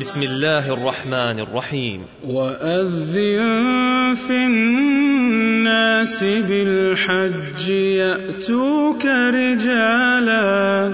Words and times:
بسم 0.00 0.22
الله 0.22 0.72
الرحمن 0.72 1.40
الرحيم. 1.40 2.00
وأذن 2.24 4.14
في 4.28 4.36
الناس 4.46 6.24
بالحج 6.24 7.68
يأتوك 7.68 9.04
رجالا 9.06 10.92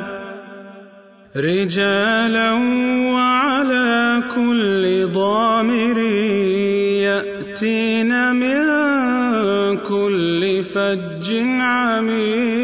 رجالا 1.37 2.53
وعلى 3.15 4.23
كل 4.35 5.07
ضامر 5.13 5.99
يأتين 7.03 8.13
من 8.35 8.63
كل 9.79 10.63
فج 10.63 11.29
عميق. 11.61 12.63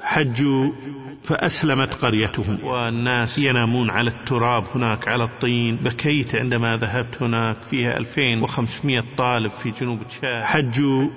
حجوا 0.00 0.87
فأسلمت 1.28 1.94
قريتهم. 1.94 2.64
والناس 2.64 3.38
ينامون 3.38 3.90
على 3.90 4.10
التراب 4.10 4.64
هناك 4.74 5.08
على 5.08 5.24
الطين. 5.24 5.76
بكيت 5.76 6.34
عندما 6.34 6.76
ذهبت 6.76 7.22
هناك 7.22 7.56
فيها 7.70 7.96
2500 7.96 9.04
طالب 9.16 9.50
في 9.50 9.70
جنوب 9.70 10.08
تشاد. 10.08 10.42
حجوا 10.42 11.08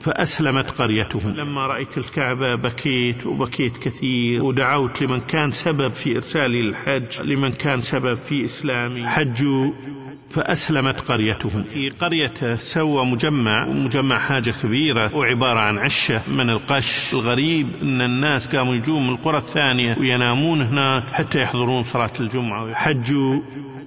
فأسلمت 0.00 0.70
قريتهم. 0.70 1.30
لما 1.30 1.66
رأيت 1.66 1.98
الكعبة 1.98 2.54
بكيت 2.54 3.26
وبكيت 3.26 3.76
كثير. 3.76 4.42
ودعوت 4.42 5.02
لمن 5.02 5.20
كان 5.20 5.52
سبب 5.52 5.92
في 5.92 6.16
إرسالي 6.16 6.62
للحج 6.62 7.22
لمن 7.22 7.52
كان 7.52 7.82
سبب 7.82 8.14
في 8.14 8.44
إسلامي. 8.44 9.08
حجوا 9.08 9.72
فأسلمت 10.34 11.00
قريتهم. 11.00 11.64
في 11.64 11.90
قريته 11.90 12.56
سوى 12.56 13.04
مجمع 13.06 13.66
مجمع 13.66 14.18
حاجة 14.18 14.54
كبيرة 14.62 15.14
وعبارة 15.16 15.60
عن 15.60 15.78
عشة 15.78 16.20
من 16.30 16.50
القش 16.50 17.14
الغريب 17.14 17.68
أن 17.82 18.00
الناس 18.00 18.56
قاموا 18.56 18.74
يجون 18.74 19.06
من 19.06 19.12
القرى 19.12 19.38
الثانية 19.38 19.96
وينامون 19.98 20.62
هناك 20.62 21.04
حتى 21.12 21.40
يحضرون 21.42 21.84
صلاة 21.84 22.12
الجمعة 22.20 22.64
ويحجوا. 22.64 23.40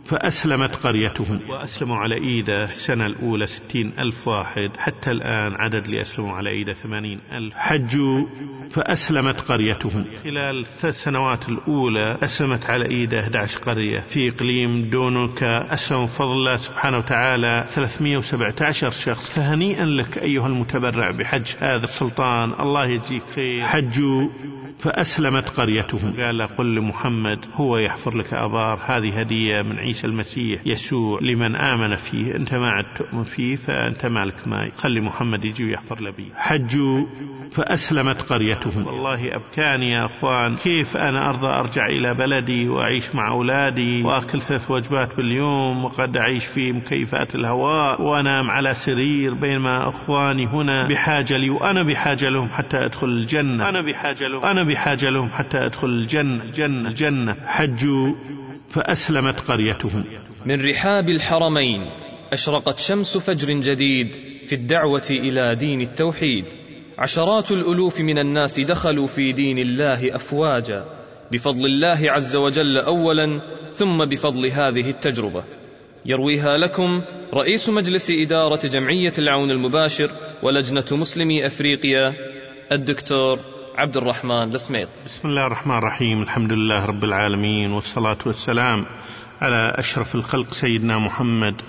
فأسلمت 0.07 0.75
قريتهم. 0.75 1.39
وأسلموا 1.49 1.97
على 1.97 2.15
إيده 2.15 2.63
السنة 2.63 3.05
الأولى 3.05 3.47
ستين 3.47 3.93
ألف 3.99 4.27
واحد. 4.27 4.71
حتى 4.77 5.11
الآن 5.11 5.53
عدد 5.53 5.85
اللي 5.85 6.01
أسلموا 6.01 6.33
على 6.33 6.49
إيده 6.49 6.73
ثمانين 6.73 7.19
ألف. 7.31 7.53
حجوا 7.53 8.25
فأسلمت 8.71 9.41
قريتهم. 9.41 10.05
خلال 10.23 10.59
الثلاث 10.59 10.95
سنوات 11.03 11.49
الأولى 11.49 12.17
أسلمت 12.23 12.65
على 12.65 12.85
إيده 12.85 13.19
11 13.19 13.59
قرية. 13.59 13.99
في 13.99 14.29
إقليم 14.29 14.89
دونوكا 14.89 15.73
أسلموا 15.73 16.05
بفضل 16.05 16.31
الله 16.31 16.57
سبحانه 16.57 16.97
وتعالى 16.97 17.65
317 17.75 18.91
شخص. 18.91 19.35
فهنيئا 19.35 19.85
لك 19.85 20.17
أيها 20.17 20.47
المتبرع 20.47 21.11
بحج 21.11 21.47
هذا 21.59 21.83
السلطان. 21.83 22.53
الله 22.59 22.85
يجزيك 22.85 23.23
خير. 23.35 23.63
حجوا 23.63 24.29
فأسلمت 24.79 25.49
قريتهم. 25.49 26.21
قال 26.21 26.41
قل 26.41 26.75
لمحمد 26.75 27.39
هو 27.53 27.77
يحفر 27.77 28.17
لك 28.17 28.33
أبار. 28.33 28.79
هذه 28.85 29.19
هدية 29.19 29.61
من 29.61 29.79
عيسى 29.79 29.96
المسيح 30.05 30.61
يسوع 30.65 31.19
لمن 31.21 31.55
آمن 31.55 31.95
فيه. 31.95 32.35
أنت 32.35 32.53
ما 32.53 32.71
عاد 32.71 32.85
تؤمن 32.95 33.23
فيه 33.23 33.55
فأنت 33.55 34.05
مالك 34.05 34.47
ماي. 34.47 34.71
خلي 34.77 35.01
محمد 35.01 35.45
يجي 35.45 35.65
ويحفر 35.65 36.01
لبي 36.03 36.31
حجوا 36.35 37.05
فأسلمت 37.51 38.21
قريتهم. 38.21 38.87
والله 38.87 39.35
أبكاني 39.35 39.91
يا 39.91 40.05
أخوان 40.05 40.55
كيف 40.55 40.97
أنا 40.97 41.29
أرضى 41.29 41.47
أرجع 41.47 41.85
إلى 41.85 42.13
بلدي 42.13 42.69
وأعيش 42.69 43.15
مع 43.15 43.27
أولادي 43.31 44.03
وأكل 44.03 44.41
ثلاث 44.41 44.71
وجبات 44.71 45.17
باليوم 45.17 45.85
وقد 45.85 46.17
أعيش 46.17 46.45
في 46.45 46.71
مكيفات 46.71 47.35
الهواء 47.35 48.01
وأنام 48.01 48.51
على 48.51 48.73
سرير 48.73 49.33
بينما 49.33 49.89
أخواني 49.89 50.47
هنا 50.47 50.87
بحاجة 50.87 51.37
لي 51.37 51.49
وأنا 51.49 51.83
بحاجة 51.83 52.29
لهم 52.29 52.49
حتى 52.49 52.77
أدخل 52.85 53.07
الجنة. 53.07 53.69
أنا 53.69 53.81
بحاجة 53.81 54.27
لهم. 54.27 54.45
أنا 54.45 54.63
بحاجة 54.63 55.09
لهم 55.09 55.29
حتى 55.29 55.57
أدخل 55.57 55.87
الجنة. 55.87 56.43
الجنة. 56.43 56.89
الجنة. 56.89 57.35
حجوا 57.45 58.13
فأسلمت 58.69 59.39
قريتهم 59.39 60.03
من 60.45 60.65
رحاب 60.65 61.09
الحرمين 61.09 61.81
أشرقت 62.33 62.79
شمس 62.79 63.17
فجر 63.17 63.53
جديد 63.53 64.11
في 64.47 64.55
الدعوة 64.55 65.07
إلى 65.11 65.55
دين 65.55 65.81
التوحيد. 65.81 66.45
عشرات 66.97 67.51
الألوف 67.51 68.01
من 68.01 68.19
الناس 68.19 68.59
دخلوا 68.59 69.07
في 69.07 69.31
دين 69.31 69.57
الله 69.57 70.15
أفواجا 70.15 70.85
بفضل 71.31 71.65
الله 71.65 72.11
عز 72.11 72.35
وجل 72.35 72.77
أولا 72.77 73.41
ثم 73.71 74.05
بفضل 74.05 74.45
هذه 74.51 74.89
التجربة. 74.89 75.43
يرويها 76.05 76.57
لكم 76.57 77.01
رئيس 77.33 77.69
مجلس 77.69 78.11
إدارة 78.11 78.67
جمعية 78.67 79.13
العون 79.19 79.51
المباشر 79.51 80.11
ولجنة 80.43 80.85
مسلمي 80.91 81.45
أفريقيا 81.45 82.13
الدكتور 82.71 83.39
عبد 83.77 83.97
الرحمن 83.97 84.49
لسميط 84.49 84.89
بسم 85.05 85.27
الله 85.27 85.47
الرحمن 85.47 85.77
الرحيم. 85.77 86.21
الحمد 86.21 86.51
لله 86.51 86.85
رب 86.85 87.03
العالمين 87.03 87.71
والصلاة 87.71 88.17
والسلام 88.25 88.85
على 89.41 89.73
أشرف 89.75 90.15
الخلق 90.15 90.53
سيدنا 90.53 90.97
محمد 90.97 91.61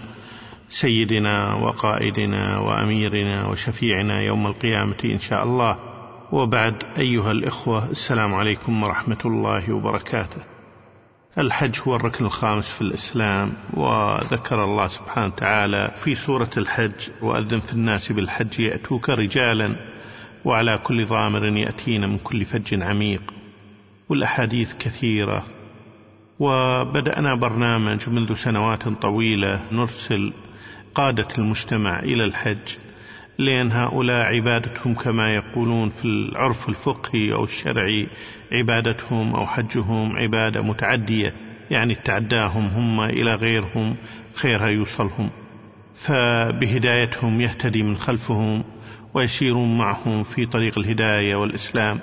سيدنا 0.68 1.54
وقائدنا 1.54 2.58
وأميرنا 2.58 3.46
وشفيعنا 3.46 4.20
يوم 4.20 4.46
القيامة 4.46 4.96
إن 5.04 5.18
شاء 5.18 5.44
الله. 5.44 5.78
وبعد 6.32 6.74
أيها 6.98 7.30
الإخوة 7.30 7.90
السلام 7.90 8.34
عليكم 8.34 8.82
ورحمة 8.82 9.20
الله 9.24 9.72
وبركاته. 9.72 10.42
الحج 11.38 11.80
هو 11.88 11.96
الركن 11.96 12.24
الخامس 12.24 12.72
في 12.78 12.82
الإسلام 12.82 13.52
وذكر 13.74 14.64
الله 14.64 14.88
سبحانه 14.88 15.26
وتعالى 15.26 15.90
في 16.04 16.14
سورة 16.14 16.50
الحج 16.56 17.10
وأذن 17.22 17.60
في 17.60 17.72
الناس 17.72 18.12
بالحج 18.12 18.60
يأتوك 18.60 19.10
رجالا 19.10 19.97
وعلى 20.48 20.78
كل 20.78 21.04
ضامر 21.06 21.44
يأتين 21.44 22.08
من 22.08 22.18
كل 22.18 22.44
فج 22.44 22.82
عميق. 22.82 23.22
والأحاديث 24.08 24.74
كثيرة. 24.74 25.44
وبدأنا 26.38 27.34
برنامج 27.34 28.08
منذ 28.08 28.34
سنوات 28.34 28.88
طويلة 28.88 29.60
نرسل 29.72 30.32
قادة 30.94 31.28
المجتمع 31.38 31.98
إلى 31.98 32.24
الحج 32.24 32.76
لأن 33.38 33.72
هؤلاء 33.72 34.26
عبادتهم 34.26 34.94
كما 34.94 35.34
يقولون 35.34 35.90
في 35.90 36.04
العرف 36.04 36.68
الفقهي 36.68 37.32
أو 37.32 37.44
الشرعي 37.44 38.08
عبادتهم 38.52 39.34
أو 39.34 39.46
حجهم 39.46 40.16
عبادة 40.16 40.62
متعدية 40.62 41.34
يعني 41.70 41.94
تعداهم 41.94 42.66
هم 42.66 43.00
إلى 43.00 43.34
غيرهم 43.34 43.96
خيرها 44.34 44.68
يوصلهم. 44.68 45.30
فبهدايتهم 45.94 47.40
يهتدي 47.40 47.82
من 47.82 47.96
خلفهم 47.96 48.64
ويسيرون 49.18 49.78
معهم 49.78 50.24
في 50.24 50.46
طريق 50.46 50.78
الهداية 50.78 51.34
والإسلام 51.36 52.00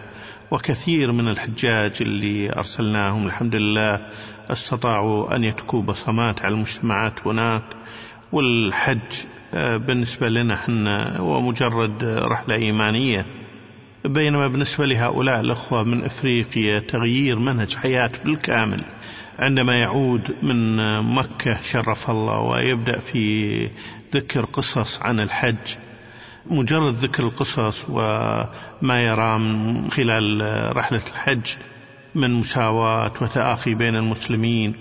وكثير 0.51 1.11
من 1.11 1.27
الحجاج 1.27 1.91
اللي 2.01 2.53
أرسلناهم 2.53 3.27
الحمد 3.27 3.55
لله 3.55 3.99
استطاعوا 4.49 5.35
أن 5.35 5.43
يتكوا 5.43 5.81
بصمات 5.81 6.41
على 6.45 6.53
المجتمعات 6.55 7.27
هناك 7.27 7.63
والحج 8.31 8.99
بالنسبة 9.53 10.29
لنا 10.29 10.53
إحنا 10.53 11.17
هو 11.17 11.41
مجرد 11.41 12.03
رحلة 12.03 12.55
إيمانية. 12.55 13.25
بينما 14.05 14.47
بالنسبة 14.47 14.85
لهؤلاء 14.85 15.39
الأخوة 15.39 15.83
من 15.83 16.03
أفريقيا 16.03 16.79
تغيير 16.79 17.39
منهج 17.39 17.75
حياة 17.75 18.11
بالكامل. 18.25 18.83
عندما 19.39 19.79
يعود 19.79 20.35
من 20.43 20.75
مكة 21.15 21.61
شرف 21.61 22.09
الله 22.09 22.39
ويبدأ 22.39 22.99
في 22.99 23.69
ذكر 24.13 24.45
قصص 24.45 25.01
عن 25.01 25.19
الحج 25.19 25.75
مجرد 26.49 26.95
ذكر 26.95 27.23
القصص 27.23 27.85
وما 27.89 29.01
يرى 29.01 29.39
من 29.39 29.91
خلال 29.91 30.41
رحلة 30.77 31.01
الحج 31.07 31.55
من 32.15 32.31
مساواة 32.31 33.13
وتآخي 33.21 33.73
بين 33.75 33.95
المسلمين 33.95 34.75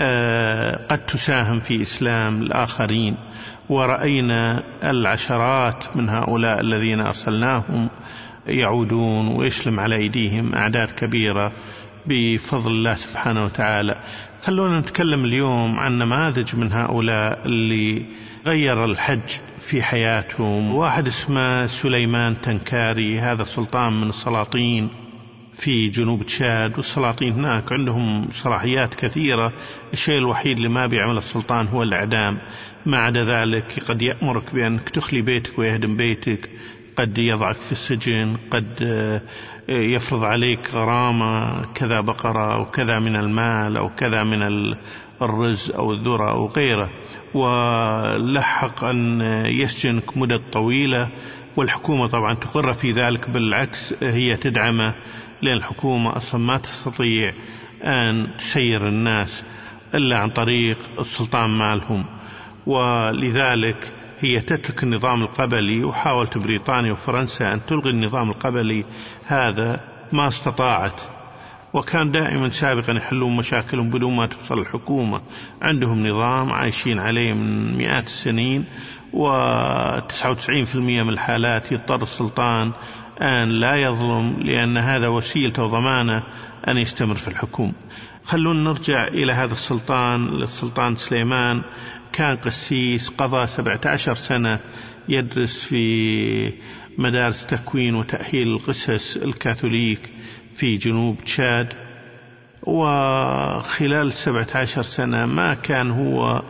آه، 0.00 0.86
قد 0.86 1.06
تساهم 1.06 1.60
في 1.60 1.82
إسلام 1.82 2.42
الآخرين. 2.42 3.16
ورأينا 3.68 4.62
العشرات 4.84 5.96
من 5.96 6.08
هؤلاء 6.08 6.60
الذين 6.60 7.00
أرسلناهم 7.00 7.88
يعودون 8.46 9.28
ويسلم 9.28 9.80
على 9.80 9.96
أيديهم 9.96 10.54
أعداد 10.54 10.90
كبيرة 10.90 11.52
بفضل 12.06 12.70
الله 12.70 12.94
سبحانه 12.94 13.44
وتعالى. 13.44 13.96
خلونا 14.42 14.80
نتكلم 14.80 15.24
اليوم 15.24 15.78
عن 15.78 15.98
نماذج 15.98 16.56
من 16.56 16.72
هؤلاء 16.72 17.46
اللي 17.46 18.06
غير 18.46 18.84
الحج. 18.84 19.30
في 19.70 19.82
حياتهم. 19.82 20.74
واحد 20.74 21.06
اسمه 21.06 21.66
سليمان 21.66 22.40
تنكاري 22.40 23.20
هذا 23.20 23.44
سلطان 23.44 24.00
من 24.00 24.08
السلاطين 24.08 24.88
في 25.54 25.88
جنوب 25.88 26.22
تشاد. 26.22 26.76
والسلاطين 26.76 27.32
هناك 27.32 27.72
عندهم 27.72 28.28
صلاحيات 28.32 28.94
كثيرة. 28.94 29.52
الشيء 29.92 30.18
الوحيد 30.18 30.56
اللي 30.56 30.68
ما 30.68 30.86
بيعمل 30.86 31.18
السلطان 31.18 31.66
هو 31.66 31.82
الإعدام. 31.82 32.38
ما 32.86 32.98
عدا 32.98 33.24
ذلك 33.24 33.80
قد 33.88 34.02
يأمرك 34.02 34.54
بأنك 34.54 34.88
تخلي 34.88 35.22
بيتك 35.22 35.58
ويهدم 35.58 35.96
بيتك 35.96 36.50
قد 36.96 37.18
يضعك 37.18 37.60
في 37.60 37.72
السجن 37.72 38.36
قد 38.50 38.66
يفرض 39.68 40.24
عليك 40.24 40.70
غرامة 40.74 41.62
كذا 41.72 42.00
بقرة 42.00 42.54
أو 42.54 42.64
كذا 42.64 42.98
من 42.98 43.16
المال 43.16 43.76
أو 43.76 43.88
كذا 43.88 44.24
من 44.24 44.42
الرز 45.22 45.70
أو 45.70 45.92
الذرة 45.92 46.30
أو 46.30 46.46
غيره. 46.46 46.90
ولحق 47.36 48.84
أن 48.84 49.20
يسجنك 49.46 50.16
مدة 50.16 50.40
طويلة 50.52 51.08
والحكومة 51.56 52.06
طبعا 52.06 52.34
تقر 52.34 52.74
في 52.74 52.92
ذلك 52.92 53.30
بالعكس 53.30 53.94
هي 54.02 54.36
تدعمه 54.36 54.94
لأن 55.42 55.56
الحكومة 55.56 56.16
أصلا 56.16 56.40
ما 56.40 56.58
تستطيع 56.58 57.32
أن 57.84 58.28
تسير 58.38 58.88
الناس 58.88 59.44
إلا 59.94 60.18
عن 60.18 60.28
طريق 60.28 60.78
السلطان 61.00 61.50
مالهم. 61.50 62.04
ولذلك 62.66 63.94
هي 64.20 64.40
تترك 64.40 64.82
النظام 64.82 65.22
القبلي 65.22 65.84
وحاولت 65.84 66.38
بريطانيا 66.38 66.92
وفرنسا 66.92 67.52
أن 67.52 67.60
تلغي 67.66 67.90
النظام 67.90 68.30
القبلي. 68.30 68.84
هذا 69.26 69.80
ما 70.12 70.28
استطاعت. 70.28 71.15
وكان 71.76 72.10
دائما 72.10 72.50
سابقا 72.50 72.92
يحلون 72.92 73.36
مشاكلهم 73.36 73.90
بدون 73.90 74.16
ما 74.16 74.26
توصل 74.26 74.58
الحكومة. 74.58 75.20
عندهم 75.62 76.06
نظام 76.06 76.52
عايشين 76.52 76.98
عليه 76.98 77.32
من 77.32 77.76
مئات 77.78 78.06
السنين 78.06 78.64
و99% 79.12 80.76
من 80.76 81.08
الحالات 81.08 81.72
يضطر 81.72 82.02
السلطان 82.02 82.72
أن 83.20 83.48
لا 83.48 83.76
يظلم 83.76 84.36
لأن 84.40 84.76
هذا 84.76 85.08
وسيلته 85.08 85.62
وضمانه 85.62 86.22
أن 86.68 86.76
يستمر 86.76 87.14
في 87.14 87.28
الحكم 87.28 87.72
خلونا 88.24 88.70
نرجع 88.70 89.08
إلى 89.08 89.32
هذا 89.32 89.52
السلطان 89.52 90.42
السلطان 90.42 90.96
سليمان. 90.96 91.62
كان 92.12 92.36
قسيس 92.36 93.08
قضى 93.08 93.46
17 93.46 94.14
سنة 94.14 94.60
يدرس 95.08 95.64
في 95.64 96.52
مدارس 96.98 97.46
تكوين 97.46 97.94
وتأهيل 97.94 98.48
القسس 98.48 99.16
الكاثوليك. 99.16 100.15
في 100.56 100.76
جنوب 100.76 101.24
تشاد 101.24 101.72
وخلال 102.62 104.12
17 104.12 104.82
سنة 104.82 105.26
ما 105.26 105.54
كان 105.54 105.90
هو 105.90 106.42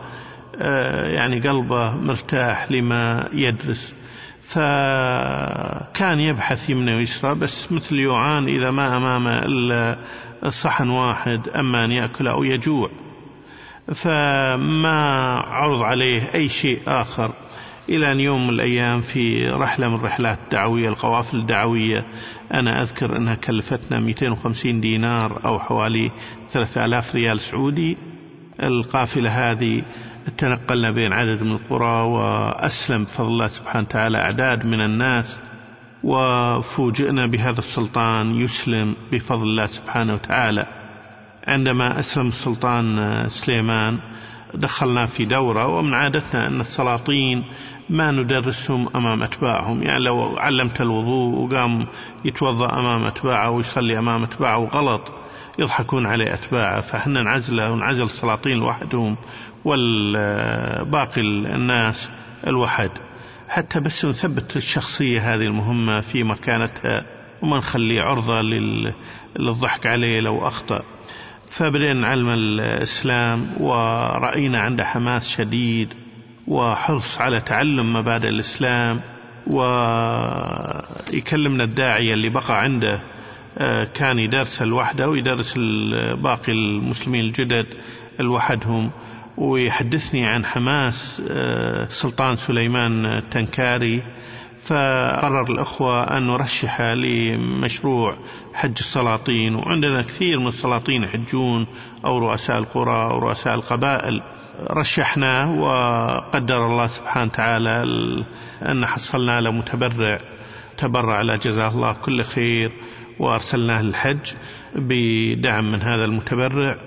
آه، 0.61 1.07
يعني 1.07 1.39
قلبه 1.39 1.95
مرتاح 1.95 2.71
لما 2.71 3.29
يدرس. 3.33 3.93
فكان 4.41 6.19
يبحث 6.19 6.69
يمنى 6.69 6.95
ويسرى 6.95 7.35
بس 7.35 7.71
مثل 7.71 7.95
يوعان 7.95 8.47
إذا 8.47 8.71
ما 8.71 8.97
أمامه 8.97 9.39
إلا 9.39 9.97
صحن 10.49 10.89
واحد 10.89 11.49
أما 11.49 11.85
أن 11.85 11.91
يأكل 11.91 12.27
أو 12.27 12.43
يجوع. 12.43 12.89
فما 13.95 14.99
عرض 15.47 15.81
عليه 15.81 16.33
أي 16.35 16.49
شيء 16.49 16.81
آخر. 16.87 17.31
إلى 17.89 18.11
أن 18.11 18.19
يوم 18.19 18.47
من 18.47 18.53
الأيام 18.53 19.01
في 19.01 19.49
رحلة 19.49 19.89
من 19.89 19.95
الرحلات 19.95 20.39
الدعوية 20.43 20.89
القوافل 20.89 21.37
الدعوية 21.37 22.05
أنا 22.53 22.81
أذكر 22.81 23.17
أنها 23.17 23.35
كلفتنا 23.35 23.99
250 23.99 24.81
دينار 24.81 25.41
أو 25.45 25.59
حوالي 25.59 26.11
3000 26.51 27.15
ريال 27.15 27.39
سعودي. 27.39 27.97
القافلة 28.63 29.51
هذه 29.51 29.81
تنقلنا 30.37 30.91
بين 30.91 31.13
عدد 31.13 31.43
من 31.43 31.51
القرى 31.51 32.01
وأسلم 32.01 33.03
بفضل 33.03 33.27
الله 33.27 33.47
سبحانه 33.47 33.85
وتعالى 33.89 34.17
أعداد 34.17 34.65
من 34.65 34.81
الناس 34.81 35.39
وفوجئنا 36.03 37.25
بهذا 37.25 37.59
السلطان 37.59 38.41
يسلم 38.41 38.95
بفضل 39.11 39.43
الله 39.43 39.65
سبحانه 39.65 40.13
وتعالى. 40.13 40.67
عندما 41.47 41.99
أسلم 41.99 42.27
السلطان 42.27 43.25
سليمان 43.29 43.99
دخلنا 44.53 45.05
في 45.05 45.25
دورة 45.25 45.67
ومن 45.67 45.93
عادتنا 45.93 46.47
أن 46.47 46.61
السلاطين 46.61 47.43
ما 47.89 48.11
ندرسهم 48.11 48.89
أمام 48.95 49.23
أتباعهم. 49.23 49.83
يعني 49.83 50.03
لو 50.03 50.37
علمت 50.37 50.81
الوضوء 50.81 51.39
وقام 51.39 51.87
يتوضأ 52.25 52.79
أمام 52.79 53.03
أتباعه 53.03 53.49
ويصلي 53.49 53.99
أمام 53.99 54.23
أتباعه 54.23 54.59
غلط 54.59 55.01
يضحكون 55.59 56.05
عليه 56.05 56.33
أتباعه. 56.33 56.81
فإحنا 56.81 57.23
نعزله 57.23 57.71
ونعزل 57.71 58.03
السلاطين 58.03 58.57
لوحدهم 58.57 59.15
والباقي 59.65 61.21
الناس 61.21 62.09
الوحد. 62.47 62.91
حتى 63.49 63.79
بس 63.79 64.05
نثبت 64.05 64.57
الشخصية 64.57 65.33
هذه 65.33 65.43
المهمة 65.43 66.01
في 66.01 66.23
مكانتها 66.23 67.05
وما 67.41 67.57
نخليه 67.57 68.01
عرضة 68.01 68.41
للضحك 69.39 69.85
عليه 69.85 70.19
لو 70.19 70.47
أخطأ. 70.47 70.81
فبدأنا 71.51 71.93
نعلم 71.93 72.29
الإسلام 72.29 73.47
ورأينا 73.59 74.59
عنده 74.59 74.85
حماس 74.85 75.29
شديد 75.29 75.93
وحرص 76.47 77.21
على 77.21 77.41
تعلم 77.41 77.93
مبادئ 77.93 78.29
الإسلام 78.29 79.01
ويكلمنا 81.07 81.63
الداعية 81.63 82.13
اللي 82.13 82.29
بقى 82.29 82.61
عنده 82.61 82.99
آه، 83.57 83.83
كان 83.83 84.19
يدرس 84.19 84.61
لوحده 84.61 85.09
ويدرس 85.09 85.53
باقي 86.23 86.51
المسلمين 86.51 87.25
الجدد 87.25 87.65
لوحدهم 88.19 88.91
ويحدثني 89.37 90.25
عن 90.25 90.45
حماس 90.45 91.21
آه، 91.29 91.87
سلطان 92.01 92.35
سليمان 92.35 93.05
التنكاري. 93.05 94.03
فقرر 94.65 95.51
الأخوة 95.51 96.17
أن 96.17 96.27
نرشحه 96.27 96.93
لمشروع 96.93 98.17
حج 98.53 98.73
السلاطين 98.79 99.55
وعندنا 99.55 100.01
كثير 100.01 100.39
من 100.39 100.47
السلاطين 100.47 101.03
يحجون 101.03 101.67
أو 102.05 102.17
رؤساء 102.17 102.57
القرى 102.57 103.03
أو 103.11 103.19
رؤساء 103.19 103.55
القبائل. 103.55 104.21
رشحناه 104.59 105.51
وقدر 105.53 106.65
الله 106.65 106.87
سبحانه 106.87 107.25
وتعالى 107.25 107.83
أن 108.61 108.85
حصلنا 108.85 109.41
له 109.41 109.51
متبرع. 109.51 110.19
تبرع 110.77 111.21
له 111.21 111.35
جزاه 111.35 111.69
الله 111.69 111.93
كل 111.93 112.23
خير 112.23 112.71
وأرسلناه 113.19 113.81
للحج 113.81 114.33
بدعم 114.75 115.71
من 115.71 115.81
هذا 115.81 116.05
المتبرع. 116.05 116.77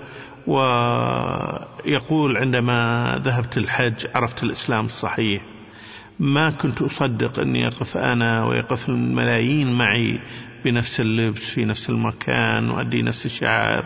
ويقول 0.47 2.37
عندما 2.37 3.21
ذهبت 3.23 3.57
الحج 3.57 4.07
عرفت 4.15 4.43
الإسلام 4.43 4.85
الصحيح. 4.85 5.41
ما 6.19 6.49
كنت 6.49 6.81
أصدق 6.81 7.39
أني 7.39 7.67
أقف 7.67 7.97
أنا 7.97 8.45
ويقف 8.45 8.89
الملايين 8.89 9.73
معي 9.73 10.19
بنفس 10.65 10.99
اللبس 10.99 11.49
في 11.49 11.65
نفس 11.65 11.89
المكان 11.89 12.69
وأدي 12.69 13.01
نفس 13.01 13.25
الشعائر 13.25 13.85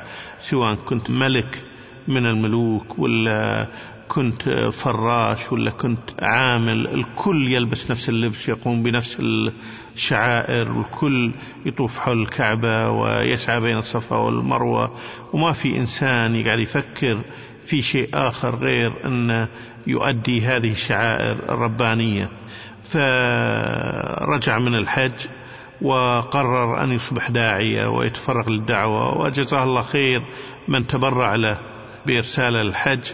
سواء 0.49 0.75
كنت 0.75 1.09
ملك 1.09 1.63
من 2.07 2.25
الملوك 2.25 2.99
ولا 2.99 3.67
كنت 4.07 4.49
فراش 4.83 5.51
ولا 5.51 5.71
كنت 5.71 6.09
عامل 6.21 6.87
الكل 6.87 7.47
يلبس 7.51 7.91
نفس 7.91 8.09
اللبس 8.09 8.49
يقوم 8.49 8.83
بنفس 8.83 9.21
الشعائر 9.95 10.71
والكل 10.71 11.31
يطوف 11.65 11.97
حول 11.99 12.21
الكعبة 12.21 12.89
ويسعى 12.89 13.59
بين 13.59 13.77
الصفا 13.77 14.15
والمروة. 14.15 14.91
وما 15.33 15.51
في 15.51 15.77
إنسان 15.77 16.35
يقعد 16.35 16.59
يفكر 16.59 17.17
في 17.67 17.81
شيء 17.81 18.09
آخر 18.13 18.55
غير 18.55 18.93
أن 19.05 19.47
يؤدي 19.87 20.41
هذه 20.41 20.71
الشعائر 20.71 21.31
الربانية. 21.49 22.29
فرجع 22.91 24.59
من 24.59 24.75
الحج 24.75 25.27
وقرر 25.81 26.83
أن 26.83 26.91
يصبح 26.91 27.29
داعية 27.29 27.87
ويتفرغ 27.87 28.49
للدعوة 28.49 29.17
وجزاه 29.17 29.63
الله 29.63 29.81
خير 29.81 30.21
من 30.67 30.87
تبرع 30.87 31.35
له. 31.35 31.74
بإرسال 32.07 32.55
الحج 32.55 33.11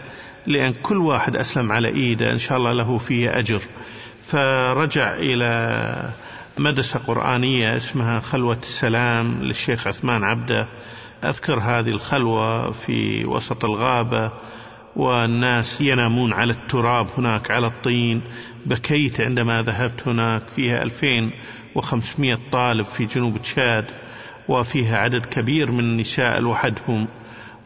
لأن 0.48 0.74
كل 0.74 0.98
واحد 0.98 1.36
أسلم 1.36 1.72
على 1.72 1.88
إيده 1.88 2.32
إن 2.32 2.40
شاء 2.40 2.58
الله 2.58 2.74
له 2.74 2.98
فيه 2.98 3.40
أجر. 3.40 3.62
فرجع 4.28 5.14
إلى 5.16 6.14
مدرسة 6.58 7.00
قرآنية 7.00 7.78
اسمها 7.78 8.20
خلوة 8.20 8.58
السلام 8.62 9.44
للشيخ 9.44 9.88
عثمان 9.88 10.24
عبده. 10.24 10.68
أذكر 11.24 11.60
هذه 11.60 11.90
الخلوة 11.90 12.72
في 12.72 13.26
وسط 13.26 13.66
الغابة 13.66 14.32
والناس 14.96 15.82
ينامون 15.82 16.34
على 16.34 16.54
التراب 16.54 17.08
هناك 17.18 17.52
على 17.52 17.68
الطين. 17.68 18.22
بكيت 18.66 19.22
عندما 19.22 19.62
ذهبت 19.62 20.08
هناك 20.08 20.42
فيها 20.56 20.84
2500 20.84 22.38
طالب 22.52 22.86
في 22.86 23.06
جنوب 23.06 23.38
تشاد 23.38 23.86
وفيها 24.48 24.98
عدد 24.98 25.26
كبير 25.26 25.72
من 25.72 25.80
النساء 25.80 26.40
لوحدهم 26.40 27.08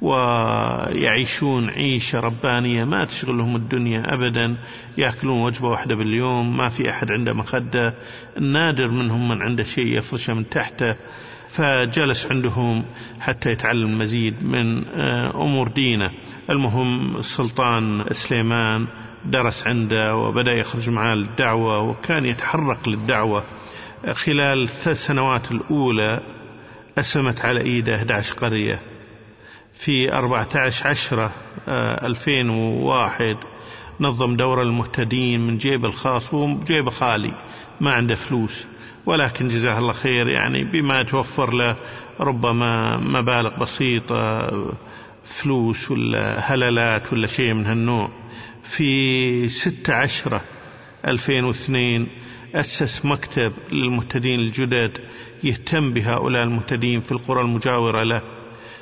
ويعيشون 0.02 1.70
عيشة 1.70 2.20
ربانية 2.20 2.84
ما 2.84 3.06
تشغلهم 3.06 3.56
الدنيا 3.56 4.14
أبدا 4.14 4.56
يأكلون 4.98 5.42
وجبة 5.42 5.68
واحدة 5.68 5.96
باليوم 5.96 6.58
ما 6.58 6.70
في 6.70 6.90
أحد 6.90 7.12
عنده 7.12 7.34
مخدة 7.34 7.94
النادر 8.38 8.88
منهم 8.88 9.28
من 9.30 9.42
عنده 9.42 9.64
شيء 9.64 9.98
يفرشه 9.98 10.34
من 10.34 10.50
تحته 10.50 10.96
فجلس 11.56 12.26
عندهم 12.26 12.86
حتى 13.20 13.52
يتعلم 13.52 13.90
المزيد 13.90 14.44
من 14.44 14.88
آه، 14.88 15.44
أمور 15.44 15.68
دينه. 15.68 16.12
المهم 16.50 17.18
السلطان 17.18 18.06
سليمان 18.12 18.88
درس 19.26 19.68
عنده 19.68 20.16
وبدأ 20.16 20.52
يخرج 20.52 20.90
معاه 20.90 21.16
للدعوة 21.16 21.80
وكان 21.80 22.26
يتحرك 22.26 22.88
للدعوة. 22.88 23.44
خلال 24.14 24.64
الثلاث 24.64 24.98
سنوات 24.98 25.52
الأولى 25.52 26.22
أسلمت 26.98 27.46
على 27.46 27.62
إيده 27.62 27.96
11 27.96 28.36
قرية. 28.36 28.95
في 29.80 30.14
14 30.14 30.88
عشرة 30.88 31.32
2001 31.68 33.36
نظم 34.00 34.36
دورة 34.36 34.62
المهتدين 34.62 35.48
من 35.48 35.58
جيب 35.58 35.86
الخاص 35.86 36.34
وجيب 36.34 36.90
خالي 36.90 37.34
ما 37.82 37.94
عنده 37.94 38.16
فلوس. 38.16 38.66
ولكن 39.06 39.50
جزاه 39.50 39.80
الله 39.80 39.94
خير 39.94 40.28
يعني 40.28 40.64
بما 40.64 41.04
توفر 41.04 41.54
له 41.54 41.76
ربما 42.20 42.98
مبالغ 42.98 43.60
بسيطة 43.60 44.50
فلوس 45.24 45.92
ولا 45.92 46.40
هللات 46.40 47.14
ولا 47.14 47.28
شيء 47.28 47.54
من 47.54 47.66
هالنوع. 47.66 48.10
في 48.64 49.50
ستة 49.50 49.94
عشرة 49.94 50.42
2002 51.08 52.08
أسس 52.56 53.06
مكتب 53.06 53.54
للمهتدين 53.72 54.40
الجدد 54.40 54.98
يهتم 55.44 55.94
بهؤلاء 55.94 56.44
المهتدين 56.44 57.02
في 57.02 57.12
القرى 57.12 57.42
المجاورة 57.42 58.04
له. 58.04 58.35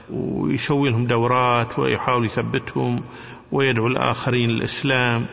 ويسوي 0.10 0.90
لهم 0.90 1.08
دورات 1.08 1.80
ويحاول 1.80 2.26
يثبتهم 2.26 3.04
ويدعو 3.52 3.88
الآخرين 3.88 4.50
للإسلام. 4.50 5.26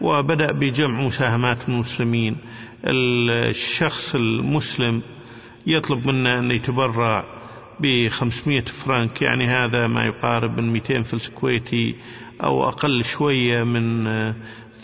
وبدأ 0.00 0.52
بجمع 0.52 1.00
مساهمات 1.00 1.68
المسلمين. 1.68 2.36
الشخص 2.84 4.14
المسلم 4.14 5.02
يطلب 5.66 6.08
منا 6.08 6.38
أن 6.38 6.50
يتبرع 6.50 7.24
ب 7.80 8.08
500 8.08 8.64
فرنك 8.64 9.22
يعني 9.22 9.46
هذا 9.46 9.86
ما 9.86 10.04
يقارب 10.06 10.60
من 10.60 10.72
200 10.72 11.02
فلس 11.02 11.28
كويتي 11.28 11.94
أو 12.44 12.68
أقل 12.68 13.04
شوية 13.04 13.64
من 13.64 14.04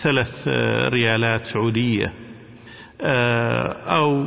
ثلاث 0.03 0.49
ريالات 0.93 1.47
سعودية. 1.47 2.13
أو 3.87 4.27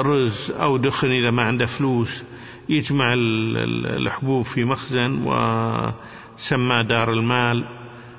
رز 0.00 0.50
أو 0.50 0.76
دخن 0.76 1.10
إذا 1.10 1.30
ما 1.30 1.42
عنده 1.42 1.66
فلوس. 1.66 2.24
يجمع 2.68 3.14
الحبوب 3.16 4.44
في 4.44 4.64
مخزن 4.64 5.22
وسمى 5.24 6.84
دار 6.88 7.12
المال 7.12 7.64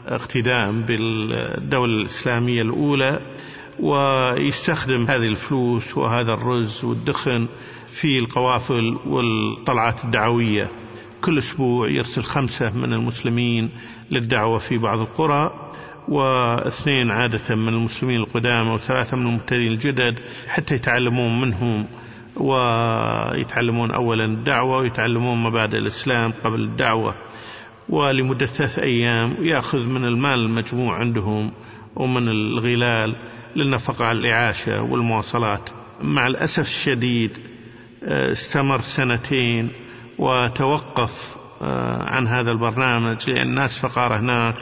اقتداء 0.08 0.72
بالدولة 0.72 1.96
الإسلامية 2.02 2.62
الأولى 2.62 3.20
ويستخدم 3.80 5.06
هذه 5.06 5.28
الفلوس 5.28 5.98
وهذا 5.98 6.34
الرز 6.34 6.86
والدخن 6.86 7.48
في 8.02 8.18
القوافل 8.18 8.98
والطلعات 9.06 10.04
الدعوية. 10.06 10.70
كل 11.22 11.38
أسبوع 11.38 11.90
يرسل 11.90 12.24
خمسة 12.24 12.78
من 12.78 12.94
المسلمين 12.94 13.70
للدعوة 14.12 14.60
في 14.60 14.78
بعض 14.78 15.00
القرى 15.00 15.72
واثنين 16.08 17.12
عادة 17.12 17.56
من 17.56 17.68
المسلمين 17.74 18.20
القدامى 18.20 18.70
وثلاثة 18.70 19.18
من 19.18 19.28
المبتدئين 19.28 19.72
الجدد 19.72 20.20
حتى 20.48 20.76
يتعلمون 20.76 21.42
منهم 21.42 21.86
ويتعلمون 22.38 23.92
أولا 23.92 24.26
الدعوة 24.26 24.78
ويتعلمون 24.78 25.44
مبادئ 25.44 25.78
الإسلام 25.78 26.34
قبل 26.44 26.62
الدعوة. 26.62 27.16
ولمدة 27.90 28.46
ثلاث 28.46 28.80
أيام 28.80 29.36
يأخذ 29.40 29.80
من 29.86 30.06
المال 30.06 30.40
المجموع 30.40 31.00
عندهم 31.00 31.52
ومن 31.96 32.28
الغلال 32.28 33.16
للنفقة 33.56 34.06
على 34.06 34.20
الإعاشة 34.20 34.82
والمواصلات. 34.82 35.70
مع 36.02 36.28
الأسف 36.28 36.60
الشديد 36.60 37.38
آه، 38.04 38.32
استمر 38.32 38.82
سنتين 38.82 39.70
وتوقف 40.20 41.36
آه، 41.62 42.10
عن 42.10 42.28
هذا 42.28 42.52
البرنامج 42.52 43.30
لأن 43.30 43.48
الناس 43.48 43.82
فقارة 43.82 44.20
هناك 44.20 44.56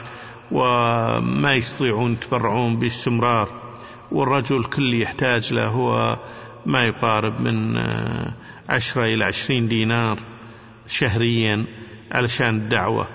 وما 0.52 1.54
يستطيعون 1.54 2.12
يتبرعون 2.12 2.78
باستمرار. 2.78 3.48
والرجل 4.12 4.64
كل 4.64 5.02
يحتاج 5.02 5.54
له 5.54 5.66
هو 5.66 6.18
ما 6.66 6.84
يقارب 6.84 7.40
من 7.40 7.76
آه، 7.76 8.34
عشرة 8.68 9.04
إلى 9.04 9.24
عشرين 9.24 9.68
دينار 9.68 10.18
شهريا 10.88 11.64
علشان 12.12 12.56
الدعوة. 12.56 13.08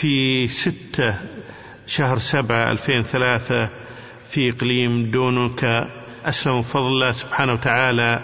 في 0.00 0.46
ستة 0.48 1.14
شهر 1.86 2.18
سبعة 2.18 2.72
2003 2.72 3.70
في 4.30 4.50
إقليم 4.50 5.10
دونوكا 5.10 5.90
أسلم 6.24 6.60
بفضل 6.60 6.86
الله 6.86 7.12
سبحانه 7.12 7.52
وتعالى 7.52 8.20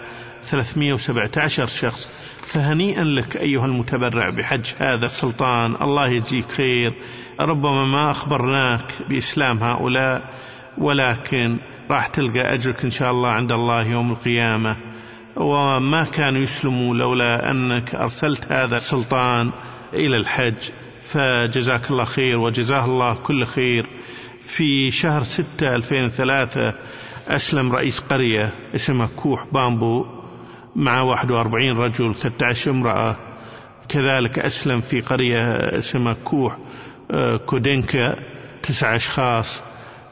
317 0.50 1.66
شخص. 1.66 2.08
فهنيئا 2.52 3.04
لك 3.04 3.36
أيها 3.36 3.66
المتبرع 3.66 4.30
بحج 4.30 4.66
هذا 4.78 5.06
السلطان 5.06 5.76
الله 5.80 6.08
يجزيك 6.08 6.50
خير. 6.50 6.94
ربما 7.40 7.84
ما 7.84 8.10
أخبرناك 8.10 8.94
بإسلام 9.08 9.58
هؤلاء 9.58 10.22
ولكن 10.78 11.58
راح 11.90 12.06
تلقى 12.06 12.54
أجرك 12.54 12.84
إن 12.84 12.90
شاء 12.90 13.10
الله 13.10 13.28
عند 13.28 13.52
الله 13.52 13.82
يوم 13.82 14.12
القيامة. 14.12 14.76
وما 15.36 16.04
كانوا 16.04 16.40
يسلموا 16.40 16.94
لولا 16.94 17.50
أنك 17.50 17.94
أرسلت 17.94 18.52
هذا 18.52 18.76
السلطان 18.76 19.50
إلى 19.94 20.16
الحج. 20.16 20.70
فجزاك 21.12 21.90
الله 21.90 22.04
خير 22.04 22.38
وجزاه 22.38 22.84
الله 22.84 23.14
كل 23.14 23.46
خير. 23.46 23.86
في 24.56 24.90
شهر 24.90 25.22
ستة 25.22 25.74
2003 25.74 26.74
أسلم 27.28 27.72
رئيس 27.72 28.00
قرية 28.00 28.52
اسمها 28.74 29.08
كوح 29.16 29.46
بامبو 29.52 30.06
مع 30.76 31.02
41 31.02 31.76
رجل 31.76 32.14
13 32.14 32.70
امرأة. 32.70 33.16
كذلك 33.88 34.38
أسلم 34.38 34.80
في 34.80 35.00
قرية 35.00 35.54
اسمها 35.78 36.16
كوح 36.24 36.56
آه، 37.10 37.36
كودينكا 37.36 38.16
تسعة 38.62 38.96
أشخاص. 38.96 39.62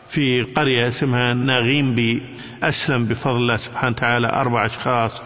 في 0.08 0.42
قرية 0.42 0.88
اسمها 0.88 1.34
ناغيمبي 1.34 2.22
أسلم 2.62 3.04
بفضل 3.06 3.36
الله 3.36 3.56
سبحانه 3.56 3.92
وتعالى 3.96 4.28
أربع 4.28 4.66
أشخاص 4.66 5.22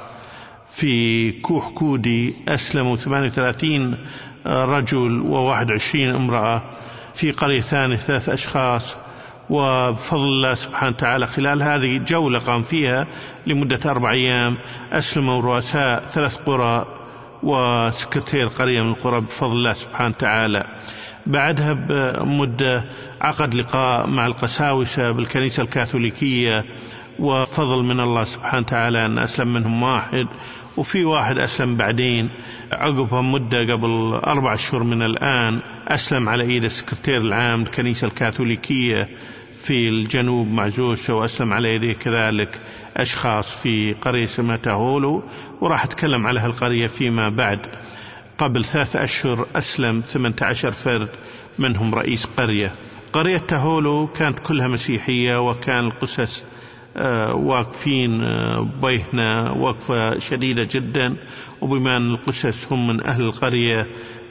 في 0.76 1.32
كوح 1.32 1.70
كودي 1.70 2.34
أسلموا 2.48 2.96
38 2.96 3.96
رجل 4.46 5.22
و21 5.22 5.96
امرأة. 5.96 6.62
في 7.14 7.30
قرية 7.32 7.60
ثانية 7.60 7.96
ثلاث 7.96 8.28
أشخاص 8.28 8.96
وبفضل 9.50 10.22
الله 10.22 10.54
سبحانه 10.54 10.96
وتعالى 10.96 11.26
خلال 11.26 11.62
هذه 11.62 11.98
جولة 11.98 12.38
قام 12.38 12.62
فيها 12.62 13.06
لمدة 13.46 13.90
أربع 13.90 14.12
أيام 14.12 14.56
أسلموا 14.92 15.42
رؤساء 15.42 16.00
ثلاث 16.00 16.36
قرى 16.36 16.86
وسكرتير 17.42 18.48
قرية 18.48 18.82
من 18.82 18.88
القرى 18.88 19.20
بفضل 19.20 19.52
الله 19.52 19.72
سبحانه 19.72 20.14
وتعالى. 20.18 20.64
بعدها 21.28 21.72
بمدة 21.72 22.84
عقد 23.20 23.54
لقاء 23.54 24.06
مع 24.06 24.26
القساوسة 24.26 25.10
بالكنيسة 25.10 25.62
الكاثوليكية 25.62 26.64
وفضل 27.18 27.82
من 27.84 28.00
الله 28.00 28.24
سبحانه 28.24 28.62
وتعالى 28.66 29.06
أن 29.06 29.18
أسلم 29.18 29.54
منهم 29.54 29.82
واحد 29.82 30.26
وفي 30.76 31.04
واحد 31.04 31.38
أسلم 31.38 31.76
بعدين 31.76 32.28
عقب 32.72 33.14
مدة 33.14 33.72
قبل 33.72 34.14
أربع 34.26 34.54
أشهر 34.54 34.82
من 34.82 35.02
الآن 35.02 35.60
أسلم 35.88 36.28
على 36.28 36.44
إيد 36.44 36.64
السكرتير 36.64 37.20
العام 37.20 37.60
للكنيسة 37.60 38.06
الكاثوليكية 38.06 39.08
في 39.64 39.88
الجنوب 39.88 40.46
مع 40.48 40.68
زوجته 40.68 41.14
وأسلم 41.14 41.52
على 41.52 41.74
يديه 41.74 41.92
كذلك 41.92 42.60
أشخاص 42.96 43.62
في 43.62 43.92
قرية 43.92 44.24
اسمها 44.24 44.56
تاهولو 44.56 45.22
وراح 45.60 45.84
أتكلم 45.84 46.26
على 46.26 46.40
هالقرية 46.40 46.86
فيما 46.86 47.28
بعد. 47.28 47.60
قبل 48.38 48.64
ثلاث 48.64 48.96
أشهر 48.96 49.46
أسلم 49.56 50.00
18 50.00 50.72
فرد 50.72 51.08
منهم 51.58 51.94
رئيس 51.94 52.26
قرية. 52.26 52.72
قرية 53.12 53.38
تاهولو 53.38 54.06
كانت 54.06 54.38
كلها 54.38 54.68
مسيحية 54.68 55.48
وكان 55.48 55.86
القسس 55.86 56.44
آه، 56.96 57.34
واقفين 57.34 58.22
آه، 58.22 58.68
بيهنا 58.82 59.50
وقفة 59.50 60.18
شديدة 60.18 60.68
جدا. 60.70 61.16
وبما 61.60 61.96
أن 61.96 62.10
القسس 62.10 62.66
هم 62.70 62.86
من 62.86 63.06
أهل 63.06 63.22
القرية 63.22 63.86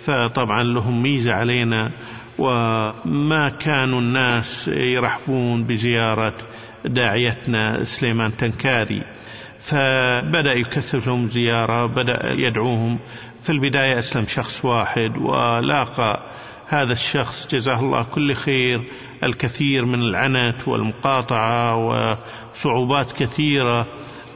فطبعا 0.05 0.63
لهم 0.63 1.03
ميزة 1.03 1.33
علينا. 1.33 1.91
وما 2.39 3.49
كانوا 3.49 3.99
الناس 3.99 4.67
يرحبون 4.67 5.63
بزيارة 5.63 6.33
داعيتنا 6.85 7.83
سليمان 7.83 8.37
تنكاري. 8.37 9.03
فبدأ 9.59 10.53
يكثف 10.53 11.07
لهم 11.07 11.29
زيارة 11.29 11.85
بدأ 11.85 12.19
يدعوهم. 12.31 12.99
في 13.47 13.53
البداية 13.53 13.99
أسلم 13.99 14.25
شخص 14.27 14.65
واحد 14.65 15.17
ولاقى 15.17 16.23
هذا 16.67 16.93
الشخص 16.93 17.47
جزاه 17.47 17.79
الله 17.79 18.03
كل 18.03 18.35
خير 18.35 18.83
الكثير 19.23 19.85
من 19.85 20.01
العنت 20.01 20.67
والمقاطعة 20.67 21.75
وصعوبات 21.75 23.11
كثيرة 23.11 23.87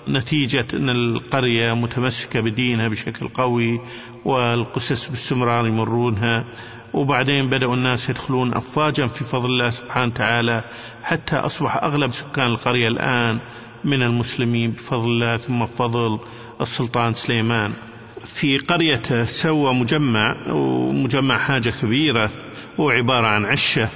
نتيجة 0.09 0.67
أن 0.73 0.89
القرية 0.89 1.73
متمسكة 1.73 2.39
بدينها 2.39 2.87
بشكل 2.87 3.27
قوي 3.27 3.81
والقسس 4.25 5.07
باستمرار 5.07 5.67
يمرونها 5.67 6.45
وبعدين 6.93 7.49
بدأوا 7.49 7.75
الناس 7.75 8.09
يدخلون 8.09 8.53
أفواجا 8.53 9.07
في 9.07 9.23
فضل 9.23 9.49
الله 9.49 9.69
سبحانه 9.69 10.11
وتعالى 10.13 10.63
حتى 11.03 11.35
أصبح 11.35 11.83
أغلب 11.83 12.11
سكان 12.11 12.47
القرية 12.47 12.87
الآن 12.87 13.39
من 13.83 14.03
المسلمين 14.03 14.71
بفضل 14.71 15.05
الله 15.05 15.37
ثم 15.37 15.65
بفضل 15.65 16.19
السلطان 16.61 17.13
سليمان. 17.13 17.90
في 18.25 18.57
قريته 18.57 19.25
سوى 19.25 19.73
مجمع 19.73 20.51
ومجمع 20.51 21.37
حاجة 21.37 21.73
كبيرة 21.81 22.31
هو 22.79 22.89
عبارة 22.89 23.27
عن 23.27 23.45
عشة 23.45 23.89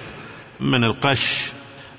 من 0.61 0.83
القش. 0.83 1.51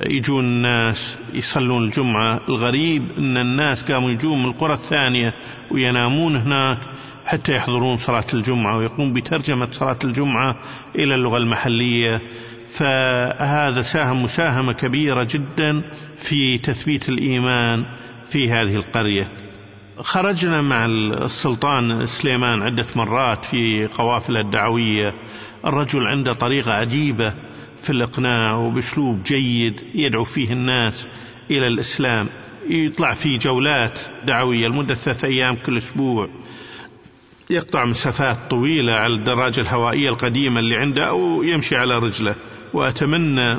يجون 0.06 0.45
الناس 0.45 1.16
يصلون 1.33 1.85
الجمعة. 1.85 2.40
الغريب 2.49 3.02
أن 3.18 3.37
الناس 3.37 3.85
قاموا 3.85 4.11
يجون 4.11 4.42
من 4.42 4.49
القرى 4.49 4.75
الثانية 4.75 5.35
وينامون 5.71 6.37
هناك 6.37 6.78
حتى 7.26 7.54
يحضرون 7.56 7.97
صلاة 7.97 8.26
الجمعة 8.35 8.76
ويقوم 8.76 9.12
بترجمة 9.12 9.71
صلاة 9.71 9.99
الجمعة 10.04 10.56
إلى 10.97 11.14
اللغة 11.14 11.37
المحلية. 11.37 12.21
فهذا 12.73 13.83
ساهم 13.83 14.23
مساهمة 14.23 14.73
كبيرة 14.73 15.25
جدا 15.25 15.83
في 16.18 16.59
تثبيت 16.59 17.09
الإيمان 17.09 17.85
في 18.30 18.50
هذه 18.50 18.76
القرية. 18.76 19.28
خرجنا 20.00 20.62
مع 20.62 20.87
السلطان 20.87 22.07
سليمان 22.07 22.62
عدة 22.62 22.87
مرات 22.97 23.45
في 23.45 23.87
قوافل 23.87 24.37
الدعوية. 24.37 25.15
الرجل 25.67 26.07
عنده 26.07 26.33
طريقة 26.33 26.73
عجيبة 26.73 27.35
في 27.83 27.91
الإقناع 27.91 28.55
وبأسلوب 28.55 29.23
جيد 29.23 29.81
يدعو 29.95 30.25
فيه 30.25 30.53
الناس 30.53 31.07
إلى 31.50 31.67
الإسلام. 31.67 32.29
يطلع 32.69 33.15
في 33.15 33.38
جولات 33.38 34.00
دعوية 34.25 34.69
لمدة 34.69 34.95
ثلاثة 34.95 35.29
أيام 35.29 35.57
كل 35.57 35.76
أسبوع. 35.76 36.29
يقطع 37.50 37.85
مسافات 37.85 38.38
طويلة 38.50 38.93
على 38.93 39.15
الدراجة 39.15 39.61
الهوائية 39.61 40.09
القديمة 40.09 40.61
اللي 40.61 40.76
عنده 40.76 41.05
أو 41.09 41.43
يمشي 41.43 41.76
على 41.76 41.99
رجله. 41.99 42.35
وأتمنى 42.75 43.59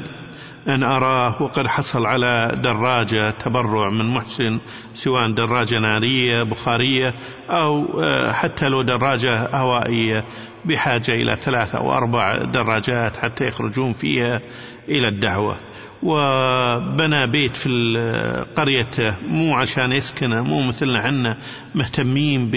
أن 0.67 0.83
أراه 0.83 1.41
وقد 1.43 1.67
حصل 1.67 2.05
على 2.05 2.51
دراجة 2.63 3.29
تبرع 3.29 3.89
من 3.89 4.05
محسن 4.05 4.59
سواء 4.93 5.31
دراجة 5.31 5.79
نارية 5.79 6.43
بخارية 6.43 7.13
أو 7.49 8.01
آه، 8.01 8.31
حتى 8.31 8.65
لو 8.65 8.81
دراجة 8.81 9.49
هوائية 9.55 10.25
بحاجة 10.65 11.11
إلى 11.11 11.35
ثلاثة 11.35 11.77
أو 11.77 11.93
أربع 11.93 12.37
دراجات 12.37 13.17
حتى 13.17 13.47
يخرجون 13.47 13.93
فيها 13.93 14.41
إلى 14.89 15.07
الدعوة. 15.07 15.57
وبنى 16.03 17.27
بيت 17.27 17.57
في 17.57 17.69
قريته 18.55 19.15
مو 19.27 19.55
عشان 19.55 19.91
يسكنه 19.91 20.41
مو 20.43 20.61
مثلنا 20.61 20.99
عنا 20.99 21.37
مهتمين 21.75 22.51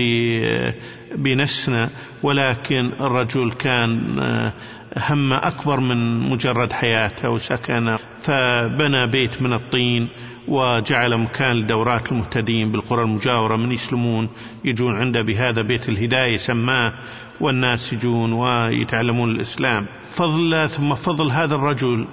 بنفسنا 1.17 1.90
ولكن 2.23 2.90
الرجل 3.00 3.52
كان 3.52 4.19
آه، 4.19 4.52
هم 4.97 5.32
أكبر 5.32 5.80
من 5.80 6.30
مجرد 6.30 6.73
حياته 6.73 7.30
وسكن 7.30 7.97
فبنى 8.25 9.06
بيت 9.06 9.42
من 9.42 9.52
الطين 9.52 10.09
وجعل 10.49 11.16
مكان 11.16 11.56
لدورات 11.56 12.12
المهتدين 12.12 12.73
بالقرى 12.73 13.02
المجاورة 13.02 13.56
من 13.56 13.73
يسلمون 13.73 14.28
يجون 14.64 14.97
عنده 14.97 15.23
بهذا 15.23 15.62
بيت 15.62 15.88
الهداية 15.88 16.37
سماه 16.37 16.92
والناس 17.40 17.92
يجون 17.92 18.32
ويتعلمون 18.32 19.30
الإسلام. 19.30 19.87
فضل 20.16 20.68
ثم 20.68 20.94
فضل 20.94 21.30
هذا 21.30 21.54
الرجل 21.54 22.06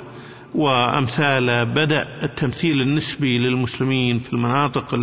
وأمثاله 0.55 1.63
بدأ 1.63 2.07
التمثيل 2.23 2.81
النسبي 2.81 3.37
للمسلمين 3.37 4.19
في 4.19 4.33
المناطق 4.33 4.99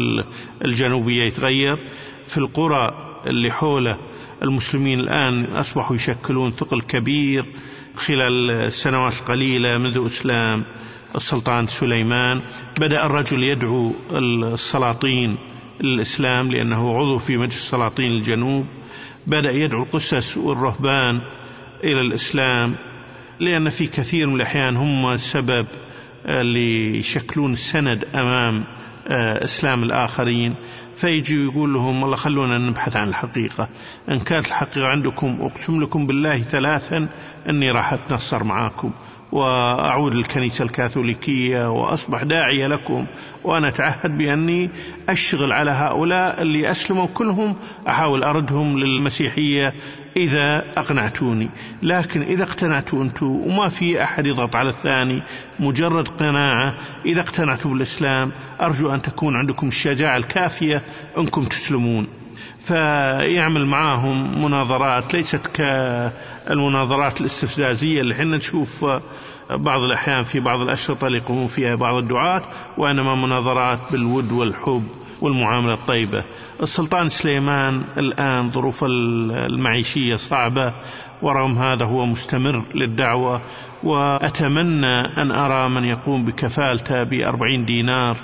الجنوبية 0.64 1.22
يتغير. 1.24 1.78
في 2.28 2.38
القرى 2.38 2.94
اللي 3.26 3.50
حوله 3.50 3.98
المسلمين 4.42 5.00
الآن 5.00 5.44
أصبحوا 5.44 5.96
يشكلون 5.96 6.52
ثقل 6.52 6.80
كبير 6.80 7.44
خلال 7.96 8.50
السنوات 8.50 9.12
القليلة 9.12 9.78
منذ 9.78 10.06
إسلام 10.06 10.64
السلطان 11.16 11.66
سليمان 11.66 12.40
بدأ 12.80 13.06
الرجل 13.06 13.42
يدعو 13.42 13.92
السلاطين 14.12 15.36
للإسلام 15.80 16.50
لأنه 16.50 16.96
عضو 16.98 17.18
في 17.18 17.36
مجلس 17.36 17.70
سلاطين 17.70 18.12
الجنوب. 18.12 18.66
بدأ 19.26 19.50
يدعو 19.50 19.82
القسس 19.82 20.36
والرهبان 20.36 21.20
إلى 21.84 22.00
الإسلام 22.00 22.74
لأن 23.40 23.68
في 23.68 23.86
كثير 23.86 24.26
من 24.26 24.34
الأحيان 24.36 24.76
هم 24.76 25.12
السبب 25.12 25.66
اللي 26.26 26.98
يشكلون 26.98 27.52
السند 27.52 28.04
أمام 28.14 28.64
آه، 29.08 29.44
إسلام 29.44 29.82
الآخرين. 29.82 30.54
فيجي 30.96 31.44
يقول 31.44 31.74
لهم 31.74 32.02
والله 32.02 32.16
خلونا 32.16 32.58
نبحث 32.58 32.96
عن 32.96 33.08
الحقيقة. 33.08 33.68
إن 34.08 34.20
كانت 34.20 34.46
الحقيقة 34.46 34.86
عندكم 34.86 35.38
أقسم 35.40 35.82
لكم 35.82 36.06
بالله 36.06 36.42
ثلاثا 36.42 37.08
أني 37.48 37.70
راح 37.70 37.92
أتنصر 37.92 38.44
معاكم 38.44 38.90
وأعود 39.32 40.14
للكنيسة 40.14 40.64
الكاثوليكية 40.64 41.70
وأصبح 41.70 42.22
داعية 42.22 42.66
لكم 42.66 43.06
وأنا 43.44 43.68
أتعهد 43.68 44.18
بأني 44.18 44.70
أشتغل 45.08 45.52
على 45.52 45.70
هؤلاء 45.70 46.42
اللي 46.42 46.70
أسلموا 46.70 47.06
كلهم 47.14 47.56
أحاول 47.88 48.24
أردهم 48.24 48.78
للمسيحية 48.78 49.74
إذا 50.16 50.64
أقنعتوني. 50.76 51.48
لكن 51.82 52.22
إذا 52.22 52.42
اقتنعتوا 52.44 53.02
أنتم 53.02 53.26
وما 53.26 53.68
في 53.68 54.02
أحد 54.02 54.26
يضغط 54.26 54.56
على 54.56 54.68
الثاني 54.68 55.22
مجرد 55.60 56.08
قناعة 56.08 56.74
إذا 57.06 57.20
اقتنعتوا 57.20 57.70
بالإسلام 57.70 58.32
أرجو 58.60 58.94
أن 58.94 59.02
تكون 59.02 59.36
عندكم 59.36 59.68
الشجاعة 59.68 60.16
الكافية 60.16 60.82
أنكم 61.18 61.44
تسلمون. 61.44 62.06
فيعمل 62.66 63.66
معاهم 63.66 64.44
مناظرات 64.44 65.14
ليست 65.14 65.40
كالمناظرات 65.46 67.20
الاستفزازية 67.20 68.00
اللي 68.00 68.14
إحنا 68.14 68.36
نشوف 68.36 68.84
بعض 69.50 69.80
الأحيان 69.82 70.24
في 70.24 70.40
بعض 70.40 70.60
الأشرطة 70.60 71.06
اللي 71.06 71.18
يقومون 71.18 71.46
فيها 71.46 71.74
بعض 71.74 71.94
الدعاة 71.94 72.42
وإنما 72.78 73.14
مناظرات 73.14 73.78
بالود 73.92 74.32
والحب 74.32 74.84
والمعاملة 75.20 75.74
الطيبة. 75.74 76.24
السلطان 76.62 77.08
سليمان 77.08 77.82
الآن 77.96 78.50
ظروف 78.50 78.84
المعيشية 78.84 80.16
صعبة 80.16 80.72
ورغم 81.22 81.58
هذا 81.58 81.84
هو 81.84 82.06
مستمر 82.06 82.62
للدعوة 82.74 83.40
وأتمنى 83.82 85.00
أن 85.22 85.30
أرى 85.30 85.68
من 85.68 85.84
يقوم 85.84 86.24
بكفالته 86.24 87.02
بأربعين 87.02 87.64
دينار 87.64 88.16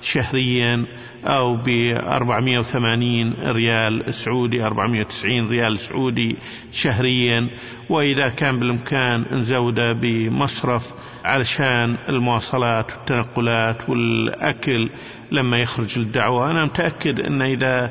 شهريا. 0.00 0.84
أو 1.26 1.56
ب 1.56 1.68
480 1.68 3.34
ريال 3.42 4.14
سعودي 4.14 4.64
490 4.64 5.48
ريال 5.48 5.78
سعودي 5.78 6.36
شهريا. 6.72 7.48
وإذا 7.90 8.28
كان 8.28 8.58
بالإمكان 8.58 9.24
نزوده 9.32 9.92
بمصرف 9.92 10.82
علشان 11.24 11.96
المواصلات 12.08 12.92
والتنقلات 12.92 13.88
والأكل 13.90 14.90
لما 15.32 15.56
يخرج 15.58 15.98
للدعوة. 15.98 16.50
أنا 16.50 16.64
متأكد 16.64 17.20
أن 17.20 17.42
إذا 17.42 17.90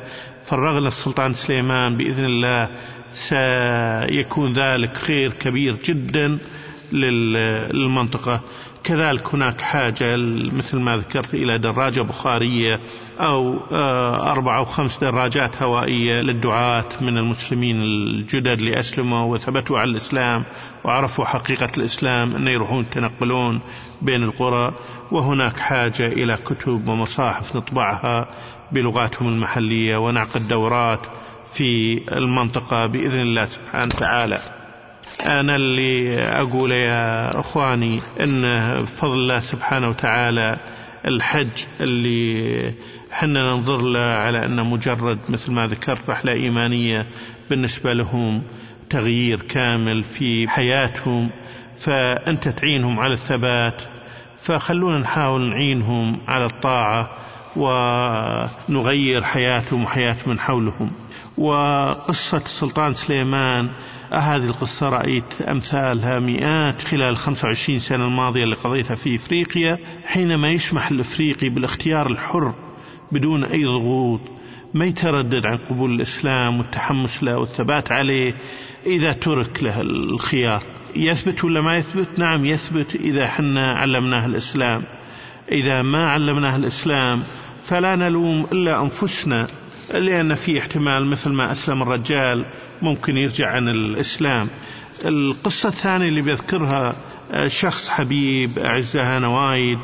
فرغنا 0.49 0.87
السلطان 0.87 1.33
سليمان 1.33 1.97
بإذن 1.97 2.25
الله 2.25 2.69
سيكون 3.11 4.53
ذلك 4.53 4.97
خير 4.97 5.31
كبير 5.31 5.75
جدا 5.85 6.37
للمنطقة. 6.91 8.41
كذلك 8.83 9.33
هناك 9.33 9.61
حاجة 9.61 10.15
مثل 10.53 10.77
ما 10.77 10.97
ذكرت 10.97 11.33
إلى 11.33 11.57
دراجة 11.57 12.01
بخارية 12.01 12.79
أو 13.19 13.59
آه، 13.71 14.31
أربع 14.31 14.57
أو 14.57 14.65
خمس 14.65 14.97
دراجات 14.99 15.63
هوائية 15.63 16.21
للدعاة 16.21 16.85
من 17.01 17.17
المسلمين 17.17 17.81
الجدد 17.81 18.47
اللي 18.47 18.79
أسلموا 18.79 19.33
وثبتوا 19.33 19.79
على 19.79 19.91
الإسلام 19.91 20.43
وعرفوا 20.83 21.25
حقيقة 21.25 21.69
الإسلام 21.77 22.35
أن 22.35 22.47
يروحون 22.47 22.81
يتنقلون 22.83 23.59
بين 24.01 24.23
القرى. 24.23 24.73
وهناك 25.11 25.57
حاجة 25.57 26.07
إلى 26.07 26.37
كتب 26.45 26.87
ومصاحف 26.87 27.55
نطبعها 27.55 28.27
بلغاتهم 28.71 29.27
المحلية 29.27 29.97
ونعقد 29.97 30.47
دورات 30.47 30.99
في 31.53 32.01
المنطقة 32.11 32.85
بإذن 32.85 33.19
الله 33.19 33.45
سبحانه 33.45 33.91
وتعالى. 33.95 34.39
أنا 35.25 35.55
اللي 35.55 36.19
أقول 36.19 36.71
يا 36.71 37.39
أخواني 37.39 37.99
أن 38.19 38.41
بفضل 38.81 39.13
الله 39.13 39.39
سبحانه 39.39 39.89
وتعالى 39.89 40.57
الحج 41.07 41.63
اللي 41.81 42.73
حنا 43.15 43.51
ننظر 43.51 43.81
له 43.81 43.99
على 43.99 44.45
أنه 44.45 44.63
مجرد 44.63 45.19
مثل 45.29 45.51
ما 45.51 45.67
ذكرت 45.67 46.09
رحلة 46.09 46.31
إيمانية 46.31 47.05
بالنسبة 47.49 47.93
لهم 47.93 48.43
تغيير 48.89 49.41
كامل 49.41 50.03
في 50.03 50.47
حياتهم 50.47 51.29
فأنت 51.79 52.47
تعينهم 52.47 52.99
على 52.99 53.13
الثبات 53.13 53.81
فخلونا 54.43 54.99
نحاول 54.99 55.41
نعينهم 55.41 56.17
على 56.27 56.45
الطاعة 56.45 57.09
ونغير 57.55 59.23
حياتهم 59.23 59.83
وحياة 59.83 60.17
من 60.27 60.39
حولهم. 60.39 60.91
وقصة 61.37 62.37
السلطان 62.45 62.93
سليمان 62.93 63.69
هذه 64.11 64.45
القصة 64.45 64.89
رأيت 64.89 65.41
أمثالها 65.41 66.19
مئات 66.19 66.81
خلال 66.81 67.17
25 67.17 67.79
سنة 67.79 68.05
الماضية 68.05 68.43
اللي 68.43 68.55
قضيتها 68.55 68.95
في 68.95 69.15
إفريقيا 69.15 69.77
حينما 70.05 70.49
يسمح 70.49 70.91
الإفريقي 70.91 71.49
بالاختيار 71.49 72.07
الحر 72.11 72.64
بدون 73.11 73.43
أي 73.43 73.65
ضغوط 73.65 74.21
ما 74.73 74.85
يتردد 74.85 75.45
عن 75.45 75.57
قبول 75.57 75.91
الإسلام 75.91 76.57
والتحمس 76.57 77.23
له 77.23 77.37
والثبات 77.37 77.91
عليه 77.91 78.33
إذا 78.85 79.13
ترك 79.13 79.63
له 79.63 79.81
الخيار. 79.81 80.63
يثبت 80.95 81.43
ولا 81.43 81.61
ما 81.61 81.77
يثبت؟ 81.77 82.19
نعم 82.19 82.45
يثبت 82.45 82.95
إذا 82.95 83.27
حنا 83.27 83.73
علمناه 83.73 84.25
الإسلام. 84.25 84.83
إذا 85.51 85.81
ما 85.81 86.09
علمناه 86.09 86.55
الإسلام 86.55 87.23
فلا 87.63 87.95
نلوم 87.95 88.47
إلا 88.51 88.81
أنفسنا 88.81 89.47
لأن 89.93 90.33
في 90.33 90.59
احتمال 90.59 91.05
مثل 91.05 91.29
ما 91.29 91.51
أسلم 91.51 91.81
الرجال 91.81 92.45
ممكن 92.81 93.17
يرجع 93.17 93.51
عن 93.51 93.69
الإسلام. 93.69 94.47
القصة 95.05 95.69
الثانية 95.69 96.09
اللي 96.09 96.21
بيذكرها 96.21 96.95
شخص 97.47 97.89
حبيب 97.89 98.59
أعزها 98.59 99.19
نوايد 99.19 99.79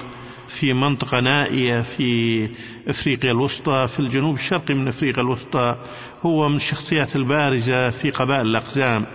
في 0.60 0.74
منطقة 0.74 1.20
نائية 1.20 1.82
في 1.82 2.50
إفريقيا 2.88 3.32
الوسطى 3.32 3.88
في 3.88 4.00
الجنوب 4.00 4.36
الشرقي 4.36 4.74
من 4.74 4.88
إفريقيا 4.88 5.24
الوسطى 5.24 5.76
هو 6.26 6.50
من 6.50 6.56
الشخصيات 6.56 7.16
البارزة 7.16 7.90
في 7.90 8.10
قبائل 8.10 8.48
الأقزام. 8.48 9.06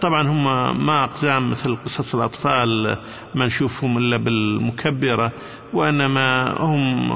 طبعا 0.00 0.28
هم 0.28 0.44
ما 0.86 1.04
أقزام 1.04 1.50
مثل 1.50 1.76
قصص 1.76 2.14
الأطفال 2.14 2.96
ما 3.34 3.46
نشوفهم 3.46 3.98
إلا 3.98 4.16
بالمكبرة 4.16 5.32
وإنما 5.72 6.56
هم 6.60 7.12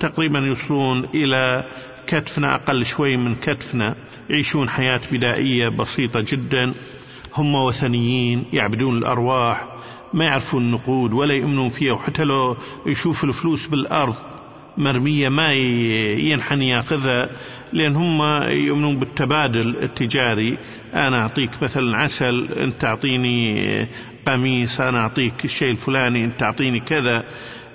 تقريبا 0.00 0.38
يوصلون 0.38 1.04
إلى 1.14 1.64
كتفنا 2.06 2.54
أقل 2.54 2.84
شوي 2.84 3.16
من 3.16 3.34
كتفنا 3.34 3.94
يعيشون 4.30 4.68
حياة 4.68 5.00
بدائية 5.12 5.68
بسيطة 5.68 6.20
جدا. 6.20 6.74
هم 7.34 7.54
وثنيين 7.54 8.44
يعبدون 8.52 8.98
الأرواح. 8.98 9.66
ما 10.14 10.24
يعرفون 10.24 10.62
النقود 10.62 11.12
ولا 11.12 11.34
يؤمنون 11.34 11.68
فيها 11.68 11.92
وحتى 11.92 12.24
لو 12.24 12.56
يشوف 12.86 13.24
الفلوس 13.24 13.66
بالأرض 13.66 14.14
مرمية 14.78 15.28
ما 15.28 15.52
ينحني 15.52 16.68
ياخذها 16.68 17.30
لأن 17.72 17.96
هم 17.96 18.22
يؤمنون 18.48 18.96
بالتبادل 18.96 19.76
التجاري. 19.76 20.58
أنا 20.94 21.22
أعطيك 21.22 21.50
مثلا 21.62 21.96
عسل 21.96 22.48
أنت 22.52 22.74
تعطيني 22.80 23.86
قميص 24.26 24.80
أنا 24.80 24.98
أعطيك 24.98 25.44
الشيء 25.44 25.70
الفلاني 25.70 26.24
أنت 26.24 26.40
تعطيني 26.40 26.80
كذا. 26.80 27.24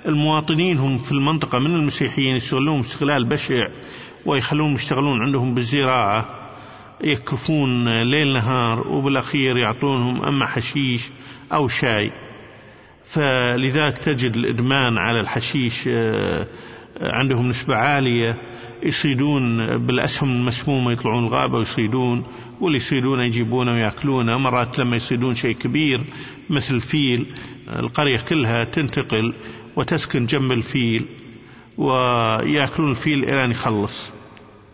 المواطنين 0.08 0.78
هم 0.78 0.98
في 0.98 1.12
المنطقة 1.12 1.58
من 1.58 1.74
المسيحيين 1.74 2.36
يستغلون 2.36 2.80
استغلال 2.80 3.28
بشع 3.28 3.68
ويخلون 4.26 4.74
يشتغلون 4.74 5.22
عندهم 5.22 5.54
بالزراعة. 5.54 6.26
يكفون 7.04 8.02
ليل 8.02 8.32
نهار 8.32 8.88
وبالأخير 8.88 9.56
يعطونهم 9.56 10.22
أما 10.22 10.46
حشيش 10.46 11.10
أو 11.52 11.68
شاي. 11.68 12.12
فلذلك 13.04 13.98
تجد 13.98 14.36
الإدمان 14.36 14.98
على 14.98 15.20
الحشيش 15.20 15.88
عندهم 17.00 17.48
نسبة 17.48 17.76
عالية 17.76 18.36
يصيدون 18.82 19.76
بالأسهم 19.86 20.30
المسمومة 20.32 20.92
يطلعون 20.92 21.24
الغابة 21.24 21.58
ويصيدون 21.58 22.24
واللي 22.60 22.76
يصيدونه 22.78 23.22
يجيبونه 23.22 23.72
ويأكلونه. 23.72 24.38
مرات 24.38 24.78
لما 24.78 24.96
يصيدون 24.96 25.34
شيء 25.34 25.54
كبير 25.54 26.00
مثل 26.50 26.80
فيل 26.80 27.26
القرية 27.68 28.20
كلها 28.20 28.64
تنتقل 28.64 29.34
وتسكن 29.76 30.26
جنب 30.26 30.52
الفيل 30.52 31.06
ويأكلون 31.78 32.90
الفيل 32.90 33.24
إلى 33.24 33.44
أن 33.44 33.50
يخلص. 33.50 34.10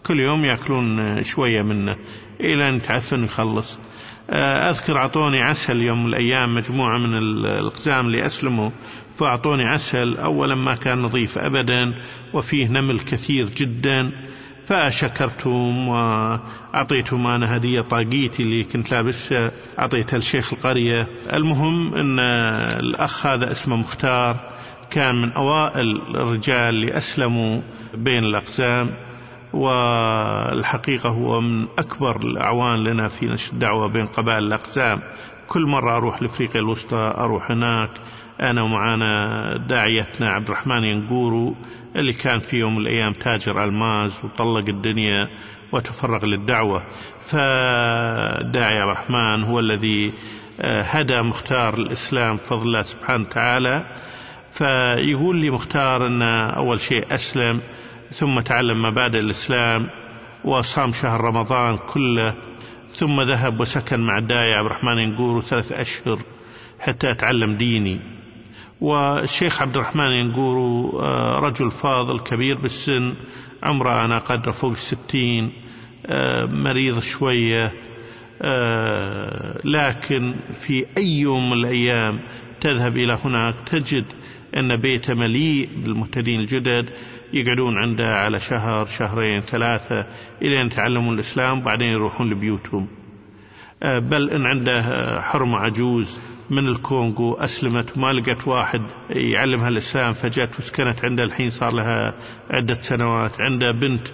كل 0.07 0.21
يوم 0.21 0.45
يأكلون 0.45 1.25
شوية 1.25 1.63
منه 1.63 1.97
إلى 2.41 2.69
أن 2.69 2.77
يتعفن 2.77 3.23
ويخلص. 3.23 3.79
أذكر 4.71 4.97
أعطوني 4.97 5.43
عسل 5.43 5.83
يوم 5.83 6.07
الأيام 6.07 6.55
مجموعة 6.55 6.99
من 6.99 7.19
الأقزام 7.19 8.07
اللي 8.07 8.27
أسلموا 8.27 8.71
فأعطوني 9.19 9.65
عسل 9.65 10.17
أولا 10.17 10.55
ما 10.55 10.75
كان 10.75 11.03
نظيف 11.03 11.39
أبدا 11.39 11.95
وفيه 12.33 12.69
نمل 12.69 13.01
كثير 13.01 13.49
جدا 13.49 14.13
فشكرتهم 14.67 15.89
وأعطيتهم 15.89 17.27
أنا 17.27 17.57
هدية 17.57 17.81
طاقيتي 17.81 18.43
اللي 18.43 18.65
كنت 18.65 18.91
لابسها 18.91 19.51
أعطيتها 19.79 20.19
لشيخ 20.19 20.53
القرية. 20.53 21.07
المهم 21.33 21.95
أن 21.95 22.19
الأخ 22.81 23.27
هذا 23.27 23.53
اسمه 23.53 23.77
مختار 23.77 24.37
كان 24.91 25.15
من 25.15 25.33
أوائل 25.33 26.03
الرجال 26.17 26.75
اللي 26.75 26.99
أسلموا 26.99 27.61
بين 27.95 28.25
الأقزام. 28.25 28.91
والحقيقة 29.53 31.09
هو 31.09 31.41
من 31.41 31.67
أكبر 31.79 32.17
الأعوان 32.17 32.85
لنا 32.85 33.09
في 33.09 33.27
نشر 33.27 33.53
الدعوة 33.53 33.89
بين 33.89 34.07
قبائل 34.07 34.45
الأقزام 34.45 35.01
كل 35.49 35.67
مرة 35.67 35.97
أروح 35.97 36.23
لأفريقيا 36.23 36.61
الوسطى 36.61 37.15
أروح 37.19 37.51
هناك. 37.51 37.91
أنا 38.41 38.63
ومعانا 38.63 39.57
داعيتنا 39.69 40.31
عبد 40.31 40.47
الرحمن 40.47 40.85
ينقورو 40.85 41.55
اللي 41.97 42.13
كان 42.13 42.41
في 42.41 42.57
يوم 42.57 42.75
من 42.75 42.81
الأيام 42.81 43.13
تاجر 43.13 43.65
ألماز 43.65 44.25
وطلق 44.25 44.69
الدنيا 44.69 45.29
وتفرغ 45.73 46.25
للدعوة. 46.25 46.83
فداعي 47.31 48.79
عبد 48.79 48.91
الرحمن 48.91 49.43
هو 49.45 49.61
الذي 49.61 50.13
هدى 50.63 51.23
مختار 51.23 51.75
الإسلام 51.75 52.37
بفضل 52.37 52.63
الله 52.63 52.83
سبحانه 52.83 53.25
وتعالى. 53.25 53.85
فيقول 54.53 55.37
لي 55.37 55.51
مختار 55.51 56.07
أن 56.07 56.23
أول 56.23 56.81
شيء 56.81 57.15
أسلم 57.15 57.61
ثم 58.13 58.41
تعلم 58.41 58.83
مبادئ 58.83 59.19
الإسلام 59.19 59.91
وصام 60.45 60.93
شهر 60.93 61.21
رمضان 61.21 61.77
كله 61.77 62.35
ثم 62.95 63.21
ذهب 63.21 63.61
وسكن 63.61 64.01
مع 64.01 64.19
الداعي 64.19 64.55
عبد 64.55 64.67
الرحمن 64.67 64.99
ينقور 64.99 65.43
ثلاث 65.43 65.73
أشهر 65.73 66.19
حتى 66.81 67.11
أتعلم 67.11 67.55
ديني. 67.55 68.01
والشيخ 68.81 69.63
عبد 69.63 69.77
الرحمن 69.77 70.11
ينقور 70.13 70.57
رجل 71.43 71.71
فاضل 71.71 72.21
كبير 72.21 72.59
بالسن 72.59 73.15
عمره 73.63 74.05
أنا 74.05 74.19
قدر 74.19 74.53
فوق 74.53 74.71
الستين 74.71 75.53
مريض 76.53 77.01
شوية 77.01 77.73
لكن 79.65 80.35
في 80.61 80.87
أي 80.97 81.19
يوم 81.21 81.51
من 81.51 81.57
الأيام 81.59 82.21
تذهب 82.61 82.97
إلى 82.97 83.19
هناك 83.25 83.55
تجد 83.67 84.05
أن 84.57 84.77
بيته 84.77 85.15
مليء 85.15 85.69
بالمهتدين 85.77 86.41
الجدد. 86.41 86.91
يقعدون 87.33 87.79
عنده 87.79 88.07
على 88.07 88.41
شهر 88.41 88.87
شهرين 88.87 89.41
ثلاثة 89.41 90.07
إلى 90.43 90.61
أن 90.61 90.67
يتعلمون 90.67 91.15
الإسلام 91.15 91.59
وبعدين 91.59 91.89
يروحون 91.89 92.31
لبيوتهم. 92.31 92.87
بل 93.83 94.31
إن 94.31 94.47
عنده 94.47 94.83
حرمة 95.21 95.59
عجوز 95.59 96.21
من 96.51 96.69
الكونغو 96.69 97.35
أسلمت 97.35 97.97
وما 97.97 98.13
لقت 98.13 98.49
واحد 98.49 98.83
يعلمها 99.11 99.69
الإسلام 99.69 100.13
فجت 100.13 100.51
وسكنت 100.59 101.05
عنده 101.05 101.23
الحين 101.23 101.51
صار 101.51 101.73
لها 101.73 102.15
عدة 102.51 102.83
سنوات. 102.83 103.41
عنده 103.41 103.71
بنت 103.73 104.07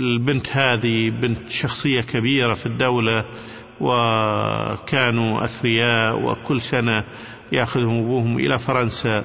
البنت 0.00 0.48
هذه 0.48 1.10
بنت 1.10 1.50
شخصية 1.50 2.00
كبيرة 2.00 2.54
في 2.54 2.66
الدولة 2.66 3.24
وكانوا 3.80 5.44
أثرياء 5.44 6.22
وكل 6.22 6.60
سنة 6.60 7.04
يأخذهم 7.52 7.98
أبوهم 7.98 8.38
إلى 8.38 8.58
فرنسا. 8.58 9.24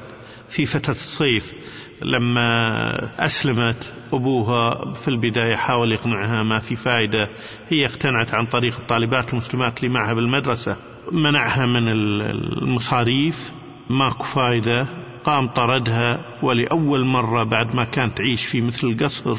في 0.50 0.66
فترة 0.66 0.92
الصيف 0.92 1.54
لما 2.02 3.26
أسلمت 3.26 3.94
أبوها 4.14 4.94
في 4.94 5.08
البداية 5.08 5.56
حاول 5.56 5.92
يقنعها 5.92 6.44
ما 6.44 6.60
في 6.60 6.76
فائدة 6.76 7.30
هي 7.70 7.86
اقتنعت 7.86 8.34
عن 8.34 8.46
طريق 8.46 8.80
الطالبات 8.80 9.34
المسلمات 9.34 9.78
اللي 9.84 9.94
معها 9.94 10.14
بالمدرسة 10.14 10.78
منعها 11.12 11.66
من 11.66 11.88
المصاريف 11.90 13.52
ماكو 13.90 14.24
فائدة 14.24 14.88
قام 15.24 15.48
طردها 15.48 16.26
ولأول 16.44 17.06
مرة 17.06 17.44
بعد 17.44 17.76
ما 17.76 17.84
كانت 17.84 18.18
تعيش 18.18 18.46
في 18.46 18.62
مثل 18.62 18.88
القصر 18.88 19.38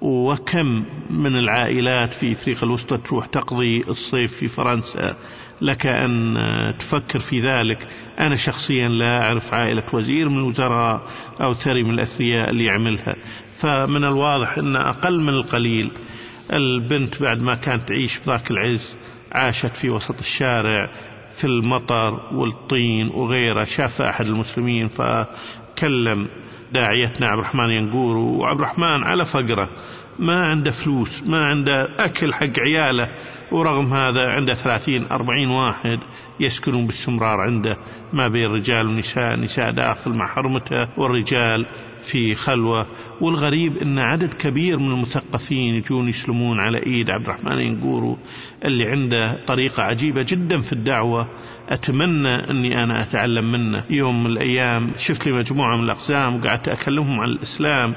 وكم 0.00 0.84
من 1.10 1.36
العائلات 1.36 2.14
في 2.14 2.32
إفريقيا 2.32 2.62
الوسطى 2.62 2.96
تروح 2.98 3.26
تقضي 3.26 3.84
الصيف 3.88 4.32
في 4.36 4.48
فرنسا. 4.48 5.16
لك 5.60 5.86
أن 5.86 6.34
تفكر 6.78 7.18
في 7.20 7.40
ذلك. 7.40 7.88
أنا 8.20 8.36
شخصيا 8.36 8.88
لا 8.88 9.22
أعرف 9.22 9.54
عائلة 9.54 9.84
وزير 9.92 10.28
من 10.28 10.38
الوزراء 10.38 11.02
أو 11.40 11.54
ثري 11.54 11.82
من 11.82 11.90
الأثرياء 11.94 12.50
اللي 12.50 12.64
يعملها. 12.64 13.14
فمن 13.62 14.04
الواضح 14.04 14.58
أن 14.58 14.76
أقل 14.76 15.20
من 15.20 15.28
القليل 15.28 15.90
البنت 16.52 17.22
بعد 17.22 17.40
ما 17.42 17.54
كانت 17.54 17.88
تعيش 17.88 18.18
بذاك 18.18 18.50
العز 18.50 18.94
عاشت 19.32 19.76
في 19.76 19.90
وسط 19.90 20.18
الشارع 20.18 20.90
في 21.36 21.44
المطر 21.46 22.34
والطين 22.34 23.08
وغيره 23.08 23.64
شاف 23.64 24.02
أحد 24.02 24.26
المسلمين 24.26 24.88
فكلم 24.88 26.28
داعيتنا 26.72 27.26
عبد 27.26 27.38
الرحمن 27.38 27.70
ينقور 27.70 28.16
وعبد 28.16 28.58
الرحمن 28.58 29.04
على 29.04 29.24
فقره 29.24 29.68
ما 30.18 30.46
عنده 30.46 30.70
فلوس 30.70 31.22
ما 31.26 31.44
عنده 31.44 31.88
أكل 31.98 32.34
حق 32.34 32.58
عياله 32.58 33.08
ورغم 33.52 33.94
هذا 33.94 34.30
عنده 34.30 34.54
ثلاثين 34.54 35.06
أربعين 35.10 35.48
واحد 35.48 35.98
يسكنون 36.40 36.86
باستمرار 36.86 37.40
عنده 37.40 37.76
ما 38.12 38.28
بين 38.28 38.50
رجال 38.50 38.86
ونساء 38.86 39.36
نساء 39.36 39.70
داخل 39.70 40.10
مع 40.10 40.26
حرمته 40.26 40.88
والرجال 40.98 41.66
في 42.02 42.34
خلوة. 42.34 42.86
والغريب 43.20 43.76
أن 43.76 43.98
عدد 43.98 44.34
كبير 44.34 44.78
من 44.78 44.90
المثقفين 44.90 45.74
يجون 45.74 46.08
يسلمون 46.08 46.60
على 46.60 46.86
إيد 46.86 47.10
عبد 47.10 47.24
الرحمن 47.24 47.58
ينقورو 47.58 48.18
اللي 48.64 48.90
عنده 48.90 49.38
طريقة 49.46 49.82
عجيبة 49.82 50.22
جدا 50.22 50.60
في 50.60 50.72
الدعوة. 50.72 51.28
أتمنى 51.68 52.50
أني 52.50 52.82
أنا 52.82 53.02
أتعلم 53.02 53.52
منه. 53.52 53.84
يوم 53.90 54.24
من 54.24 54.30
الأيام 54.30 54.90
شفت 54.98 55.26
لي 55.26 55.32
مجموعة 55.32 55.76
من 55.76 55.84
الأقزام 55.84 56.36
وقعدت 56.36 56.68
أكلمهم 56.68 57.20
عن 57.20 57.28
الإسلام. 57.28 57.94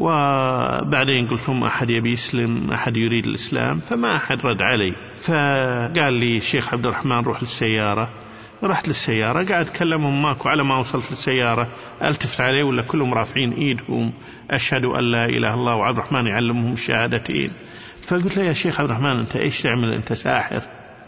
وبعدين 0.00 1.28
قلت 1.28 1.48
لهم 1.48 1.64
أحد 1.64 1.90
يبي 1.90 2.12
يسلم 2.12 2.70
أحد 2.70 2.96
يريد 2.96 3.26
الإسلام 3.26 3.80
فما 3.80 4.16
أحد 4.16 4.46
رد 4.46 4.62
علي. 4.62 4.94
فقال 5.22 6.12
لي 6.12 6.36
الشيخ 6.36 6.74
عبد 6.74 6.86
الرحمن 6.86 7.20
روح 7.24 7.42
للسيارة. 7.42 8.10
رحت 8.64 8.88
للسيارة 8.88 9.48
قاعد 9.48 9.66
أتكلمهم 9.66 10.22
ماكو 10.22 10.48
على 10.48 10.64
ما 10.64 10.76
وصلت 10.76 11.10
للسيارة. 11.10 11.68
ألتفت 12.02 12.40
عليه 12.40 12.62
ولا 12.62 12.82
كلهم 12.82 13.14
رافعين 13.14 13.52
إيدهم. 13.52 14.12
أشهد 14.50 14.84
أن 14.84 15.04
لا 15.04 15.24
إله 15.24 15.36
إلا 15.36 15.54
الله 15.54 15.74
وعبد 15.74 15.98
الرحمن 15.98 16.26
يعلمهم 16.26 16.72
الشهادتين 16.72 17.52
فقلت 18.08 18.36
له 18.36 18.44
يا 18.44 18.52
شيخ 18.52 18.80
عبد 18.80 18.90
الرحمن 18.90 19.18
أنت 19.18 19.36
إيش 19.36 19.62
تعمل؟ 19.62 19.94
أنت 19.94 20.12
ساحر. 20.12 20.62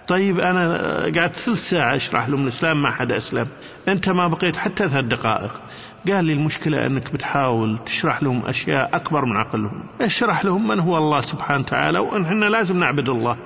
طيب 0.08 0.40
أنا 0.40 0.78
قعدت 1.02 1.36
ثلث 1.36 1.70
ساعة 1.70 1.96
أشرح 1.96 2.28
لهم 2.28 2.42
الإسلام 2.42 2.82
ما 2.82 2.90
حد 2.90 3.12
أسلم. 3.12 3.46
أنت 3.88 4.08
ما 4.08 4.28
بقيت 4.28 4.56
حتى 4.56 4.88
ثلاث 4.88 5.04
دقائق. 5.04 5.61
قال 6.08 6.24
لي 6.24 6.32
المشكلة 6.32 6.86
أنك 6.86 7.12
بتحاول 7.12 7.78
تشرح 7.86 8.22
لهم 8.22 8.42
أشياء 8.46 8.96
أكبر 8.96 9.24
من 9.24 9.36
عقلهم. 9.36 9.84
اشرح 10.00 10.44
لهم 10.44 10.68
من 10.68 10.80
هو 10.80 10.98
الله 10.98 11.20
سبحانه 11.20 11.60
وتعالى 11.60 11.98
وأن 11.98 12.24
إحنا 12.24 12.44
لازم 12.44 12.76
نعبد 12.76 13.08
الله. 13.08 13.36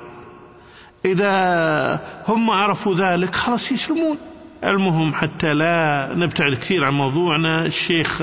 إذا 1.04 2.00
هم 2.28 2.50
عرفوا 2.50 2.94
ذلك 2.94 3.34
خلاص 3.34 3.72
يسلمون. 3.72 4.18
المهم 4.64 5.14
حتى 5.14 5.54
لا 5.54 6.08
نبتعد 6.14 6.54
كثير 6.54 6.84
عن 6.84 6.92
موضوعنا. 6.92 7.66
الشيخ 7.66 8.22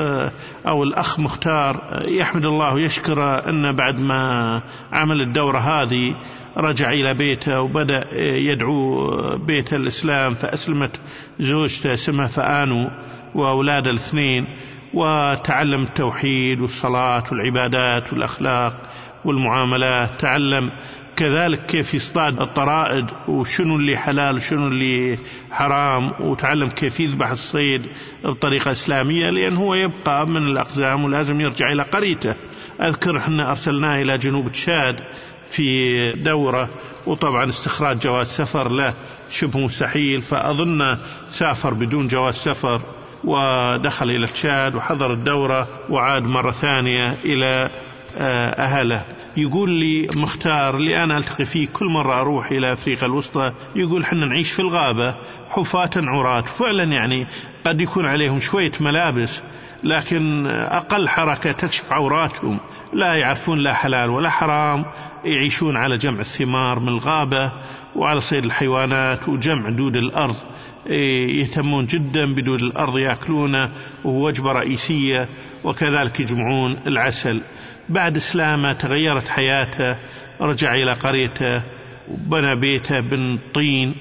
أو 0.67 0.83
الأخ 0.83 1.19
مختار 1.19 2.03
يحمد 2.07 2.45
الله 2.45 2.73
ويشكر 2.73 3.49
أن 3.49 3.71
بعد 3.75 3.99
ما 3.99 4.61
عمل 4.93 5.21
الدورة 5.21 5.59
هذه 5.59 6.15
رجع 6.57 6.89
إلى 6.89 7.13
بيته 7.13 7.61
وبدأ 7.61 8.05
يدعو 8.21 9.09
بيت 9.37 9.73
الإسلام 9.73 10.33
فأسلمت 10.33 10.99
زوجته 11.39 11.93
اسمها 11.93 12.27
فآنو. 12.27 12.89
وأولاد 13.35 13.87
الاثنين 13.87 14.47
وتعلم 14.93 15.83
التوحيد 15.83 16.61
والصلاة 16.61 17.23
والعبادات 17.31 18.13
والأخلاق 18.13 18.75
والمعاملات. 19.25 20.21
تعلم 20.21 20.71
كذلك 21.15 21.65
كيف 21.65 21.93
يصطاد 21.93 22.41
الطرائد 22.41 23.05
وشنو 23.27 23.75
اللي 23.75 23.97
حلال 23.97 24.35
وشنو 24.35 24.67
اللي 24.67 25.17
حرام 25.51 26.11
وتعلم 26.19 26.67
كيف 26.69 26.99
يذبح 26.99 27.31
الصيد 27.31 27.81
بطريقة 28.23 28.71
إسلامية 28.71 29.29
لأن 29.29 29.55
هو 29.55 29.75
يبقى 29.75 30.27
من 30.27 30.47
الأقزام 30.47 31.03
ولازم 31.03 31.41
يرجع 31.41 31.71
إلى 31.71 31.83
قريته. 31.83 32.35
أذكر 32.81 33.17
إحنا 33.17 33.49
أرسلناه 33.51 34.01
إلى 34.01 34.17
جنوب 34.17 34.51
تشاد 34.51 34.95
في 35.51 36.11
دورة 36.11 36.69
وطبعا 37.07 37.49
استخراج 37.49 37.99
جواز 37.99 38.27
سفر 38.27 38.71
له. 38.71 38.93
شبه 39.29 39.59
مستحيل 39.59 40.21
فأظن 40.21 40.97
سافر 41.29 41.73
بدون 41.73 42.07
جواز 42.07 42.35
سفر. 42.35 42.81
ودخل 43.23 44.09
إلى 44.09 44.27
تشاد 44.27 44.75
وحضر 44.75 45.13
الدورة 45.13 45.67
وعاد 45.89 46.23
مرة 46.23 46.51
ثانية 46.51 47.15
إلى 47.25 47.69
أهله. 48.57 49.01
يقول 49.37 49.69
لي 49.69 50.07
مختار 50.15 50.75
اللي 50.75 51.03
أنا 51.03 51.17
ألتقي 51.17 51.45
فيه 51.45 51.67
كل 51.67 51.85
مرة 51.85 52.21
أروح 52.21 52.51
إلى 52.51 52.73
أفريقيا 52.73 53.05
الوسطى 53.05 53.51
يقول 53.75 54.05
حنا 54.05 54.25
نعيش 54.25 54.51
في 54.51 54.59
الغابة 54.59 55.15
حفاة 55.49 55.89
عراة. 55.95 56.41
فعلا 56.41 56.83
يعني 56.83 57.27
قد 57.65 57.81
يكون 57.81 58.05
عليهم 58.05 58.39
شوية 58.39 58.71
ملابس 58.79 59.41
لكن 59.83 60.47
أقل 60.47 61.09
حركة 61.09 61.51
تكشف 61.51 61.91
عوراتهم. 61.91 62.59
لا 62.93 63.15
يعرفون 63.15 63.59
لا 63.59 63.73
حلال 63.73 64.09
ولا 64.09 64.29
حرام 64.29 64.85
يعيشون 65.25 65.77
على 65.77 65.97
جمع 65.97 66.19
الثمار 66.19 66.79
من 66.79 66.87
الغابة 66.87 67.51
وعلى 67.95 68.21
صيد 68.21 68.45
الحيوانات 68.45 69.29
وجمع 69.29 69.69
دود 69.69 69.95
الأرض. 69.95 70.35
يهتمون 70.89 71.85
جدا 71.85 72.33
بدود 72.33 72.61
الأرض 72.61 72.97
يأكلونه 72.97 73.71
وهو 74.03 74.27
وجبة 74.27 74.51
رئيسية 74.51 75.27
وكذلك 75.63 76.19
يجمعون 76.19 76.77
العسل. 76.87 77.41
بعد 77.89 78.15
إسلامه 78.15 78.73
تغيرت 78.73 79.29
حياته 79.29 79.97
رجع 80.41 80.73
إلى 80.75 80.93
قريته 80.93 81.63
وبنى 82.11 82.55
بيته 82.55 83.01
من 83.01 83.37
طين. 83.53 83.95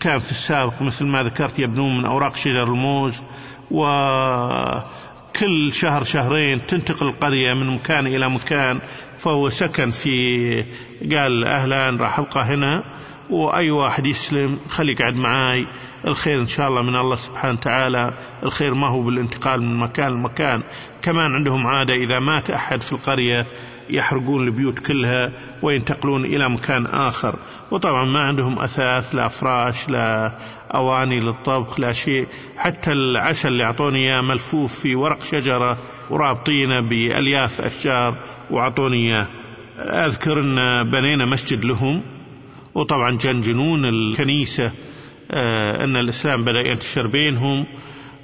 كان 0.00 0.18
في 0.18 0.30
السابق 0.30 0.82
مثل 0.82 1.06
ما 1.06 1.22
ذكرت 1.22 1.58
يبنون 1.58 1.98
من 1.98 2.04
أوراق 2.04 2.36
شجر 2.36 2.62
الموز 2.62 3.22
وكل 3.70 5.72
شهر 5.72 6.04
شهرين 6.04 6.66
تنتقل 6.66 7.06
القرية 7.08 7.54
من 7.54 7.66
مكان 7.74 8.06
إلى 8.06 8.30
مكان 8.30 8.80
فهو 9.18 9.50
سكن 9.50 9.90
في 9.90 10.64
قال 11.14 11.44
أهلا 11.44 11.90
راح 11.90 12.18
أبقى 12.18 12.44
هنا 12.44 12.82
وأي 13.30 13.70
واحد 13.70 14.06
يسلم 14.06 14.58
خلي 14.68 14.92
يقعد 14.92 15.14
معاي. 15.14 15.66
الخير 16.06 16.40
إن 16.40 16.46
شاء 16.46 16.68
الله 16.68 16.82
من 16.82 16.96
الله 16.96 17.16
سبحانه 17.16 17.54
وتعالى. 17.54 18.14
الخير 18.42 18.74
ما 18.74 18.86
هو 18.86 19.02
بالانتقال 19.02 19.62
من 19.62 19.76
مكان 19.76 20.12
لمكان. 20.12 20.62
كمان 21.02 21.34
عندهم 21.34 21.66
عادة 21.66 21.94
إذا 21.94 22.18
مات 22.18 22.50
أحد 22.50 22.82
في 22.82 22.92
القرية 22.92 23.46
يحرقون 23.90 24.46
البيوت 24.46 24.78
كلها 24.78 25.32
وينتقلون 25.62 26.24
إلى 26.24 26.48
مكان 26.48 26.86
آخر. 26.86 27.34
وطبعا 27.70 28.04
ما 28.04 28.20
عندهم 28.20 28.58
أثاث 28.58 29.14
لا 29.14 29.28
فراش 29.28 29.88
لا 29.88 30.32
أواني 30.74 31.20
للطبخ 31.20 31.80
لا 31.80 31.92
شيء. 31.92 32.26
حتى 32.56 32.92
العسل 32.92 33.48
اللي 33.48 33.64
أعطوني 33.64 33.98
إياه 33.98 34.20
ملفوف 34.20 34.80
في 34.80 34.94
ورق 34.94 35.22
شجرة 35.22 35.78
ورابطينه 36.10 36.80
بألياف 36.80 37.60
أشجار 37.60 38.14
وأعطوني 38.50 38.96
إياه. 38.96 39.26
أذكر 39.78 40.40
أن 40.40 40.90
بنينا 40.90 41.24
مسجد 41.24 41.64
لهم. 41.64 42.02
وطبعا 42.74 43.18
جنجنون 43.18 43.84
الكنيسة. 43.84 44.72
أن 45.84 45.96
الإسلام 45.96 46.44
بدأ 46.44 46.60
ينتشر 46.60 47.06
بينهم 47.06 47.66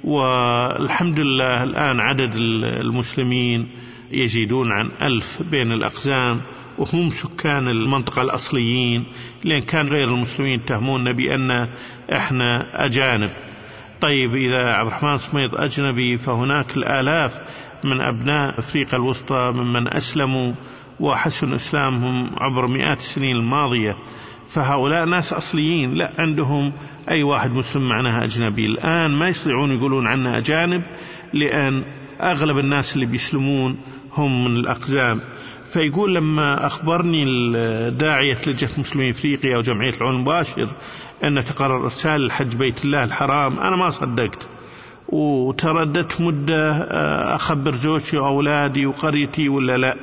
والحمد 0.03 1.19
لله 1.19 1.63
الآن 1.63 1.99
عدد 1.99 2.31
المسلمين 2.35 3.67
يزيدون 4.11 4.71
عن 4.71 4.89
ألف 5.01 5.43
بين 5.51 5.71
الأقزام 5.71 6.41
وهم 6.77 7.09
سكان 7.11 7.67
المنطقة 7.67 8.21
الأصليين 8.21 9.03
لأن 9.43 9.61
كان 9.61 9.87
غير 9.87 10.07
المسلمين 10.07 10.59
يتهموننا 10.59 11.11
بأن 11.11 11.67
إحنا 12.13 12.85
أجانب. 12.85 13.29
طيب 14.01 14.35
إذا 14.35 14.71
عبد 14.73 14.87
الرحمن 14.87 15.17
سميط 15.17 15.55
أجنبي 15.55 16.17
فهناك 16.17 16.77
الآلاف 16.77 17.41
من 17.83 18.01
أبناء 18.01 18.59
أفريقيا 18.59 18.95
الوسطى 18.95 19.51
ممن 19.55 19.93
أسلموا 19.93 20.53
وحسن 20.99 21.53
إسلامهم 21.53 22.29
عبر 22.37 22.67
مئات 22.67 22.97
السنين 22.97 23.35
الماضية. 23.35 23.97
فهؤلاء 24.53 25.05
ناس 25.05 25.33
أصليين 25.33 25.93
لا 25.93 26.11
عندهم 26.19 26.73
أي 27.09 27.23
واحد 27.23 27.51
مسلم 27.51 27.89
معناها 27.89 28.23
أجنبي. 28.23 28.65
الآن 28.65 29.11
ما 29.11 29.29
يستطيعون 29.29 29.71
يقولون 29.71 30.07
عنا 30.07 30.37
أجانب 30.37 30.83
لأن 31.33 31.83
أغلب 32.21 32.57
الناس 32.57 32.95
اللي 32.95 33.05
بيسلمون 33.05 33.77
هم 34.13 34.45
من 34.45 34.57
الأقزام. 34.57 35.19
فيقول 35.73 36.15
لما 36.15 36.67
أخبرني 36.67 37.23
داعية 37.89 38.37
لجنة 38.47 38.71
مسلمين 38.77 39.09
إفريقيا 39.09 39.57
وجمعية 39.57 39.93
العون 39.93 40.15
المباشر 40.15 40.67
أن 41.23 41.45
تقرر 41.45 41.83
إرسال 41.83 42.25
الحج 42.25 42.55
بيت 42.55 42.85
الله 42.85 43.03
الحرام 43.03 43.59
أنا 43.59 43.75
ما 43.75 43.89
صدقت. 43.89 44.47
وترددت 45.09 46.21
مدة 46.21 46.71
أخبر 47.35 47.75
زوجتي 47.75 48.17
وأولادي 48.17 48.85
وقريتي 48.85 49.49
ولا 49.49 49.77
لا. 49.77 49.95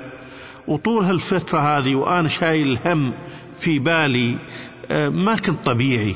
وطول 0.68 1.04
هالفترة 1.04 1.58
هذه 1.58 1.94
وأنا 1.94 2.28
شايل 2.28 2.68
الهم 2.68 3.12
في 3.60 3.78
بالي 3.78 4.38
ما 5.10 5.36
كنت 5.36 5.64
طبيعي. 5.64 6.14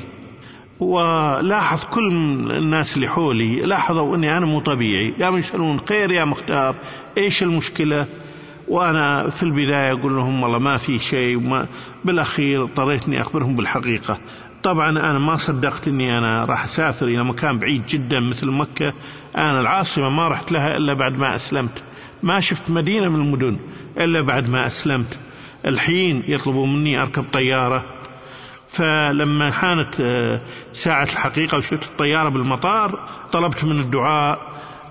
ولاحظ 0.80 1.84
كل 1.90 2.08
الناس 2.50 2.96
اللي 2.96 3.08
حولي 3.08 3.60
لاحظوا 3.60 4.16
إني 4.16 4.36
أنا 4.36 4.46
مو 4.46 4.60
طبيعي. 4.60 5.10
قاموا 5.10 5.38
يسألون 5.38 5.80
خير 5.88 6.10
يا 6.10 6.24
مختار. 6.24 6.74
إيش 7.18 7.42
المشكلة؟ 7.42 8.06
وأنا 8.68 9.30
في 9.30 9.42
البداية 9.42 9.92
أقول 9.92 10.16
لهم 10.16 10.42
والله 10.42 10.58
ما 10.58 10.76
في 10.76 10.98
شيء 10.98 11.36
وما 11.36 11.66
بالأخير 12.04 12.62
اضطريت 12.62 13.04
اني 13.04 13.20
أخبرهم 13.20 13.56
بالحقيقة. 13.56 14.18
طبعا 14.62 14.90
أنا 14.90 15.18
ما 15.18 15.36
صدقت 15.36 15.88
إني 15.88 16.18
أنا 16.18 16.44
راح 16.44 16.64
أسافر 16.64 17.06
إلى 17.06 17.24
مكان 17.24 17.58
بعيد 17.58 17.86
جدا 17.86 18.20
مثل 18.20 18.50
مكة. 18.50 18.92
أنا 19.36 19.60
العاصمة 19.60 20.08
ما 20.08 20.28
رحت 20.28 20.52
لها 20.52 20.76
إلا 20.76 20.94
بعد 20.94 21.18
ما 21.18 21.34
أسلمت. 21.34 21.82
ما 22.22 22.40
شفت 22.40 22.70
مدينة 22.70 23.08
من 23.08 23.20
المدن 23.20 23.56
إلا 23.98 24.20
بعد 24.20 24.50
ما 24.50 24.66
أسلمت. 24.66 25.18
الحين 25.66 26.22
يطلبوا 26.28 26.66
مني 26.66 27.02
أركب 27.02 27.22
طيارة. 27.22 27.97
فلما 28.68 29.50
حانت 29.50 29.94
ساعة 30.72 31.04
الحقيقة 31.04 31.58
وشفت 31.58 31.82
الطيارة 31.82 32.28
بالمطار 32.28 33.08
طلبت 33.32 33.64
من 33.64 33.80
الدعاء 33.80 34.40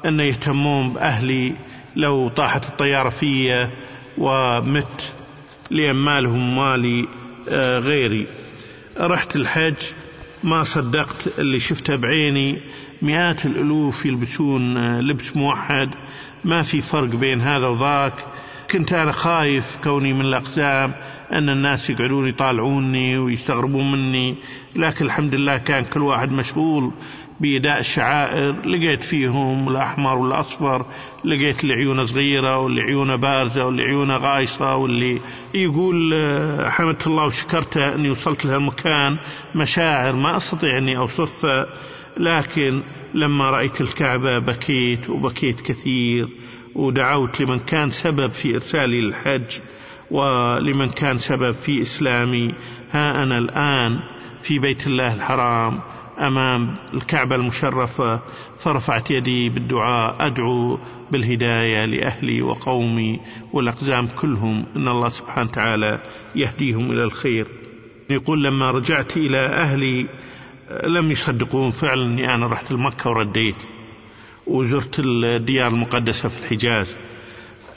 أن 0.06 0.20
يهتمون 0.20 0.94
بأهلي 0.94 1.56
لو 1.96 2.30
طاحت 2.30 2.64
الطيارة 2.64 3.10
في 3.10 3.70
ومت 4.18 5.14
لأن 5.72 5.96
مالهم 5.96 6.56
مالي 6.56 7.08
غيري. 7.80 8.28
رحت 9.00 9.36
الحج 9.36 9.76
ما 10.44 10.64
صدقت 10.64 11.40
اللي 11.40 11.60
شفته 11.60 11.96
بعيني. 11.96 12.62
مئات 13.02 13.46
الألوف 13.46 14.06
يلبسون 14.06 14.98
لبس 15.00 15.36
موحد. 15.36 15.90
ما 16.46 16.64
في 16.64 16.82
فرق 16.82 17.10
بين 17.10 17.42
هذا 17.42 17.68
وذاك. 17.68 18.14
كنت 18.72 18.94
أنا 18.94 19.12
خايف 19.12 19.78
كوني 19.84 20.14
من 20.14 20.22
الأقزام 20.22 20.94
أن 21.32 21.50
الناس 21.50 21.90
يقعدون 21.90 22.28
يطالعوني 22.28 23.18
ويستغربون 23.18 23.92
مني. 23.92 24.36
لكن 24.76 25.06
الحمد 25.06 25.36
لله 25.36 25.58
كان 25.58 25.86
كل 25.86 26.02
واحد 26.02 26.32
مشغول 26.32 26.92
بإداء 27.40 27.80
الشعائر. 27.80 28.56
لقيت 28.66 29.04
فيهم 29.04 29.70
الأحمر 29.70 30.18
والأصفر 30.18 30.86
لقيت 31.26 31.64
اللي 31.64 31.74
عيونة 31.74 32.04
صغيرة 32.04 32.58
واللي 32.58 32.82
عيونة 32.82 33.16
بارزة 33.16 33.66
واللي 33.66 33.84
عيونة 33.84 34.18
غايصة 34.18 34.76
واللي 34.76 35.20
يقول 35.54 36.14
آه، 36.14 36.70
حمدت 36.70 37.08
الله 37.08 37.26
وشكرته 37.26 37.96
أني 37.96 38.10
وصلت 38.10 38.46
لهالمكان. 38.46 39.18
مشاعر 39.56 40.16
ما 40.16 40.38
أستطيع 40.38 40.78
أني 40.78 40.98
أوصفها. 40.98 41.66
لكن 42.18 42.82
لما 43.14 43.50
رأيت 43.50 43.82
الكعبة 43.82 44.40
بكيت 44.40 45.10
وبكيت 45.10 45.62
كثير. 45.62 46.28
ودعوت 46.78 47.42
لمن 47.42 47.60
كان 47.60 47.92
سبب 47.92 48.32
في 48.32 48.56
إرسالي 48.56 49.02
للحج 49.02 49.60
ولمن 50.12 50.90
كان 50.90 51.18
سبب 51.18 51.52
في 51.52 51.82
إسلامي. 51.82 52.54
ها 52.92 53.24
أنا 53.24 53.38
الآن 53.38 54.00
في 54.42 54.60
بيت 54.60 54.88
الله 54.88 55.16
الحرام 55.16 55.80
أمام 56.20 56.76
الكعبة 56.94 57.36
المشرفة 57.36 58.20
فرفعت 58.64 59.12
يدي 59.12 59.50
بالدعاء 59.50 60.16
أدعو 60.20 60.80
بالهداية 61.12 61.86
لأهلي 61.86 62.42
وقومي 62.42 63.20
والأقزام 63.54 64.08
كلهم 64.08 64.66
إن 64.76 64.88
الله 64.88 65.10
سبحانه 65.10 65.50
وتعالى 65.50 66.02
يهديهم 66.36 66.92
إلى 66.92 67.04
الخير. 67.04 67.48
يقول 68.10 68.44
لما 68.44 68.72
رجعت 68.72 69.18
إلى 69.18 69.46
أهلي 69.46 70.06
لم 70.84 71.12
يصدقون 71.12 71.72
فعلا 71.72 72.06
أني 72.06 72.36
أنا 72.36 72.48
رحت 72.48 72.72
لمكة 72.72 73.10
ورديت. 73.10 73.56
وزرت 74.48 75.00
الديار 75.00 75.68
المقدسة 75.68 76.30
في 76.30 76.38
الحجاز. 76.38 76.98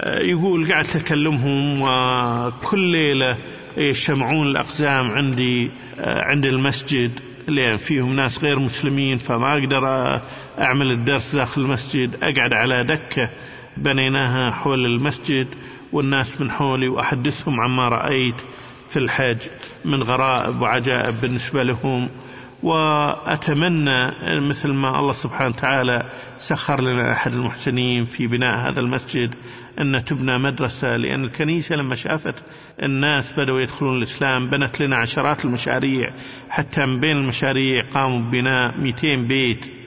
يقول 0.06 0.72
قعدت 0.72 0.96
أكلمهم 0.96 1.83
وكل 1.83 2.78
ليلة 2.78 3.37
يجتمعون 3.76 4.46
الأقزام 4.46 5.11
عندي 5.11 5.70
عند 5.98 6.46
المسجد 6.46 7.11
لأن 7.48 7.76
فيهم 7.76 8.12
ناس 8.16 8.38
غير 8.38 8.59
مسلمين 8.59 9.18
فما 9.18 9.52
أقدر 9.52 9.87
أعمل 10.59 10.90
الدرس 10.90 11.35
داخل 11.35 11.61
المسجد. 11.61 12.16
أقعد 12.22 12.52
على 12.52 12.85
دكة 12.85 13.30
بنيناها 13.76 14.50
حول 14.50 14.87
المسجد 14.87 15.46
والناس 15.92 16.40
من 16.40 16.50
حولي 16.50 16.88
وأحدثهم 16.88 17.61
عما 17.61 17.88
رأيت 17.88 18.35
في 18.88 18.98
الحج 18.98 19.38
من 19.85 20.02
غرائب 20.02 20.61
وعجائب 20.61 21.14
بالنسبة 21.20 21.62
لهم. 21.62 22.09
وأتمنى 22.62 24.11
مثل 24.40 24.73
ما 24.73 24.99
الله 24.99 25.12
سبحانه 25.12 25.49
وتعالى 25.57 26.11
سخر 26.38 26.81
لنا 26.81 27.12
أحد 27.12 27.33
المحسنين 27.33 28.05
في 28.05 28.27
بناء 28.27 28.59
هذا 28.70 28.81
المسجد 28.81 29.35
أن 29.79 30.05
تبنى 30.05 30.38
مدرسة 30.38 30.96
لأن 30.96 31.25
الكنيسة 31.25 31.77
لما 31.77 31.94
شافت 31.94 32.35
الناس 32.83 33.33
بدأوا 33.33 33.61
يدخلون 33.61 33.96
الإسلام 33.96 34.51
بنت 34.51 34.81
لنا 34.81 34.96
عشرات 34.96 35.44
المشاريع 35.44 36.11
حتى 36.51 36.87
من 36.87 37.01
بين 37.01 37.16
المشاريع 37.16 37.85
قاموا 37.94 38.20
ببناء 38.20 38.79
200 38.81 39.16
بيت. 39.16 39.79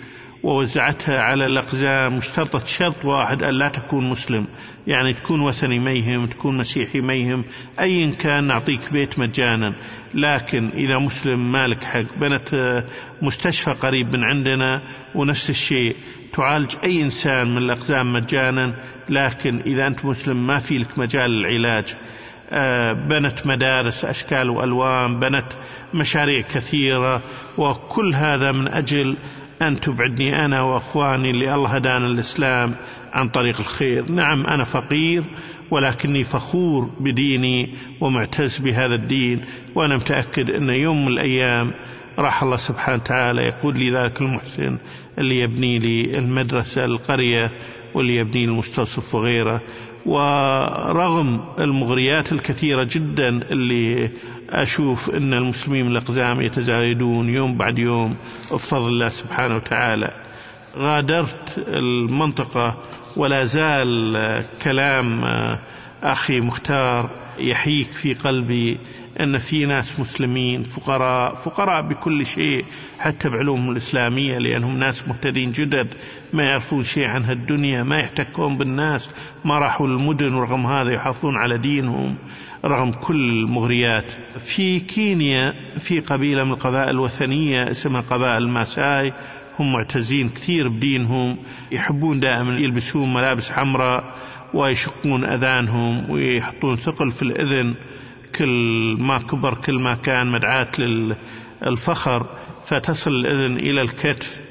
ووزعتها 0.44 1.22
على 1.22 1.46
الأقزام 1.46 2.16
واشترطت 2.16 2.68
شرط 2.68 3.06
واحد 3.06 3.44
أن 3.44 3.54
لا 3.54 3.68
تكون 3.70 4.10
مسلم. 4.10 4.48
يعني 4.88 5.14
تكون 5.14 5.42
وثني 5.42 5.80
ميهم 5.80 6.28
تكون 6.28 6.58
مسيحي 6.58 7.02
ميهم 7.02 7.44
أيا 7.80 8.16
كان 8.16 8.44
نعطيك 8.44 8.94
بيت 8.94 9.20
مجانا. 9.20 9.76
لكن 10.14 10.70
إذا 10.70 10.98
مسلم 10.98 11.52
مالك 11.52 11.84
حق. 11.84 12.18
بنت 12.18 12.84
مستشفى 13.22 13.72
قريب 13.72 14.14
من 14.14 14.24
عندنا 14.24 14.82
ونفس 15.16 15.50
الشيء. 15.50 15.96
تعالج 16.34 16.76
أي 16.84 17.02
إنسان 17.02 17.48
من 17.48 17.58
الأقزام 17.58 18.14
مجانا. 18.14 18.74
لكن 19.10 19.60
إذا 19.60 19.88
أنت 19.88 20.06
مسلم 20.06 20.48
ما 20.48 20.60
في 20.60 20.78
لك 20.78 21.00
مجال 21.00 21.32
للعلاج. 21.32 21.96
آه، 22.52 22.94
بنت 22.94 23.48
مدارس 23.48 24.06
أشكال 24.06 24.50
وألوان 24.50 25.20
بنت 25.20 25.48
مشاريع 25.94 26.42
كثيرة. 26.42 27.22
وكل 27.58 28.16
هذا 28.16 28.52
من 28.52 28.68
أجل 28.68 29.18
أن 29.62 29.80
تبعدني 29.80 30.46
أنا 30.46 30.62
وأخواني 30.62 31.30
اللي 31.30 31.56
الله 31.56 31.70
هدانا 31.70 32.06
الإسلام 32.06 32.76
عن 33.14 33.30
طريق 33.30 33.60
الخير. 33.60 34.12
نعم 34.12 34.46
أنا 34.46 34.64
فقير 34.64 35.24
ولكني 35.72 36.24
فخور 36.24 36.90
بديني 37.00 37.70
ومعتز 38.02 38.58
بهذا 38.58 38.96
الدين 38.96 39.42
وأنا 39.76 39.98
متأكد 39.98 40.50
أن 40.50 40.70
يوم 40.70 41.06
من 41.06 41.12
الأيام 41.12 41.72
راح 42.20 42.44
الله 42.44 42.58
سبحانه 42.58 43.02
وتعالى 43.04 43.42
يقول 43.42 43.78
لي 43.78 43.92
ذلك 43.92 44.22
المحسن 44.22 44.78
اللي 45.18 45.40
يبني 45.40 45.80
لي 45.80 46.18
المدرسة 46.20 46.86
القرية 46.86 47.52
واللي 47.94 48.16
يبني 48.16 48.46
المستوصف 48.46 49.16
وغيره. 49.16 49.62
ورغم 50.06 51.42
المغريات 51.60 52.32
الكثيرة 52.32 52.84
جدا 52.92 53.30
اللي 53.30 54.10
أشوف 54.50 55.10
أن 55.10 55.34
المسلمين 55.34 55.88
الأقزام 55.88 56.42
يتزايدون 56.42 57.30
يوم 57.30 57.58
بعد 57.58 57.80
يوم 57.80 58.16
بفضل 58.52 58.88
الله 58.88 59.10
سبحانه 59.10 59.56
وتعالى. 59.56 60.12
غادرت 60.78 61.58
المنطقة 61.68 62.78
ولا 63.18 63.46
زال 63.46 64.46
كلام 64.64 65.24
أخي 66.04 66.42
مختار 66.42 67.10
يحيك 67.40 67.92
في 67.92 68.14
قلبي 68.14 68.78
أن 69.20 69.38
في 69.38 69.66
ناس 69.66 70.00
مسلمين 70.00 70.64
فقراء 70.64 71.36
فقراء 71.36 71.82
بكل 71.82 72.26
شيء 72.26 72.66
حتى 73.00 73.30
بعلومهم 73.30 73.72
الإسلامية 73.72 74.38
لأنهم 74.38 74.78
ناس 74.78 75.08
مهتدين 75.08 75.52
جدد 75.52 75.88
ما 76.34 76.44
يعرفون 76.44 76.84
شيء 76.84 77.06
عن 77.06 77.24
هالدنيا 77.24 77.84
ما 77.84 78.00
يحتكون 78.00 78.58
بالناس 78.58 79.10
ما 79.46 79.60
راحوا 79.60 79.88
المدن 79.88 80.34
ورغم 80.34 80.66
هذا 80.66 80.92
يحافظون 80.92 81.38
على 81.38 81.58
دينهم. 81.58 82.16
رغم 82.66 82.92
كل 82.92 83.30
المغريات 83.30 84.12
في 84.40 84.80
كينيا 84.80 85.54
في 85.80 86.00
قبيلة 86.00 86.44
من 86.44 86.52
القبائل 86.52 86.90
الوثنية 86.90 87.72
اسمها 87.72 88.02
قبائل 88.02 88.44
الماساي 88.44 89.14
هم 89.60 89.74
معتزين 89.74 90.30
كثير 90.30 90.68
بدينهم 90.68 91.38
يحبون 91.72 92.20
دائما 92.20 92.60
يلبسون 92.60 93.14
ملابس 93.14 93.52
حمراء 93.52 94.14
ويشقون 94.54 95.24
أذانهم 95.26 96.10
ويحطون 96.10 96.76
ثقل 96.76 97.12
في 97.12 97.22
الأذن 97.22 97.74
كل 98.36 98.96
ما 99.00 99.18
كبر 99.18 99.54
كل 99.54 99.80
ما 99.80 99.96
كان 99.96 100.28
مدعاة 100.28 100.72
للفخر. 101.62 102.26
فتصل 102.68 103.12
الأذن 103.12 103.58
إلى 103.58 103.82
الكتف 103.82 104.42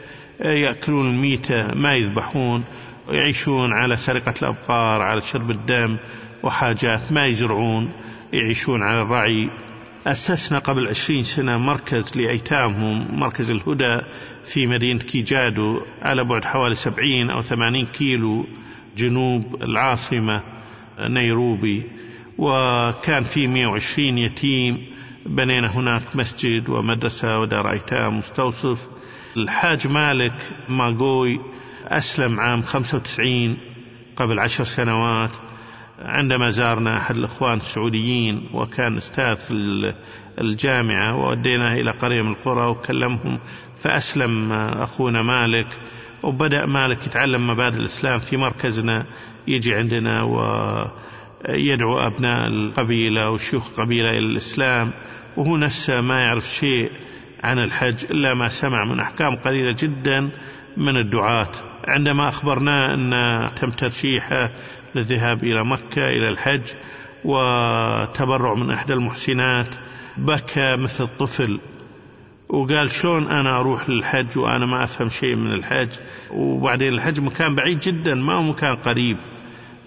يأكلون 0.40 1.06
الميتة 1.06 1.74
ما 1.74 1.94
يذبحون. 1.96 2.64
يعيشون 3.08 3.72
على 3.72 3.96
سرقة 3.96 4.34
الأبقار 4.42 5.02
على 5.02 5.20
شرب 5.20 5.50
الدم 5.50 5.96
وحاجات 6.42 7.12
ما 7.12 7.26
يزرعون 7.26 7.92
يعيشون 8.32 8.82
على 8.82 9.02
الرعي. 9.02 9.50
أسسنا 10.06 10.58
قبل 10.58 10.88
عشرين 10.88 11.22
سنة 11.22 11.58
مركز 11.58 12.16
لأيتامهم 12.16 13.20
مركز 13.20 13.50
الهدى 13.50 14.00
في 14.52 14.66
مدينة 14.66 14.98
كيجادو 14.98 15.80
على 16.02 16.24
بعد 16.24 16.44
حوالي 16.44 16.74
سبعين 16.74 17.30
أو 17.30 17.42
ثمانين 17.42 17.86
كيلو 17.86 18.46
جنوب 18.96 19.62
العاصمة 19.62 20.42
نيروبي. 21.00 21.82
وكان 22.38 23.24
في 23.24 23.46
120 23.46 24.18
يتيم 24.18 24.86
بنينا 25.26 25.76
هناك 25.76 26.16
مسجد 26.16 26.68
ومدرسة 26.68 27.38
ودار 27.38 27.70
أيتام 27.70 28.18
مستوصف. 28.18 28.88
الحاج 29.36 29.86
مالك 29.86 30.34
ماغوي 30.68 31.40
أسلم 31.88 32.40
عام 32.40 32.62
95 32.62 33.56
قبل 34.16 34.38
عشر 34.38 34.64
سنوات. 34.64 35.30
عندما 35.98 36.50
زارنا 36.50 36.96
أحد 36.96 37.16
الإخوان 37.16 37.58
السعوديين 37.58 38.48
وكان 38.54 38.96
أستاذ 38.96 39.36
في 39.36 39.52
الجامعة 40.40 41.16
ووديناه 41.16 41.74
إلى 41.74 41.90
قرية 41.90 42.22
من 42.22 42.30
القرى 42.30 42.66
وكلمهم 42.66 43.38
فأسلم 43.82 44.52
أخونا 44.52 45.22
مالك. 45.22 45.66
وبدأ 46.22 46.66
مالك 46.66 47.06
يتعلم 47.06 47.46
مبادئ 47.46 47.76
الإسلام 47.76 48.18
في 48.18 48.36
مركزنا 48.36 49.06
يجي 49.48 49.74
عندنا 49.74 50.22
ويدعو 50.22 51.98
أبناء 51.98 52.48
القبيلة 52.48 53.30
وشيوخ 53.30 53.68
القبيلة 53.68 54.10
إلى 54.10 54.18
الإسلام. 54.26 54.90
وهو 55.36 55.56
نفسه 55.56 56.00
ما 56.00 56.20
يعرف 56.20 56.44
شيء 56.44 56.90
عن 57.44 57.58
الحج 57.58 58.04
إلا 58.10 58.34
ما 58.34 58.48
سمع 58.48 58.84
من 58.84 59.00
أحكام 59.00 59.36
قليلة 59.36 59.72
جدا 59.72 60.30
من 60.76 60.96
الدعاة. 60.96 61.71
عندما 61.88 62.28
أخبرناه 62.28 62.94
أن 62.94 63.10
تم 63.54 63.70
ترشيحه 63.70 64.50
للذهاب 64.94 65.44
إلى 65.44 65.64
مكة 65.64 66.08
إلى 66.08 66.28
الحج 66.28 66.62
وتبرع 67.24 68.54
من 68.54 68.70
إحدى 68.70 68.92
المحسنات 68.92 69.68
بكى 70.18 70.76
مثل 70.76 71.04
الطفل 71.04 71.60
وقال 72.48 72.90
شلون 72.90 73.28
أنا 73.28 73.56
أروح 73.56 73.90
للحج 73.90 74.38
وأنا 74.38 74.66
ما 74.66 74.84
أفهم 74.84 75.08
شيء 75.08 75.36
من 75.36 75.52
الحج؟ 75.52 75.88
وبعدين 76.30 76.92
الحج 76.92 77.20
مكان 77.20 77.54
بعيد 77.54 77.80
جدا 77.80 78.14
ما 78.14 78.32
هو 78.32 78.42
مكان 78.42 78.74
قريب. 78.74 79.16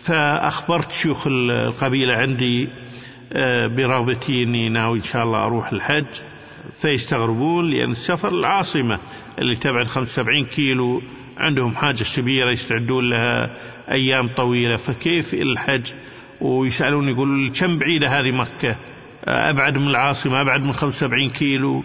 فأخبرت 0.06 0.92
شيوخ 0.92 1.28
القبيلة 1.28 2.14
عندي 2.14 2.70
آه، 3.34 3.68
برغبتي 3.68 4.44
أني 4.44 4.70
ناوي 4.70 4.98
إن 4.98 5.04
شاء 5.04 5.24
الله 5.24 5.46
أروح 5.46 5.72
الحج. 5.72 6.06
فيستغربون 6.82 7.70
لأن 7.70 7.92
السفر 7.92 8.30
العاصمة 8.30 9.00
اللي 9.40 9.56
تبعد 9.56 9.88
75 9.88 10.46
كيلو 10.46 11.02
عندهم 11.38 11.76
حاجة 11.76 12.06
كبيرة 12.16 12.52
يستعدون 12.52 13.10
لها 13.10 13.50
أيام 13.92 14.28
طويلة 14.28 14.76
فكيف 14.76 15.34
الحج؟ 15.34 15.94
ويسألون 16.42 17.10
يقولوا 17.10 17.50
كم 17.50 17.78
بعيدة 17.78 18.08
هذه 18.08 18.32
مكة؟ 18.32 18.76
أبعد 19.26 19.78
من 19.78 19.88
العاصمة 19.88 20.42
أبعد 20.42 20.62
من 20.62 20.74
75 20.74 21.30
كيلو. 21.30 21.84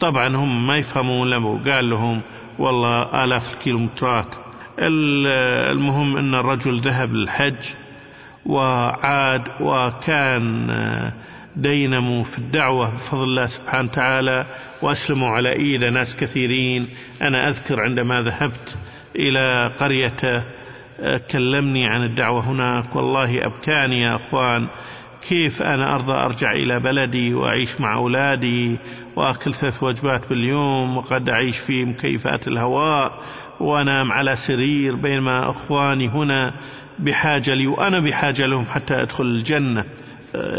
طبعا 0.00 0.36
هم 0.36 0.66
ما 0.66 0.76
يفهمون 0.76 1.30
له 1.30 1.60
قال 1.66 1.90
لهم 1.90 2.20
والله 2.58 3.24
آلاف 3.24 3.54
الكيلومترات. 3.54 4.34
المهم 4.78 6.16
أن 6.16 6.34
الرجل 6.34 6.80
ذهب 6.80 7.12
للحج 7.12 7.64
وعاد 8.46 9.42
وكان 9.60 10.70
دينموا 11.56 12.24
في 12.24 12.38
الدعوة 12.38 12.94
بفضل 12.94 13.24
الله 13.24 13.46
سبحانه 13.46 13.88
وتعالى 13.88 14.46
وأسلموا 14.82 15.28
على 15.28 15.52
إيد 15.52 15.84
ناس 15.84 16.16
كثيرين. 16.16 16.88
أنا 17.22 17.48
أذكر 17.48 17.80
عندما 17.80 18.22
ذهبت 18.22 18.76
إلى 19.16 19.72
قرية 19.78 20.44
كلمني 21.30 21.86
عن 21.86 22.02
الدعوة 22.04 22.50
هناك. 22.50 22.96
والله 22.96 23.46
أبكاني 23.46 24.02
يا 24.02 24.16
أخوان 24.16 24.66
كيف 25.28 25.62
أنا 25.62 25.94
أرضى 25.94 26.12
أرجع 26.12 26.52
إلى 26.52 26.80
بلدي 26.80 27.34
وأعيش 27.34 27.80
مع 27.80 27.94
أولادي 27.94 28.76
وأكل 29.16 29.54
ثلاث 29.54 29.82
وجبات 29.82 30.28
باليوم 30.28 30.96
وقد 30.96 31.28
أعيش 31.28 31.58
في 31.58 31.84
مكيفات 31.84 32.48
الهواء 32.48 33.18
وأنام 33.60 34.12
على 34.12 34.36
سرير 34.36 34.94
بينما 34.94 35.50
أخواني 35.50 36.08
هنا 36.08 36.54
بحاجة 36.98 37.54
لي 37.54 37.66
وأنا 37.66 38.00
بحاجة 38.00 38.46
لهم 38.46 38.64
حتى 38.66 39.02
أدخل 39.02 39.24
الجنة. 39.24 39.84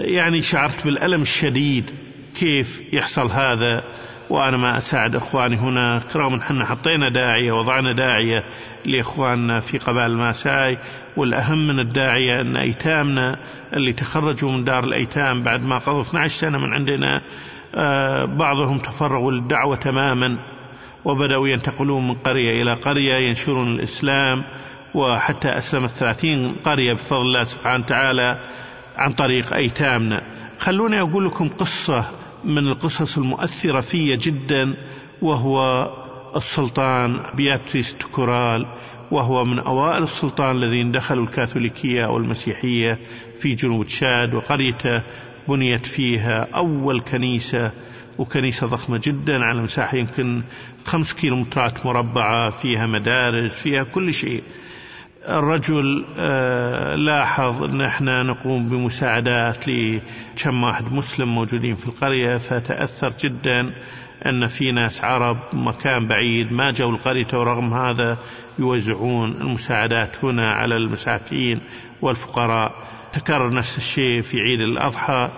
يعني 0.05 0.41
شعرت 0.41 0.83
بالألم 0.85 1.21
الشديد 1.21 1.91
كيف 2.39 2.81
يحصل 2.93 3.31
هذا؟ 3.31 3.83
وأنا 4.29 4.57
ما 4.57 4.77
أساعد 4.77 5.15
إخواني 5.15 5.55
هناك 5.55 6.15
رغم 6.15 6.33
أن 6.33 6.39
إحنا 6.39 6.65
حطينا 6.65 7.09
داعية 7.09 7.51
وضعنا 7.51 7.93
داعية 7.93 8.43
لإخواننا 8.85 9.59
في 9.59 9.77
قبائل 9.77 10.11
الماساي 10.11 10.77
والأهم 11.17 11.67
من 11.67 11.79
الداعية 11.79 12.41
أن 12.41 12.57
أيتامنا 12.57 13.37
اللي 13.73 13.93
تخرجوا 13.93 14.51
من 14.51 14.63
دار 14.63 14.83
الأيتام 14.83 15.43
بعد 15.43 15.63
ما 15.65 15.77
قضوا 15.77 16.01
12 16.01 16.39
سنة 16.41 16.57
من 16.57 16.73
عندنا 16.73 17.21
بعضهم 18.25 18.79
تفرغوا 18.79 19.31
للدعوة 19.31 19.75
تماما 19.75 20.37
وبدأوا 21.05 21.47
ينتقلون 21.47 22.07
من 22.07 22.13
قرية 22.13 22.61
إلى 22.61 22.73
قرية 22.73 23.13
ينشرون 23.15 23.67
الإسلام 23.75 24.43
وحتى 24.93 25.47
أسلمت 25.49 25.89
ثلاثين 25.89 26.55
قرية 26.63 26.93
بفضل 26.93 27.21
الله 27.21 27.43
سبحانه 27.43 27.83
وتعالى. 27.83 28.39
عن 28.95 29.11
طريق 29.13 29.53
أيتامنا 29.53 30.21
خلوني 30.59 31.01
أقول 31.01 31.25
لكم 31.25 31.49
قصة 31.49 32.05
من 32.43 32.67
القصص 32.67 33.17
المؤثرة 33.17 33.81
في 33.81 34.17
جدا 34.17 34.73
وهو 35.21 35.89
السلطان 36.35 37.19
بياتريس 37.35 37.95
تكورال 37.95 38.65
وهو 39.11 39.45
من 39.45 39.59
أوائل 39.59 40.03
السلطان 40.03 40.55
الذين 40.55 40.91
دخلوا 40.91 41.23
الكاثوليكية 41.25 42.05
أو 42.05 42.17
المسيحية 42.17 42.99
في 43.41 43.55
جنوب 43.55 43.85
تشاد 43.85 44.33
وقريته 44.33 45.03
بنيت 45.47 45.85
فيها 45.85 46.47
أول 46.55 47.01
كنيسة 47.01 47.71
وكنيسة 48.17 48.67
ضخمة 48.67 48.99
جدا 49.03 49.35
على 49.45 49.61
مساحة 49.61 49.97
يمكن 49.97 50.41
خمس 50.85 51.13
كيلومترات 51.13 51.85
مربعة 51.85 52.49
فيها 52.49 52.85
مدارس 52.87 53.51
فيها 53.63 53.83
كل 53.83 54.13
شيء. 54.13 54.43
الرجل 55.29 56.05
لاحظ 57.05 57.63
أن 57.63 57.81
إحنا 57.81 58.23
نقوم 58.23 58.69
بمساعدات 58.69 59.67
لكم 59.67 60.63
واحد 60.63 60.91
مسلم 60.93 61.35
موجودين 61.35 61.75
في 61.75 61.85
القرية 61.87 62.37
فتأثر 62.37 63.09
جدا 63.19 63.73
أن 64.25 64.47
في 64.47 64.71
ناس 64.71 65.03
عرب 65.03 65.37
مكان 65.53 66.07
بعيد 66.07 66.51
ما 66.51 66.71
جو 66.71 66.89
القرية 66.89 67.27
ورغم 67.33 67.73
هذا 67.73 68.17
يوزعون 68.59 69.31
المساعدات 69.31 70.25
هنا 70.25 70.51
على 70.53 70.75
المساكين 70.77 71.61
والفقراء. 72.01 72.73
تكرر 73.13 73.53
نفس 73.53 73.77
الشيء 73.77 74.21
في 74.21 74.37
عيد 74.39 74.59
الأضحى. 74.61 75.29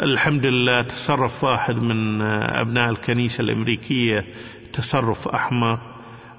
الحمد 0.00 0.46
لله 0.46 0.82
تصرف 0.82 1.44
واحد 1.44 1.74
من 1.74 2.22
أبناء 2.22 2.90
الكنيسة 2.90 3.40
الأمريكية 3.42 4.24
تصرف 4.72 5.28
أحمق. 5.28 5.80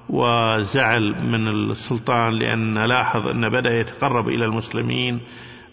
وزعل 0.08 1.26
من 1.26 1.48
السلطان 1.48 2.32
لأن 2.32 2.78
لاحظ 2.78 3.28
أن 3.28 3.48
بدأ 3.48 3.80
يتقرب 3.80 4.28
إلى 4.28 4.44
المسلمين 4.44 5.20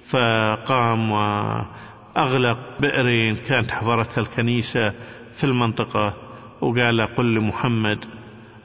فقام 0.09 1.11
وأغلق 1.11 2.59
بئرين 2.79 3.35
كانت 3.35 3.71
حفرتها 3.71 4.21
الكنيسة 4.21 4.93
في 5.37 5.43
المنطقة 5.43 6.13
وقال 6.61 7.01
قل 7.01 7.33
لمحمد 7.33 8.05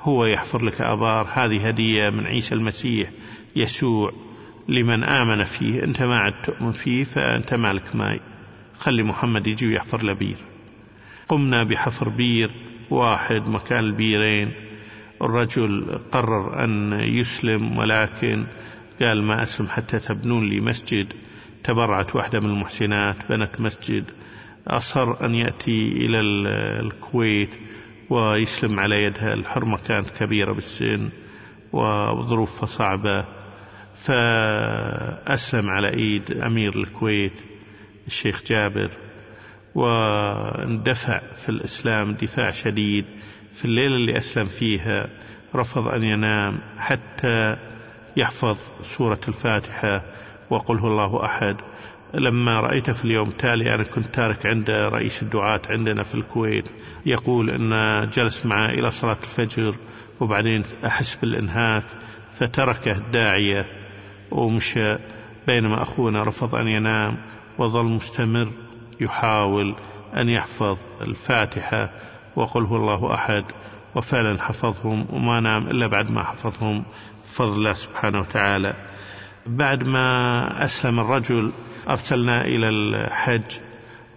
هو 0.01 0.25
يحفر 0.27 0.65
لك 0.65 0.81
أبار 0.81 1.29
هذه 1.33 1.69
هدية 1.69 2.11
من 2.11 2.27
عيسى 2.27 2.55
المسيح 2.55 3.11
يسوع 3.57 4.13
لمن 4.69 5.05
آمن 5.05 5.45
فيه 5.45 5.85
أنت 5.85 6.03
ما 6.03 6.19
عاد 6.19 6.35
تؤمن 6.45 6.73
فيه 6.73 7.05
فأنت 7.05 7.55
مالك 7.55 7.97
ماي 7.97 8.21
خلي 8.79 9.03
محمد 9.03 9.47
يجي 9.47 9.67
ويحفر 9.67 10.03
له 10.03 10.13
بير. 10.13 10.37
قمنا 11.29 11.65
بحفر 11.65 12.09
بير 12.09 12.51
واحد 12.91 13.49
مكان 13.49 13.85
البيرين. 13.85 14.53
الرجل 15.23 15.99
قرر 16.13 16.65
أن 16.65 16.93
يسلم 16.93 17.79
ولكن 17.79 18.45
قال 19.01 19.23
ما 19.23 19.43
أسلم 19.43 19.69
حتى 19.69 19.99
تبنون 19.99 20.49
لي 20.49 20.61
مسجد. 20.61 21.13
تبرعت 21.65 22.17
واحدة 22.17 22.41
من 22.41 22.51
المحسنات 22.51 23.17
بنت 23.29 23.61
مسجد. 23.61 24.05
أصر 24.69 25.25
أن 25.25 25.35
يأتي 25.35 25.89
إلى 25.89 26.21
الكويت 26.81 27.51
ويسلم 28.11 28.81
على 28.81 29.03
يدها. 29.05 29.35
الحرمة 29.35 29.79
كانت 29.89 30.11
كبيرة 30.11 30.53
بالسن 30.53 31.09
وظروفها 31.73 32.67
صعبة 32.67 33.25
فأسلم 34.07 35.71
على 35.71 35.89
إيد 35.89 36.31
أمير 36.31 36.77
الكويت 36.77 37.33
الشيخ 38.07 38.43
جابر 38.47 38.91
واندفع 39.75 41.19
في 41.19 41.49
الإسلام 41.49 42.13
دفاع 42.13 42.51
شديد. 42.51 43.05
في 43.59 43.65
الليلة 43.65 43.97
اللي 43.97 44.19
أسلم 44.19 44.47
فيها 44.47 45.09
رفض 45.57 45.89
أن 45.89 46.03
ينام 46.03 46.59
حتى 46.79 47.57
يحفظ 48.17 48.57
سورة 48.97 49.21
الفاتحة. 49.29 50.03
وقل 50.51 50.79
هو 50.79 50.87
الله 50.89 51.25
أحد. 51.25 51.57
لما 52.15 52.61
رأيته 52.61 52.93
في 52.93 53.05
اليوم 53.05 53.29
التالي 53.29 53.75
أنا 53.75 53.83
كنت 53.83 54.07
تارك 54.07 54.47
عند 54.47 54.71
رئيس 54.71 55.23
الدعاة 55.23 55.61
عندنا 55.71 56.03
في 56.03 56.15
الكويت 56.15 56.65
يقول 57.07 57.51
أن 57.51 57.71
جلس 58.11 58.47
معه 58.47 58.69
إلى 58.71 58.91
صلاة 58.91 59.17
الفجر 59.23 59.75
وبعدين 60.21 60.65
أحس 60.85 61.15
بالإنهاك 61.15 61.85
فتركه 62.39 62.93
الداعية 62.93 63.67
ومشى. 64.31 64.97
بينما 65.47 65.83
أخونا 65.83 66.23
رفض 66.23 66.55
أن 66.55 66.69
ينام 66.69 67.17
وظل 67.59 67.85
مستمر 67.85 68.49
يحاول 69.01 69.75
أن 70.17 70.29
يحفظ 70.29 70.79
الفاتحة. 71.01 71.91
وقل 72.37 72.65
هو 72.65 72.77
الله 72.77 73.15
أحد 73.15 73.45
وفعلا 73.95 74.43
حفظهم 74.43 75.07
وما 75.11 75.41
نام 75.41 75.67
إلا 75.67 75.87
بعد 75.87 76.11
ما 76.11 76.23
حفظهم 76.23 76.85
بفضل 77.25 77.53
الله 77.57 77.73
سبحانه 77.75 78.21
وتعالى. 78.21 78.75
بعد 79.47 79.83
ما 79.83 80.65
أسلم 80.65 81.01
الرجل 81.01 81.53
أرسلنا 81.91 82.45
إلى 82.45 82.69
الحج 82.69 83.59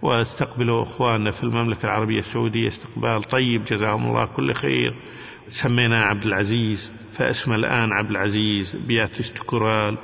واستقبلوا 0.02 0.82
أخواننا 0.82 1.30
في 1.30 1.44
المملكة 1.44 1.86
العربية 1.86 2.18
السعودية 2.18 2.68
استقبال 2.68 3.22
طيب 3.22 3.64
جزاهم 3.64 4.06
الله 4.06 4.24
كل 4.24 4.54
خير. 4.54 4.94
سميناه 5.48 6.04
عبد 6.04 6.24
العزيز 6.26 6.92
فاسمه 7.16 7.54
الآن 7.54 7.92
عبد 7.92 8.10
العزيز 8.10 8.76
بياتس 8.76 9.32
تكورال 9.32 9.98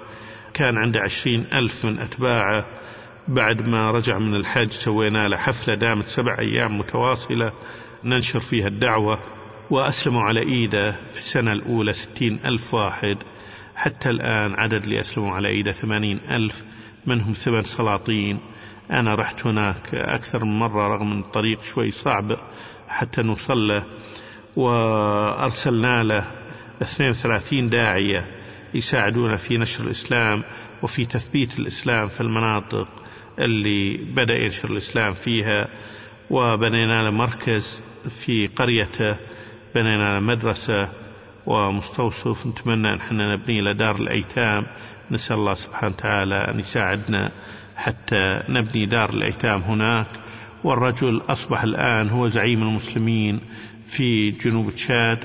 كان 0.54 0.78
عنده 0.78 1.00
عشرين 1.00 1.46
ألف 1.52 1.84
من 1.84 1.98
أتباعه. 1.98 2.66
بعد 3.28 3.68
ما 3.68 3.90
رجع 3.90 4.18
من 4.18 4.34
الحج 4.34 4.70
سوينا 4.70 5.28
له 5.28 5.36
حفلة 5.36 5.74
دامت 5.74 6.08
سبع 6.08 6.38
أيام 6.38 6.78
متواصلة. 6.78 7.52
ننشر 8.04 8.40
فيها 8.40 8.68
الدعوة 8.68 9.18
وأسلموا 9.70 10.22
على 10.22 10.40
إيده 10.40 10.92
في 10.92 11.18
السنة 11.18 11.52
الأولى 11.52 11.92
ستين 11.92 12.40
ألف 12.44 12.74
واحد. 12.74 13.16
حتى 13.76 14.10
الآن 14.10 14.54
عدد 14.54 14.82
اللي 14.82 15.00
أسلموا 15.00 15.34
على 15.34 15.48
إيده 15.48 15.72
ثمانين 15.72 16.20
ألف 16.30 16.64
منهم 17.06 17.32
ثمان 17.32 17.64
سلاطين. 17.64 18.38
أنا 18.90 19.14
رحت 19.14 19.46
هناك 19.46 19.94
أكثر 19.94 20.44
من 20.44 20.58
مرة 20.58 20.88
رغم 20.88 21.12
أن 21.12 21.20
الطريق 21.20 21.62
شوي 21.64 21.90
صعب 21.90 22.36
حتى 22.88 23.22
نوصل 23.22 23.68
له 23.68 23.84
وأرسلنا 24.56 26.02
له 26.02 26.26
32 26.82 27.70
داعية 27.70 28.26
يساعدون 28.74 29.36
في 29.36 29.58
نشر 29.58 29.84
الإسلام 29.84 30.42
وفي 30.82 31.06
تثبيت 31.06 31.58
الإسلام 31.58 32.08
في 32.08 32.20
المناطق 32.20 32.88
اللي 33.38 33.96
بدأ 33.96 34.34
ينشر 34.34 34.70
الإسلام 34.70 35.14
فيها. 35.14 35.68
وبنينا 36.30 37.02
له 37.02 37.10
مركز 37.10 37.82
في 38.24 38.46
قريته 38.46 39.16
بنينا 39.74 40.14
له 40.14 40.20
مدرسة 40.20 40.88
ومستوصف. 41.46 42.46
نتمنى 42.46 42.92
أن 42.92 42.98
إحنا 42.98 43.36
نبني 43.36 43.60
له 43.60 43.72
دار 43.72 43.96
الأيتام. 43.96 44.66
نسأل 45.10 45.36
الله 45.36 45.54
سبحانه 45.54 45.94
وتعالى 45.94 46.34
أن 46.34 46.60
يساعدنا 46.60 47.30
حتى 47.76 48.42
نبني 48.48 48.86
دار 48.86 49.10
الأيتام 49.10 49.60
هناك. 49.60 50.06
والرجل 50.64 51.22
أصبح 51.28 51.62
الآن 51.62 52.08
هو 52.08 52.28
زعيم 52.28 52.62
المسلمين 52.62 53.40
في 53.88 54.30
جنوب 54.30 54.70
تشاد. 54.70 55.18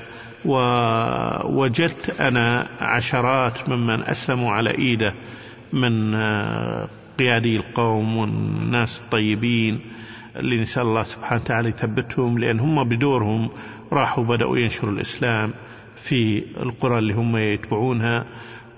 ووجدت 0.44 2.20
أنا 2.20 2.68
عشرات 2.80 3.68
ممن 3.68 4.02
أسلموا 4.02 4.52
على 4.52 4.70
إيده 4.70 5.14
من 5.72 6.14
قيادي 7.18 7.56
القوم 7.56 8.16
والناس 8.16 9.00
الطيبين. 9.00 9.80
اللي 10.36 10.60
نسأل 10.60 10.82
الله 10.82 11.02
سبحانه 11.02 11.42
وتعالى 11.42 11.68
يثبتهم 11.68 12.38
لأن 12.38 12.60
هم 12.60 12.88
بدورهم 12.88 13.50
راحوا 13.92 14.24
بدأوا 14.24 14.58
ينشروا 14.58 14.92
الإسلام 14.92 15.54
في 16.02 16.44
القرى 16.56 16.98
اللي 16.98 17.14
هم 17.14 17.36
يتبعونها. 17.36 18.26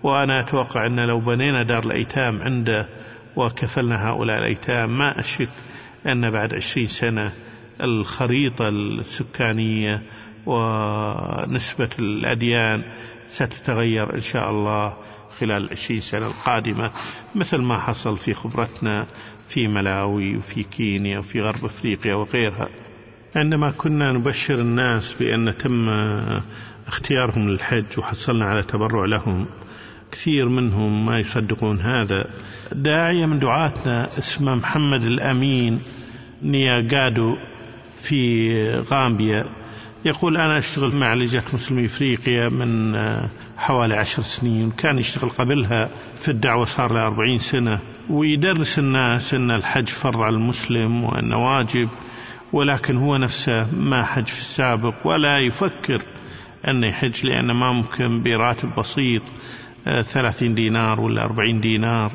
وأنا 0.02 0.40
أتوقع 0.40 0.86
أن 0.86 1.00
لو 1.00 1.20
بنينا 1.20 1.62
دار 1.62 1.82
الأيتام 1.82 2.42
عنده 2.42 2.88
وكفلنا 3.36 4.08
هؤلاء 4.08 4.38
الأيتام 4.38 4.98
ما 4.98 5.20
أشك 5.20 5.48
أن 6.06 6.30
بعد 6.30 6.54
عشرين 6.54 6.86
سنة 6.86 7.32
الخريطة 7.82 8.68
السكانية 8.68 10.02
ونسبة 10.46 11.88
الأديان 11.98 12.82
ستتغير 13.28 14.14
إن 14.14 14.20
شاء 14.20 14.50
الله 14.50 14.96
خلال 15.38 15.64
العشرين 15.64 16.00
سنة 16.00 16.26
القادمة 16.26 16.90
مثل 17.34 17.58
ما 17.58 17.78
حصل 17.78 18.18
في 18.18 18.34
خبرتنا 18.34 19.06
في 19.54 19.68
ملاوي 19.68 20.36
وفي 20.36 20.62
كينيا 20.62 21.18
وفي 21.18 21.40
غرب 21.40 21.64
أفريقيا 21.64 22.14
وغيرها. 22.14 22.68
عندما 23.36 23.70
كنا 23.70 24.12
نبشر 24.12 24.54
الناس 24.54 25.16
بأن 25.20 25.54
تم 25.58 25.88
اختيارهم 26.86 27.48
للحج 27.48 27.98
وحصلنا 27.98 28.44
على 28.44 28.62
تبرع 28.62 29.04
لهم 29.04 29.46
كثير 30.12 30.48
منهم 30.48 31.06
ما 31.06 31.18
يصدقون 31.18 31.78
هذا. 31.78 32.26
داعية 32.72 33.26
من 33.26 33.38
دعاتنا 33.38 34.08
اسمه 34.18 34.54
محمد 34.54 35.02
الأمين 35.02 35.80
نياغادو 36.42 37.36
في 38.02 38.52
غامبيا. 38.90 39.44
يقول 40.04 40.36
أنا 40.36 40.58
أشتغل 40.58 40.96
مع 40.96 41.14
لجنة 41.14 41.44
مسلمي 41.54 41.86
إفريقيا 41.86 42.48
من 42.48 42.96
حوالي 43.56 43.96
عشر 43.96 44.22
سنين 44.22 44.70
كان 44.70 44.98
يشتغل 44.98 45.30
قبلها 45.30 45.90
في 46.22 46.30
الدعوة 46.30 46.64
صار 46.64 46.92
له 46.92 47.06
أربعين 47.06 47.38
سنة. 47.38 47.80
ويدرس 48.10 48.78
الناس 48.78 49.34
أن 49.34 49.50
الحج 49.50 49.88
فرض 49.88 50.20
على 50.20 50.36
المسلم 50.36 51.04
وأنه 51.04 51.46
واجب 51.46 51.88
ولكن 52.52 52.96
هو 52.96 53.16
نفسه 53.16 53.76
ما 53.76 54.04
حج 54.04 54.26
في 54.26 54.38
السابق 54.38 54.94
ولا 55.04 55.38
يفكر 55.38 56.02
أنه 56.68 56.86
يحج 56.86 57.26
لأنه 57.26 57.54
ما 57.54 57.72
ممكن 57.72 58.22
براتب 58.22 58.74
بسيط 58.78 59.22
ثلاثين 60.12 60.54
دينار 60.54 61.00
ولا 61.00 61.24
أربعين 61.24 61.60
دينار 61.60 62.12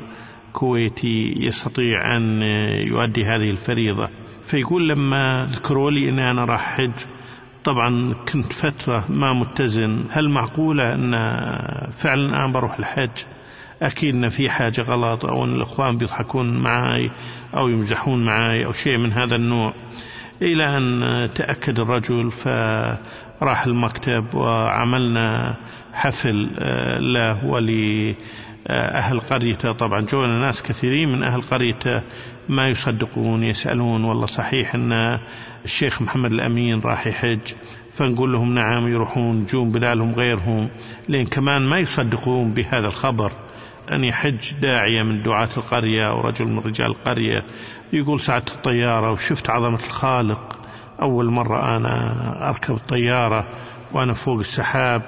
كويتي 0.52 1.34
يستطيع 1.36 2.16
أن 2.16 2.42
يؤدي 2.86 3.24
هذه 3.24 3.50
الفريضة. 3.50 4.08
فيقول 4.50 4.88
لما 4.88 5.48
ذكروا 5.52 5.90
لي 5.90 6.08
أني 6.08 6.30
أنا 6.30 6.44
راح 6.44 6.76
حج 6.76 6.92
طبعا 7.64 8.14
كنت 8.32 8.52
فترة 8.52 9.04
ما 9.08 9.32
متزن. 9.32 10.04
هل 10.10 10.28
معقولة 10.28 10.94
أن 10.94 11.12
فعلا 12.02 12.36
أنا 12.36 12.52
بروح 12.52 12.78
الحج؟ 12.78 13.10
أكيد 13.82 14.14
أن 14.14 14.28
في 14.28 14.50
حاجة 14.50 14.82
غلط 14.82 15.24
أو 15.24 15.44
أن 15.44 15.54
الإخوان 15.54 15.96
بيضحكون 15.96 16.58
معي 16.58 17.10
أو 17.56 17.68
يمزحون 17.68 18.24
معي 18.24 18.64
أو 18.64 18.72
شيء 18.72 18.98
من 18.98 19.12
هذا 19.12 19.36
النوع. 19.36 19.74
إلى 20.42 20.76
أن 20.76 21.00
تأكد 21.34 21.78
الرجل 21.78 22.30
فراح 22.30 23.64
المكتب 23.66 24.34
وعملنا 24.34 25.56
حفل 25.92 26.50
له 27.14 27.44
ولأهل 27.44 29.20
قريته. 29.20 29.72
طبعا 29.72 30.00
جونا 30.00 30.38
ناس 30.38 30.62
كثيرين 30.62 31.08
من 31.12 31.22
أهل 31.22 31.42
قريته 31.42 32.02
ما 32.48 32.68
يصدقون 32.68 33.42
يسألون 33.42 34.04
والله 34.04 34.26
صحيح 34.26 34.74
أن 34.74 35.18
الشيخ 35.64 36.02
محمد 36.02 36.32
الأمين 36.32 36.80
راح 36.80 37.06
يحج؟ 37.06 37.54
فنقول 37.94 38.32
لهم 38.32 38.54
نعم 38.54 38.88
يروحون 38.88 39.44
جون 39.44 39.70
بدالهم 39.70 40.14
غيرهم. 40.14 40.68
لأن 41.08 41.26
كمان 41.26 41.62
ما 41.62 41.78
يصدقون 41.78 42.54
بهذا 42.54 42.86
الخبر. 42.86 43.32
أن 43.92 44.04
يحج 44.04 44.54
داعية 44.60 45.02
من 45.02 45.22
دعاة 45.22 45.48
القرية 45.56 46.10
أو 46.10 46.20
رجل 46.20 46.46
من 46.48 46.58
رجال 46.58 46.86
القرية. 46.86 47.44
يقول 47.92 48.20
ساعة 48.20 48.44
الطيارة 48.56 49.12
وشفت 49.12 49.50
عظمة 49.50 49.86
الخالق. 49.86 50.58
أول 51.02 51.30
مرة 51.30 51.76
أنا 51.76 52.48
أركب 52.50 52.74
الطيارة 52.74 53.48
وأنا 53.92 54.14
فوق 54.14 54.38
السحاب 54.38 55.02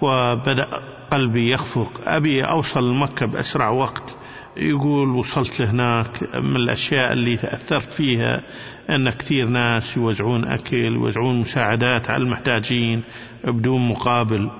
وبدأ 0.00 0.68
قلبي 1.10 1.52
يخفق. 1.52 1.90
أبي 2.04 2.44
أوصل 2.44 2.90
لمكة 2.90 3.26
بأسرع 3.26 3.68
وقت. 3.68 4.16
يقول 4.56 5.08
وصلت 5.08 5.60
لهناك 5.60 6.34
من 6.34 6.56
الأشياء 6.56 7.12
اللي 7.12 7.36
تأثرت 7.36 7.92
فيها 7.92 8.42
أن 8.90 9.10
كثير 9.10 9.48
ناس 9.48 9.96
يوزعون 9.96 10.44
أكل 10.44 10.76
يوزعون 10.76 11.40
مساعدات 11.40 12.10
على 12.10 12.22
المحتاجين 12.22 13.02
بدون 13.44 13.88
مقابل. 13.88 14.50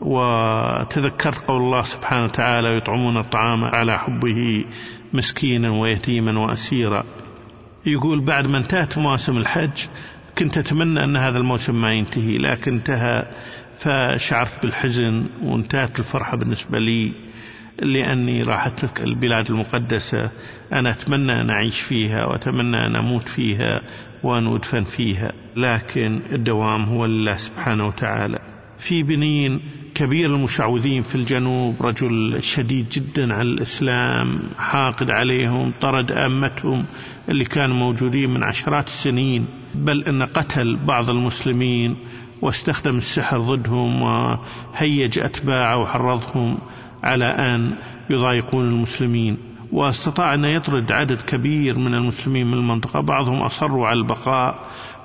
وتذكرت 0.00 1.38
قول 1.38 1.62
الله 1.62 1.82
سبحانه 1.82 2.24
وتعالى 2.24 2.76
يطعمون 2.76 3.16
الطعام 3.16 3.64
على 3.64 3.98
حبه 3.98 4.64
مسكينا 5.12 5.70
ويتيما 5.70 6.38
وأسيرا. 6.38 7.04
يقول 7.86 8.24
بعد 8.24 8.46
ما 8.46 8.58
انتهت 8.58 8.98
مواسم 8.98 9.36
الحج 9.36 9.86
كنت 10.38 10.58
أتمنى 10.58 11.04
أن 11.04 11.16
هذا 11.16 11.38
الموسم 11.38 11.80
ما 11.80 11.92
ينتهي 11.92 12.38
لكن 12.38 12.72
انتهى 12.72 13.26
فشعرت 13.78 14.62
بالحزن 14.62 15.26
وانتهت 15.42 15.98
الفرحة 15.98 16.36
بالنسبة 16.36 16.78
لي 16.78 17.12
لأني 17.82 18.42
راح 18.42 18.66
أترك 18.66 19.00
البلاد 19.00 19.50
المقدسة. 19.50 20.30
أنا 20.72 20.90
أتمنى 20.90 21.40
أن 21.40 21.50
أعيش 21.50 21.80
فيها 21.80 22.24
وأتمنى 22.24 22.86
أن 22.86 22.96
أموت 22.96 23.28
فيها 23.28 23.82
وأن 24.22 24.46
أدفن 24.46 24.84
فيها 24.84 25.32
لكن 25.56 26.20
الدوام 26.32 26.84
هو 26.84 27.06
لله 27.06 27.36
سبحانه 27.36 27.86
وتعالى. 27.86 28.38
في 28.78 29.02
بنين 29.02 29.60
كبير 29.96 30.34
المشعوذين 30.34 31.02
في 31.02 31.14
الجنوب 31.14 31.82
رجل 31.82 32.42
شديد 32.42 32.88
جدا 32.88 33.34
على 33.34 33.48
الإسلام 33.48 34.38
حاقد 34.58 35.10
عليهم 35.10 35.72
طرد 35.80 36.12
أمتهم 36.12 36.84
اللي 37.28 37.44
كانوا 37.44 37.76
موجودين 37.76 38.30
من 38.30 38.42
عشرات 38.42 38.86
السنين. 38.86 39.46
بل 39.74 40.04
أن 40.04 40.22
قتل 40.22 40.76
بعض 40.76 41.10
المسلمين 41.10 41.96
واستخدم 42.42 42.96
السحر 42.96 43.38
ضدهم 43.38 44.02
وهيج 44.02 45.18
أتباعه 45.18 45.78
وحرضهم 45.78 46.58
على 47.02 47.24
أن 47.24 47.70
يضايقون 48.10 48.68
المسلمين. 48.68 49.36
واستطاع 49.72 50.34
أن 50.34 50.44
يطرد 50.44 50.92
عدد 50.92 51.22
كبير 51.22 51.78
من 51.78 51.94
المسلمين 51.94 52.46
من 52.46 52.54
المنطقة. 52.54 53.00
بعضهم 53.00 53.42
أصروا 53.42 53.86
على 53.86 53.98
البقاء 53.98 54.58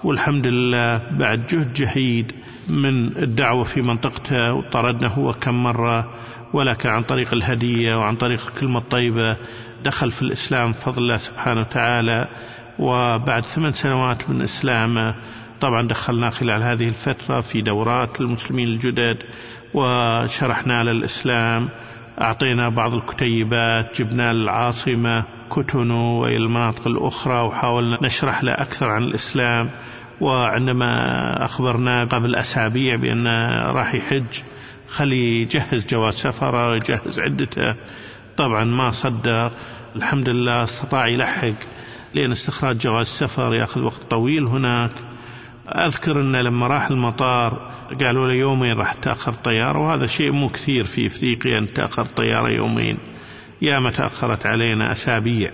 والحمد 0.04 0.48
لله 0.48 1.02
بعد 1.12 1.48
جهد 1.48 1.74
جهيد 1.74 2.32
من 2.70 3.18
الدعوة 3.18 3.64
في 3.64 3.82
منطقته 3.82 4.54
وطردنا 4.54 5.08
هو 5.08 5.34
كم 5.34 5.64
مرة 5.64 6.10
ولكن 6.54 6.90
عن 6.90 7.04
طريق 7.04 7.34
الهدية 7.34 7.96
وعن 8.00 8.16
طريق 8.16 8.48
الكلمة 8.48 8.80
الطيبة 8.80 9.38
دخل 9.86 10.12
في 10.12 10.22
الإسلام 10.22 10.72
بفضل 10.72 11.04
الله 11.04 11.18
سبحانه 11.18 11.62
وتعالى. 11.62 12.28
وبعد 12.80 13.46
ثمان 13.46 13.74
سنوات 13.74 14.30
من 14.30 14.42
إسلامه 14.42 15.16
طبعا 15.62 15.88
دخلنا 15.88 16.30
خلال 16.30 16.64
هذه 16.64 16.88
الفترة 16.88 17.42
في 17.42 17.62
دورات 17.62 18.22
المسلمين 18.22 18.68
الجدد 18.68 19.18
وشرحنا 19.74 20.84
للإسلام. 20.84 21.70
أعطينا 22.22 22.70
بعض 22.70 22.94
الكتيبات 22.94 24.02
جبنا 24.02 24.32
العاصمة 24.32 25.26
كتنو 25.52 26.22
والمناطق 26.24 26.88
الأخرى 26.88 27.42
وحاولنا 27.42 27.98
نشرح 28.02 28.44
له 28.44 28.52
أكثر 28.52 28.86
عن 28.86 29.04
الإسلام. 29.04 29.70
وعندما 30.22 31.46
أخبرنا 31.46 32.04
قبل 32.04 32.36
أسابيع 32.36 32.96
بأن 32.96 33.28
راح 33.66 33.96
يحج 33.96 34.42
خلي 34.90 35.42
يجهز 35.42 35.88
جواز 35.88 36.14
سفره 36.14 36.76
يجهز 36.76 37.20
عدته. 37.20 37.76
طبعا 38.38 38.64
ما 38.64 38.92
صدق. 38.92 39.52
الحمد 39.96 40.30
لله 40.30 40.64
استطاع 40.64 41.08
يلحق 41.08 41.54
لأن 42.14 42.32
استخراج 42.32 42.78
جواز 42.78 43.06
السفر 43.06 43.54
يأخذ 43.54 43.82
وقت 43.82 44.02
طويل 44.10 44.46
هناك. 44.46 44.92
أذكر 45.68 46.22
أن 46.22 46.36
لما 46.36 46.68
راح 46.68 46.88
المطار 46.90 47.71
قالوا 48.04 48.28
له 48.28 48.34
يومين 48.34 48.74
راح 48.78 48.94
تأخر 48.94 49.34
طيارة 49.34 49.80
وهذا 49.80 50.08
شيء 50.08 50.32
مو 50.32 50.50
كثير 50.50 50.84
في 50.84 51.08
إفريقيا 51.08 51.58
أن 51.60 51.74
تأخر 51.74 52.06
طيارة 52.06 52.50
يومين. 52.50 52.98
ياما 53.62 53.92
تأخرت 53.92 54.46
علينا 54.46 54.92
أسابيع. 54.92 55.52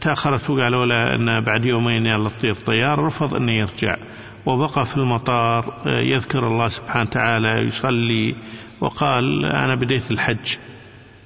تأخرت 0.00 0.50
وقالوا 0.50 0.86
له 0.86 1.14
أن 1.14 1.40
بعد 1.44 1.64
يومين 1.64 2.06
يلا 2.06 2.28
تطير 2.28 2.54
طيارة 2.54 3.06
رفض 3.06 3.34
أنه 3.34 3.52
يرجع. 3.52 3.96
وبقى 4.46 4.86
في 4.86 4.96
المطار 4.96 5.82
يذكر 5.86 6.46
الله 6.46 6.68
سبحانه 6.68 7.02
وتعالى 7.10 7.48
يصلي 7.48 8.34
وقال 8.80 9.44
أنا 9.44 9.74
بديت 9.74 10.10
الحج 10.10 10.56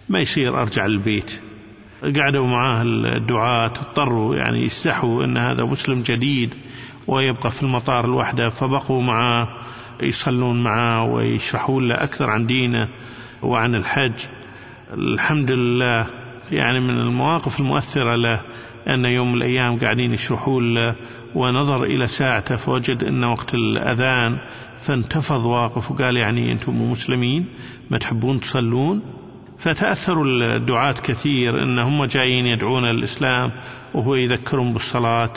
ما 0.08 0.20
يصير 0.20 0.62
أرجع 0.62 0.86
للبيت 0.86 1.40
قعدوا 2.16 2.46
معاه 2.46 2.82
الدعاة 2.82 3.66
اضطروا 3.66 4.36
يعني 4.36 4.64
يستحوا 4.64 5.24
أن 5.24 5.36
هذا 5.36 5.64
مسلم 5.64 6.02
جديد 6.02 6.54
ويبقى 7.06 7.50
في 7.50 7.62
المطار 7.62 8.06
لوحده 8.06 8.48
فبقوا 8.48 9.02
معاه. 9.02 9.48
يصلون 10.02 10.62
معاه 10.62 11.04
ويشرحون 11.04 11.88
له 11.88 11.94
أكثر 11.94 12.30
عن 12.30 12.46
دينه 12.46 12.88
وعن 13.42 13.74
الحج. 13.74 14.26
الحمد 14.92 15.50
لله 15.50 16.06
يعني 16.52 16.80
من 16.80 17.00
المواقف 17.00 17.60
المؤثرة 17.60 18.16
له 18.16 18.40
أن 18.88 19.04
يوم 19.04 19.32
من 19.32 19.38
الأيام 19.38 19.78
قاعدين 19.78 20.14
يشرحون 20.14 20.74
له 20.74 20.96
ونظر 21.34 21.84
إلى 21.84 22.08
ساعته 22.08 22.56
فوجد 22.56 23.04
أن 23.04 23.24
وقت 23.24 23.54
الأذان 23.54 24.38
فانتفض 24.82 25.44
واقف 25.44 25.90
وقال 25.90 26.16
يعني 26.16 26.52
أنتم 26.52 26.92
مسلمين 26.92 27.46
ما 27.90 27.98
تحبون 27.98 28.40
تصلون؟ 28.40 29.02
فتأثروا 29.58 30.24
الدعاة 30.56 30.92
كثير 30.92 31.62
أن 31.62 31.78
هم 31.78 32.04
جايين 32.04 32.46
يدعون 32.46 32.84
الإسلام 32.84 33.52
وهو 33.94 34.14
يذكرهم 34.14 34.72
بالصلاة 34.72 35.32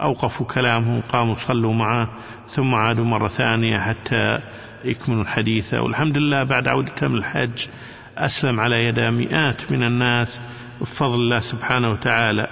أوقفوا 0.00 0.46
كلامهم 0.46 1.00
قاموا 1.00 1.34
صلوا 1.34 1.72
معه. 1.72 2.10
ثم 2.52 2.74
عادوا 2.74 3.04
مرة 3.04 3.28
ثانية 3.28 3.78
حتى 3.78 4.38
يكملوا 4.84 5.22
الحديث. 5.22 5.74
والحمد 5.74 6.18
لله 6.18 6.42
بعد 6.44 6.68
عودته 6.68 7.08
من 7.08 7.16
الحج 7.18 7.66
أسلم 8.18 8.60
على 8.60 8.84
يد 8.84 8.98
مئات 9.00 9.72
من 9.72 9.82
الناس 9.84 10.38
بفضل 10.80 11.14
الله 11.14 11.40
سبحانه 11.40 11.90
وتعالى. 11.90 12.48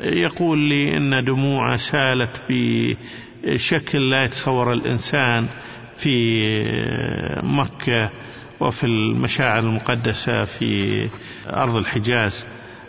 يقول 0.00 0.58
لي 0.58 0.96
أن 0.96 1.24
دموعه 1.24 1.76
سالت 1.76 2.30
بشكل 2.48 4.10
لا 4.10 4.24
يتصور 4.24 4.72
الإنسان 4.72 5.48
في 5.96 6.12
مكة 7.42 8.10
وفي 8.60 8.84
المشاعر 8.86 9.62
المقدسة 9.62 10.44
في 10.44 11.08
أرض 11.50 11.76
الحجاز. 11.76 12.46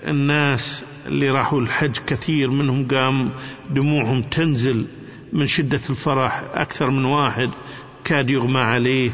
الناس 0.08 0.84
اللي 1.06 1.30
راحوا 1.30 1.62
الحج 1.62 1.98
كثير 2.08 2.52
منهم 2.52 2.88
قام 2.88 3.30
دموعهم 3.70 4.22
تنزل 4.22 4.88
من 5.34 5.48
شدة 5.48 5.82
الفرح 5.90 6.44
أكثر 6.54 6.90
من 6.90 7.06
واحد 7.06 7.50
كاد 8.06 8.30
يغمى 8.30 8.60
عليه. 8.60 9.12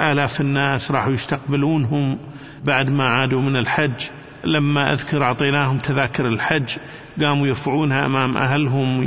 آلاف 0.00 0.40
الناس 0.40 0.90
راحوا 0.90 1.12
يستقبلونهم 1.12 2.18
بعد 2.64 2.90
ما 2.90 3.04
عادوا 3.04 3.40
من 3.40 3.56
الحج. 3.56 4.08
لما 4.44 4.92
أذكر 4.92 5.22
أعطيناهم 5.22 5.78
تذاكر 5.78 6.28
الحج 6.28 6.76
قاموا 7.20 7.46
يرفعونها 7.46 8.06
أمام 8.06 8.36
أهلهم 8.36 9.02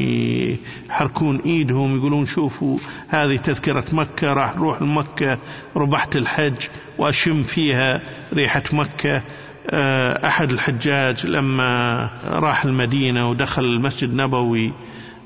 يحركون 0.89 1.39
إيدهم 1.45 1.97
يقولون 1.97 2.25
شوفوا 2.25 2.77
هذه 3.09 3.37
تذكرة 3.37 3.85
مكة 3.91 4.33
راح 4.33 4.55
نروح 4.55 4.81
لمكة 4.81 5.39
ربحت 5.75 6.15
الحج 6.15 6.67
وأشم 6.97 7.43
فيها 7.43 8.01
ريحة 8.33 8.63
مكة. 8.73 9.23
آه، 9.69 10.27
أحد 10.27 10.51
الحجاج 10.51 11.25
لما 11.25 12.09
راح 12.25 12.65
المدينة 12.65 13.29
ودخل 13.29 13.63
المسجد 13.63 14.09
النبوي 14.09 14.73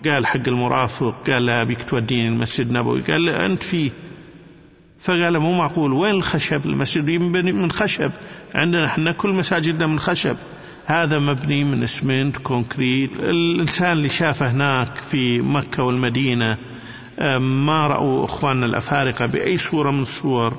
قال 0.05 0.25
حق 0.27 0.47
المرافق 0.47 1.15
قال 1.27 1.45
له 1.45 1.61
أبيك 1.61 1.83
توديني 1.83 2.27
المسجد 2.27 2.67
النبوي 2.67 3.01
قال 3.01 3.29
أنت 3.29 3.63
فيه. 3.63 3.91
فقال 5.03 5.39
مو 5.39 5.57
معقول 5.57 5.93
وين 5.93 6.15
الخشب؟ 6.15 6.65
المسجد 6.65 7.07
ينبني 7.09 7.51
من 7.51 7.71
خشب. 7.71 8.11
عندنا 8.55 8.85
إحنا 8.85 9.11
كل 9.11 9.29
مساجدنا 9.29 9.87
من 9.87 9.99
خشب. 9.99 10.35
هذا 10.85 11.19
مبني 11.19 11.63
من 11.63 11.83
اسمنت 11.83 12.37
كونكريت. 12.37 13.11
الإنسان 13.19 13.91
اللي 13.91 14.09
شافه 14.09 14.51
هناك 14.51 14.95
في 15.11 15.41
مكة 15.41 15.83
والمدينة 15.83 16.57
ما 17.39 17.87
رأوا 17.87 18.25
إخواننا 18.25 18.65
الأفارقة 18.65 19.25
بأي 19.25 19.57
صورة 19.57 19.91
من 19.91 20.01
الصور. 20.01 20.53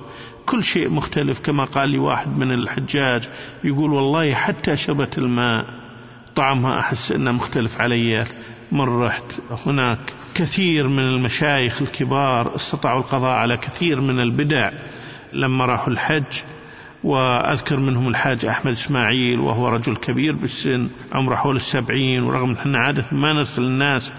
كل 0.47 0.64
شيء 0.64 0.91
مختلف 0.91 1.41
كما 1.41 1.64
قال 1.64 1.91
لي 1.91 1.99
واحد 1.99 2.38
من 2.38 2.53
الحجاج 2.53 3.28
يقول 3.64 3.93
والله 3.93 4.34
حتى 4.34 4.76
شربة 4.76 5.11
الماء 5.18 5.66
طعمها 6.36 6.80
أحس 6.80 7.12
أنه 7.12 7.32
مختلف 7.32 7.80
علي. 7.80 8.24
من 8.73 9.03
رحت 9.03 9.25
هناك 9.66 9.99
كثير 10.35 10.89
من 10.89 11.03
المشايخ 11.03 11.83
الكبار 11.83 12.57
استطاعوا 12.57 13.01
القضاء 13.01 13.31
على 13.31 13.57
كثير 13.57 14.01
من 14.01 14.21
البدع 14.21 14.71
لما 15.33 15.66
راحوا 15.66 15.93
الحج 15.93 16.43
وأذكر 17.05 17.77
منهم 17.77 18.09
الحاج 18.09 18.45
أحمد 18.45 18.73
إسماعيل 18.73 19.41
وهو 19.41 19.68
رجل 19.68 19.97
كبير 19.97 20.37
بالسن 20.37 20.89
عمره 21.12 21.35
حول 21.35 21.57
السبعين 21.57 22.23
ورغم 22.23 22.57
أن 22.66 22.77
عادة 22.77 23.05
ما 23.12 23.33
نرسل 23.33 23.62
الناس 23.62 24.12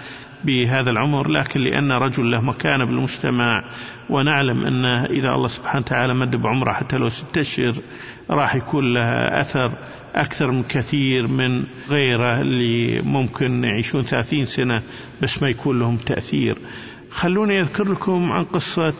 بهذا 0.44 0.90
العمر 0.90 1.28
لكن 1.28 1.60
لأن 1.60 1.92
رجل 1.92 2.30
له 2.30 2.40
مكانة 2.40 2.84
بالمجتمع 2.84 3.64
ونعلم 4.10 4.66
أن 4.66 4.84
إذا 5.04 5.30
الله 5.30 5.48
سبحانه 5.48 5.84
وتعالى 5.86 6.14
مد 6.14 6.36
بعمره 6.36 6.72
حتى 6.72 6.96
لو 6.96 7.08
ست 7.08 7.38
أشهر 7.38 7.74
راح 8.30 8.54
يكون 8.54 8.94
لها 8.94 9.40
أثر 9.40 9.72
أكثر 10.14 10.50
من 10.50 10.62
كثير 10.62 11.26
من 11.26 11.64
غيره 11.88 12.40
اللي 12.40 13.00
ممكن 13.02 13.64
يعيشون 13.64 14.02
ثلاثين 14.02 14.44
سنة 14.44 14.82
بس 15.22 15.42
ما 15.42 15.48
يكون 15.48 15.78
لهم 15.78 15.96
تأثير. 15.96 16.56
خلوني 17.10 17.60
أذكر 17.60 17.92
لكم 17.92 18.32
عن 18.32 18.44
قصة 18.44 18.94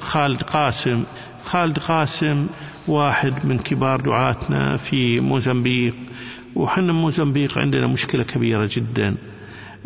خالد 0.00 0.42
قاسم. 0.42 1.04
خالد 1.44 1.78
قاسم 1.78 2.46
واحد 2.88 3.46
من 3.46 3.58
كبار 3.58 4.00
دعاتنا 4.00 4.76
في 4.76 5.20
موزمبيق 5.20 5.94
وحنا 6.54 6.92
موزمبيق 6.92 7.58
عندنا 7.58 7.86
مشكلة 7.86 8.24
كبيرة 8.24 8.68
جدا. 8.72 9.16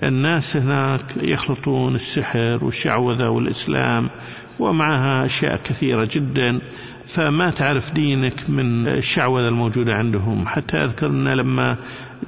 الناس 0.03 0.57
هناك 0.57 1.05
يخلطون 1.22 1.95
السحر 1.95 2.59
والشعوذة 2.64 3.28
والإسلام 3.28 4.11
ومعها 4.59 5.24
أشياء 5.24 5.57
كثيرة 5.64 6.09
جدا. 6.11 6.61
فما 7.07 7.51
تعرف 7.51 7.93
دينك 7.93 8.51
من 8.51 8.89
الشعوذة 8.89 9.49
الموجودة 9.49 9.95
عندهم. 9.95 10.47
حتى 10.47 10.77
أذكر 10.77 11.07
أن 11.07 11.29
لما 11.29 11.77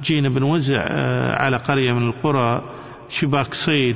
جينا 0.03 0.29
بنوزع 0.29 0.87
آه، 0.87 1.35
على 1.35 1.57
قرية 1.57 1.93
من 1.93 2.07
القرى 2.07 2.61
شباك 3.09 3.53
صيد. 3.53 3.95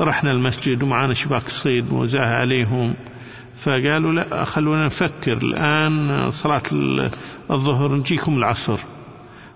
رحنا 0.00 0.30
المسجد 0.30 0.82
ومعانا 0.82 1.14
شباك 1.14 1.48
صيد 1.48 1.92
نوزعها 1.92 2.36
عليهم. 2.36 2.94
فقالوا 3.64 4.12
لا 4.12 4.44
خلونا 4.44 4.86
نفكر 4.86 5.36
الآن 5.36 6.30
صلاة 6.30 6.62
الظهر 7.50 7.94
نجيكم 7.94 8.38
العصر. 8.38 8.80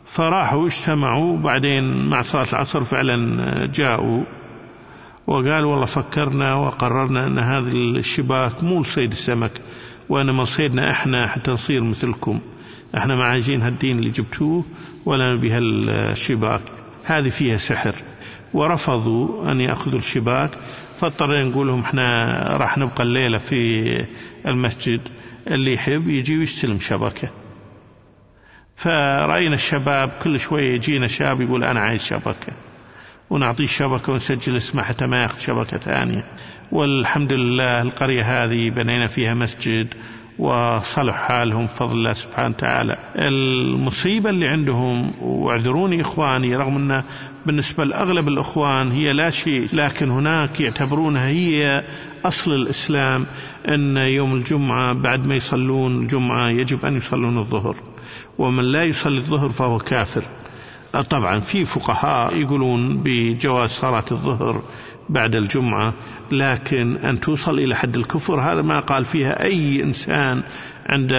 فراحوا 0.07 0.67
اجتمعوا 0.67 1.33
وبعدين 1.33 2.09
مع 2.09 2.23
صلاة 2.23 2.47
العصر 2.53 2.85
فعلا 2.85 3.67
جاءوا. 3.67 4.25
وقال 5.27 5.65
والله 5.65 5.87
فكرنا 5.87 6.55
وقررنا 6.55 7.27
أن 7.27 7.39
هذه 7.39 7.73
الشباك 7.97 8.65
مو 8.65 8.81
لصيد 8.81 9.13
السمك. 9.13 9.53
وإنما 10.09 10.45
صيدنا 10.45 10.91
إحنا 10.91 11.27
حتى 11.29 11.51
نصير 11.51 11.85
مثلكم. 11.85 12.41
إحنا 12.97 13.17
ما 13.17 13.25
عايزين 13.25 13.63
هالدين 13.63 13.99
اللي 13.99 14.11
جبتوه 14.11 14.65
ولا 15.07 15.35
نبي 15.35 15.51
هالشباك 15.53 16.63
هذه 17.05 17.29
فيها 17.29 17.57
سحر. 17.57 17.95
ورفضوا 18.55 19.53
أن 19.53 19.61
يأخذوا 19.61 19.99
الشباك 19.99 20.51
فاضطرينا 21.01 21.49
نقول 21.51 21.67
لهم 21.67 21.81
إحنا 21.81 22.33
راح 22.57 22.79
نبقى 22.79 23.03
الليلة 23.03 23.39
في 23.39 23.85
المسجد 24.47 25.01
اللي 25.51 25.73
يحب 25.75 26.09
يجي 26.09 26.39
ويستلم 26.39 26.79
شبكة. 26.81 27.31
فرأينا 28.77 29.55
الشباب 29.55 30.09
كل 30.23 30.41
شوية 30.41 30.75
يجينا 30.75 31.07
شاب 31.07 31.41
يقول 31.41 31.65
أنا 31.65 31.81
عايز 31.81 32.03
شبكة. 32.03 32.53
ونعطيه 33.31 33.67
شبكة 33.67 34.13
ونسجل 34.13 34.57
اسمه 34.57 34.83
حتى 34.83 35.07
ما 35.07 35.23
يأخذ 35.23 35.39
شبكة 35.39 35.79
ثانية. 35.79 36.25
والحمد 36.73 37.33
لله 37.33 37.83
القرية 37.83 38.45
هذه 38.45 38.71
بنينا 38.71 39.07
فيها 39.07 39.35
مسجد 39.35 39.95
وصلح 40.39 41.15
حالهم 41.15 41.67
بفضل 41.67 41.93
الله 41.99 42.13
سبحانه 42.13 42.55
وتعالى. 42.57 42.97
المصيبة 43.17 44.31
اللي 44.31 44.49
عندهم 44.49 45.11
واعذروني 45.21 46.01
إخواني 46.01 46.57
رغم 46.57 46.77
أن 46.77 47.03
بالنسبة 47.47 47.85
لأغلب 47.85 48.29
الإخوان 48.29 48.91
هي 48.91 49.13
لا 49.13 49.31
شيء 49.31 49.69
لكن 49.73 50.11
هناك 50.11 50.61
يعتبرونها 50.61 51.29
هي 51.29 51.85
أصل 52.25 52.51
الإسلام 52.51 53.27
أن 53.69 53.97
يوم 53.97 54.35
الجمعة 54.35 54.95
بعد 54.95 55.27
ما 55.27 55.35
يصلون 55.35 56.03
الجمعة 56.03 56.51
يجب 56.51 56.85
أن 56.85 56.97
يصلون 56.97 57.39
الظهر. 57.39 57.77
ومن 58.39 58.65
لا 58.65 58.83
يصلي 58.83 59.19
الظهر 59.19 59.49
فهو 59.49 59.79
كافر. 59.79 60.25
طبعا 61.11 61.41
في 61.41 61.65
فقهاء 61.65 62.37
يقولون 62.37 63.03
بجواز 63.05 63.71
صلاة 63.71 64.05
الظهر 64.13 64.63
بعد 65.09 65.35
الجمعة 65.35 65.93
لكن 66.33 66.97
أن 66.97 67.21
توصل 67.21 67.59
إلى 67.59 67.77
حد 67.77 67.97
الكفر 67.97 68.41
هذا 68.41 68.63
ما 68.63 68.81
قال 68.81 69.05
فيها 69.05 69.43
أي 69.43 69.83
إنسان 69.83 70.43
عند 70.87 71.13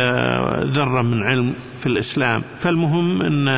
ذرة 0.76 1.02
من 1.02 1.24
علم 1.24 1.54
في 1.80 1.86
الإسلام. 1.88 2.44
فالمهم 2.58 3.22
أن 3.22 3.50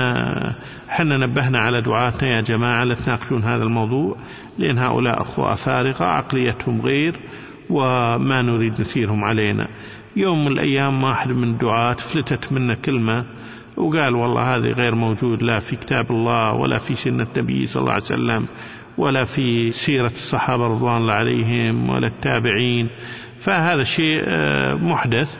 حنا 0.89 1.17
نبهنا 1.17 1.59
على 1.59 1.81
دعاتنا 1.81 2.35
يا 2.35 2.41
جماعة 2.41 2.83
لا 2.83 2.95
تناقشون 2.95 3.43
هذا 3.43 3.63
الموضوع 3.63 4.17
لأن 4.57 4.77
هؤلاء 4.77 5.21
أخوة 5.21 5.55
فارقة 5.55 6.05
عقليتهم 6.05 6.81
غير 6.81 7.15
وما 7.69 8.41
نريد 8.41 8.81
نثيرهم 8.81 9.23
علينا. 9.23 9.67
يوم 10.15 10.45
من 10.45 10.51
الأيام 10.51 11.03
واحد 11.03 11.29
من 11.29 11.43
الدعاة 11.43 11.93
فلتت 11.93 12.51
منا 12.51 12.73
كلمة 12.75 13.25
وقال 13.77 14.15
والله 14.15 14.55
هذه 14.55 14.71
غير 14.71 14.95
موجود 14.95 15.43
لا 15.43 15.59
في 15.59 15.75
كتاب 15.75 16.11
الله 16.11 16.53
ولا 16.53 16.77
في 16.77 16.95
سنة 16.95 17.27
النبي 17.37 17.65
صلى 17.65 17.81
الله 17.81 17.93
عليه 17.93 18.03
وسلم. 18.03 18.47
ولا 18.97 19.25
في 19.25 19.71
سيرة 19.71 20.11
الصحابة 20.15 20.67
رضوان 20.67 20.97
الله 20.97 21.13
عليهم 21.13 21.89
ولا 21.89 22.07
التابعين. 22.07 22.89
فهذا 23.39 23.83
شيء 23.83 24.21
آه، 24.23 24.75
محدث. 24.75 25.37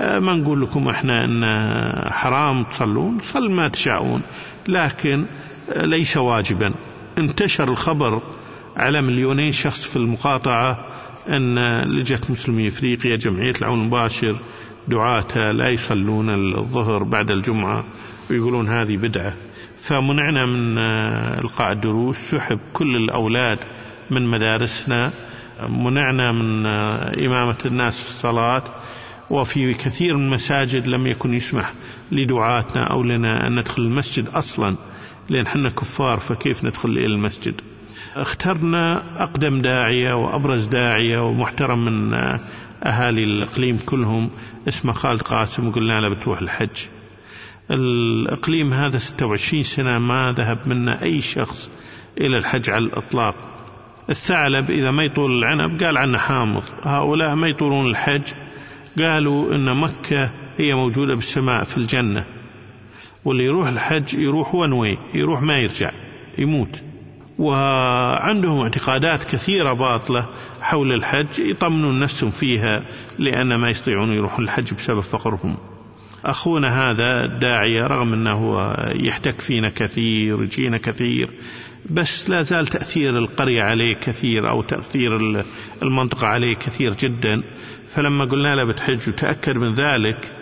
آه، 0.00 0.18
ما 0.18 0.34
نقول 0.34 0.62
لكم 0.62 0.88
إحنا 0.88 1.24
إن 1.24 1.44
حرام 2.12 2.64
تصلون. 2.64 3.18
صل 3.20 3.50
ما 3.50 3.68
تشاءون. 3.68 4.22
لكن 4.68 5.24
آه، 5.72 5.84
ليس 5.84 6.16
واجبا. 6.16 6.74
انتشر 7.18 7.68
الخبر 7.68 8.22
على 8.76 9.02
مليونين 9.02 9.52
شخص 9.52 9.84
في 9.84 9.96
المقاطعة 9.96 10.84
أن 11.28 11.82
لجنة 11.82 12.20
مسلمي 12.28 12.68
إفريقيا 12.68 13.16
جمعية 13.16 13.54
العون 13.58 13.80
المباشر 13.80 14.36
دعاة 14.88 15.52
لا 15.52 15.68
يصلون 15.68 16.30
الظهر 16.30 17.02
بعد 17.02 17.30
الجمعة 17.30 17.84
ويقولون 18.30 18.68
هذه 18.68 18.96
بدعة. 18.96 19.34
فمنعنا 19.82 20.46
من 20.46 20.78
آه، 20.78 21.40
إلقاء 21.40 21.72
الدروس 21.72 22.16
سحب 22.16 22.58
كل 22.72 22.96
الأولاد 22.96 23.58
من 24.10 24.26
مدارسنا. 24.26 25.12
منعنا 25.68 26.32
من 26.32 26.66
آه، 26.66 27.26
إمامة 27.26 27.58
الناس 27.66 28.02
في 28.02 28.08
الصلاة. 28.08 28.62
وفي 29.30 29.74
كثير 29.74 30.16
من 30.16 30.24
المساجد 30.24 30.86
لم 30.86 31.06
يكن 31.06 31.34
يسمح 31.34 31.72
لدعاتنا 32.12 32.84
أو 32.90 33.02
لنا 33.02 33.46
أن 33.46 33.58
ندخل 33.58 33.82
المسجد 33.82 34.28
أصلا 34.28 34.76
لأن 35.28 35.46
حنا 35.46 35.70
كفار 35.70 36.18
فكيف 36.18 36.64
ندخل 36.64 36.88
إلى 36.88 37.06
المسجد؟ 37.06 37.60
اخترنا 38.16 39.02
أقدم 39.22 39.60
داعية 39.60 40.12
وأبرز 40.14 40.66
داعية 40.66 41.18
ومحترم 41.26 41.84
من 41.84 42.14
أهالي 42.84 43.24
الإقليم 43.24 43.78
كلهم 43.86 44.30
اسمه 44.68 44.92
خالد 44.92 45.22
قاسم 45.22 45.68
وقلنا 45.68 46.00
له 46.00 46.08
بتروح 46.08 46.38
الحج. 46.40 46.76
الإقليم 47.70 48.72
هذا 48.72 48.98
26 48.98 49.62
سنة 49.62 49.98
ما 49.98 50.34
ذهب 50.36 50.68
منا 50.68 51.02
أي 51.02 51.20
شخص 51.20 51.70
إلى 52.20 52.38
الحج 52.38 52.70
على 52.70 52.84
الإطلاق. 52.84 53.34
الثعلب 54.10 54.70
إذا 54.70 54.90
ما 54.90 55.04
يطول 55.04 55.38
العنب 55.38 55.82
قال 55.82 55.98
عنه 55.98 56.18
حامض. 56.18 56.62
هؤلاء 56.82 57.34
ما 57.34 57.48
يطولون 57.48 57.90
الحج. 57.90 58.32
قالوا 58.98 59.54
إن 59.54 59.76
مكة 59.76 60.32
هي 60.56 60.74
موجودة 60.74 61.14
بالسماء 61.14 61.64
في 61.64 61.76
الجنة. 61.76 62.24
واللي 63.24 63.44
يروح 63.44 63.68
الحج 63.68 64.14
يروح 64.14 64.54
ونوي 64.54 64.98
يروح 65.14 65.42
ما 65.42 65.58
يرجع 65.58 65.90
يموت. 66.38 66.82
وعندهم 67.38 68.60
اعتقادات 68.60 69.24
كثيرة 69.24 69.72
باطلة 69.72 70.26
حول 70.60 70.92
الحج 70.92 71.38
يطمنون 71.38 72.00
نفسهم 72.00 72.30
فيها 72.30 72.82
لأن 73.18 73.54
ما 73.54 73.70
يستطيعون 73.70 74.12
يروحون 74.12 74.44
الحج 74.44 74.74
بسبب 74.74 75.00
فقرهم. 75.00 75.56
أخونا 76.24 76.90
هذا 76.90 77.24
الداعية 77.24 77.86
رغم 77.86 78.12
أنه 78.12 78.72
يحتك 78.94 79.40
فينا 79.40 79.68
كثير 79.68 80.42
يجينا 80.42 80.78
كثير 80.78 81.30
بس 81.90 82.30
لا 82.30 82.42
زال 82.42 82.66
تأثير 82.66 83.18
القرية 83.18 83.62
عليه 83.62 83.94
كثير 83.94 84.48
أو 84.48 84.62
تأثير 84.62 85.16
المنطقة 85.82 86.26
عليه 86.26 86.54
كثير 86.54 86.94
جدا. 86.94 87.42
فلما 87.94 88.24
قلنا 88.24 88.54
له 88.54 88.64
بتحج 88.64 89.08
وتأكد 89.08 89.56
من 89.56 89.74
ذلك 89.74 90.32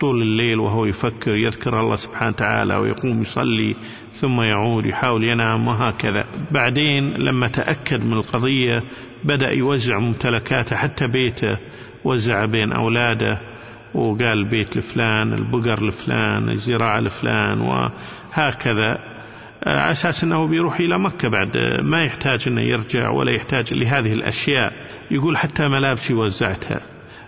طول 0.00 0.22
الليل 0.22 0.58
وهو 0.58 0.86
يفكر 0.86 1.36
يذكر 1.36 1.80
الله 1.80 1.96
سبحانه 1.96 2.30
وتعالى 2.30 2.76
ويقوم 2.76 3.22
يصلي 3.22 3.76
ثم 4.12 4.40
يعود 4.40 4.86
يحاول 4.86 5.24
ينام 5.24 5.68
وهكذا. 5.68 6.24
بعدين 6.50 7.14
لما 7.14 7.48
تأكد 7.48 8.04
من 8.04 8.12
القضية 8.12 8.82
بدأ 9.24 9.50
يوزع 9.50 9.98
ممتلكاته 9.98 10.76
حتى 10.76 11.06
بيته 11.06 11.58
وزع 12.04 12.44
بين 12.44 12.72
أولاده 12.72 13.40
وقال 13.94 14.48
بيت 14.48 14.76
لفلان 14.76 15.32
البقر 15.32 15.86
لفلان 15.86 16.48
الزراعة 16.50 17.00
لفلان 17.00 17.60
وهكذا. 17.60 18.98
على 19.66 19.92
أساس 19.92 20.24
أنه 20.24 20.46
بيروح 20.46 20.80
إلى 20.80 20.98
مكة 20.98 21.28
بعد 21.28 21.56
ما 21.82 22.04
يحتاج 22.04 22.44
أنه 22.48 22.60
يرجع 22.60 23.10
ولا 23.10 23.30
يحتاج 23.30 23.74
لهذه 23.74 24.12
الأشياء. 24.12 24.72
يقول 25.10 25.36
حتى 25.36 25.68
ملابسي 25.68 26.14
وزعتها. 26.14 26.80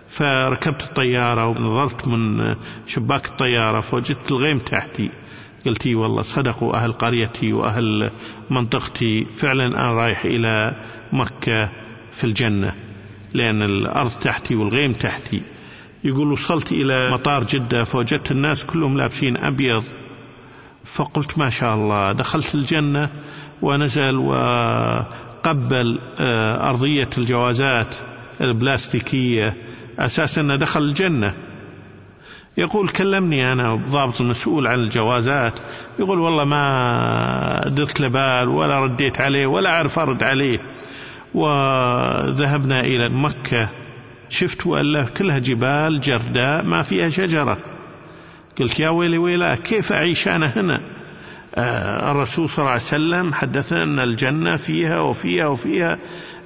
فركبت 0.09 0.83
الطيارة 0.83 1.47
ونظرت 1.47 2.09
من 2.09 2.55
شباك 2.87 3.27
الطيارة 3.27 3.81
فوجدت 3.81 4.31
الغيم 4.31 4.59
تحتي. 4.59 5.11
قلت 5.67 5.87
والله 5.87 6.23
صدقوا 6.23 6.75
أهل 6.75 6.93
قريتي 6.93 7.53
وأهل 7.53 8.11
منطقتي 8.51 9.25
فعلا 9.25 9.67
أنا 9.67 9.93
رايح 9.93 10.25
إلى 10.25 10.77
مكة 11.13 11.71
في 12.13 12.25
الجنة 12.25 12.75
لأن 13.35 13.63
الأرض 13.63 14.11
تحتي 14.11 14.55
والغيم 14.55 14.93
تحتي. 14.93 15.43
يقول 16.05 16.33
وصلت 16.33 16.73
إلى 16.73 17.11
مطار 17.11 17.45
جدة 17.45 17.85
فوجدت 17.85 18.31
الناس 18.31 18.65
كلهم 18.65 18.97
لابسين 18.97 19.37
أبيض. 19.37 19.85
فقلت 20.97 21.39
ما 21.39 21.51
شاء 21.51 21.75
الله 21.75 22.13
دخلت 22.13 22.55
الجنة 22.55 23.09
ونزل 23.63 24.17
وقبل 24.17 25.99
أرضية 26.61 27.09
الجوازات 27.19 27.95
البلاستيكية. 28.41 29.57
أساسا 29.99 30.41
أنه 30.41 30.57
دخل 30.57 30.83
الجنة. 30.83 31.35
يقول 32.59 32.89
كلمني 32.89 33.53
أنا 33.53 33.75
ضابط 33.75 34.21
المسؤول 34.21 34.67
عن 34.67 34.79
الجوازات. 34.79 35.55
يقول 35.99 36.21
والله 36.21 36.45
ما 36.45 37.63
درت 37.67 38.01
لبال 38.01 38.49
ولا 38.49 38.85
رديت 38.85 39.21
عليه 39.21 39.47
ولا 39.47 39.71
أعرف 39.71 39.99
أرد 39.99 40.23
عليه. 40.23 40.59
وذهبنا 41.35 42.81
إلى 42.81 43.09
مكة. 43.09 43.71
شفت 44.31 44.67
وألا 44.67 45.05
كلها 45.05 45.39
جبال 45.39 46.01
جرداء 46.01 46.65
ما 46.65 46.83
فيها 46.83 47.09
شجرة. 47.09 47.59
قلت 48.59 48.81
يا 48.81 48.89
ويلي 48.89 49.19
ويلا 49.19 49.55
كيف 49.55 49.93
أعيش 49.93 50.29
أنا 50.29 50.47
هنا؟ 50.47 50.81
آه 51.55 52.11
الرسول 52.11 52.49
صلى 52.49 52.59
الله 52.59 52.71
عليه 52.71 52.83
وسلم 52.83 53.35
حدثنا 53.35 53.83
أن 53.83 53.99
الجنة 53.99 54.57
فيها 54.57 55.01
وفيها 55.01 55.47
وفيها. 55.47 55.99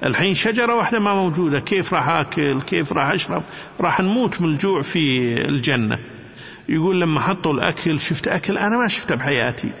الحين 0.05 0.35
شجرة 0.35 0.75
واحدة 0.75 0.99
ما 0.99 1.15
موجودة. 1.15 1.59
كيف 1.59 1.93
راح 1.93 2.09
أكل؟ 2.09 2.61
كيف 2.61 2.93
راح 2.93 3.11
أشرب؟ 3.11 3.43
راح 3.81 4.01
نموت 4.01 4.41
من 4.41 4.49
الجوع 4.49 4.81
في 4.81 5.33
الجنة. 5.47 5.99
يقول 6.69 7.01
لما 7.01 7.19
حطوا 7.19 7.53
الأكل 7.53 7.99
شفت 7.99 8.27
أكل 8.27 8.57
أنا 8.57 8.77
ما 8.77 8.87
شفته 8.87 9.15
بحياتي. 9.15 9.71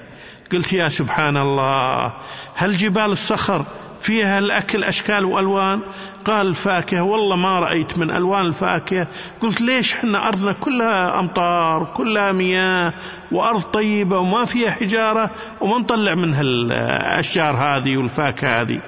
قلت 0.51 0.73
يا 0.73 0.89
سبحان 0.89 1.37
الله 1.37 2.13
هل 2.55 2.77
جبال 2.77 3.11
الصخر 3.11 3.65
فيها 4.05 4.39
الأكل 4.39 4.83
أشكال 4.83 5.25
وألوان؟ 5.25 5.79
قال 6.25 6.47
الفاكهة 6.47 7.01
والله 7.01 7.35
ما 7.35 7.59
رأيت 7.59 7.97
من 7.97 8.11
ألوان 8.11 8.45
الفاكهة. 8.45 9.07
قلت 9.41 9.61
ليش 9.61 9.93
إحنا 9.93 10.27
أرضنا 10.27 10.53
كلها 10.53 11.19
أمطار 11.19 11.87
كلها 11.93 12.31
مياه 12.31 12.93
وأرض 13.31 13.61
طيبة 13.61 14.19
وما 14.19 14.45
فيها 14.45 14.71
حجارة 14.71 15.31
وما 15.61 15.77
نطلع 15.77 16.15
منها 16.15 16.41
الأشجار 16.41 17.55
هذه 17.55 17.97
والفاكهة 17.97 18.61
هذه؟ 18.61 18.79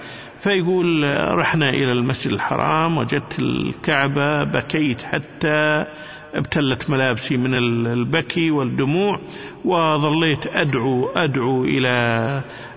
فيقول 0.41 1.03
رحنا 1.38 1.70
إلى 1.70 1.91
المسجد 1.91 2.32
الحرام 2.32 2.97
وجدت 2.97 3.39
الكعبة 3.39 4.43
بكيت 4.43 5.01
حتى 5.01 5.86
ابتلت 6.34 6.90
ملابسي 6.90 7.38
من 7.38 7.54
البكي 7.88 8.52
والدموع 8.52 9.20
وظليت 9.66 10.48
أدعو 10.48 11.10
أدعو 11.16 11.64
إلى 11.64 11.88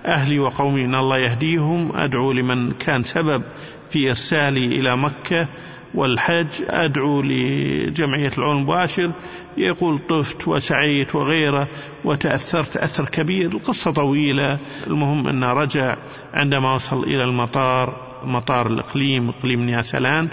أهلي 0.07 0.39
وقومي 0.39 0.85
أن 0.85 0.95
الله 0.95 1.19
يهديهم 1.19 1.97
أدعو 1.97 2.33
لمن 2.33 2.73
كان 2.73 3.05
سبب 3.05 3.43
في 3.91 4.09
إرسالي 4.09 4.67
إلى 4.67 4.97
مكة 4.97 5.49
والحج 5.95 6.65
أدعو 6.69 7.23
لجمعية 7.23 8.33
العون 8.39 8.57
المباشر 8.57 9.11
يقول 9.57 9.99
طفت 10.09 10.49
وسعيت 10.49 11.15
وغيره 11.15 11.69
وتأثرت 12.05 12.77
أثر 12.77 13.05
كبير. 13.05 13.47
القصة 13.47 13.91
طويلة 13.91 14.59
المهم 14.87 15.29
أنه 15.29 15.53
رجع 15.53 15.97
عندما 16.35 16.75
وصل 16.75 17.03
إلى 17.05 17.25
المطار 17.25 18.11
مطار 18.25 18.67
الإقليم 18.67 19.29
إقليم 19.29 19.61
نياسلاند. 19.61 20.31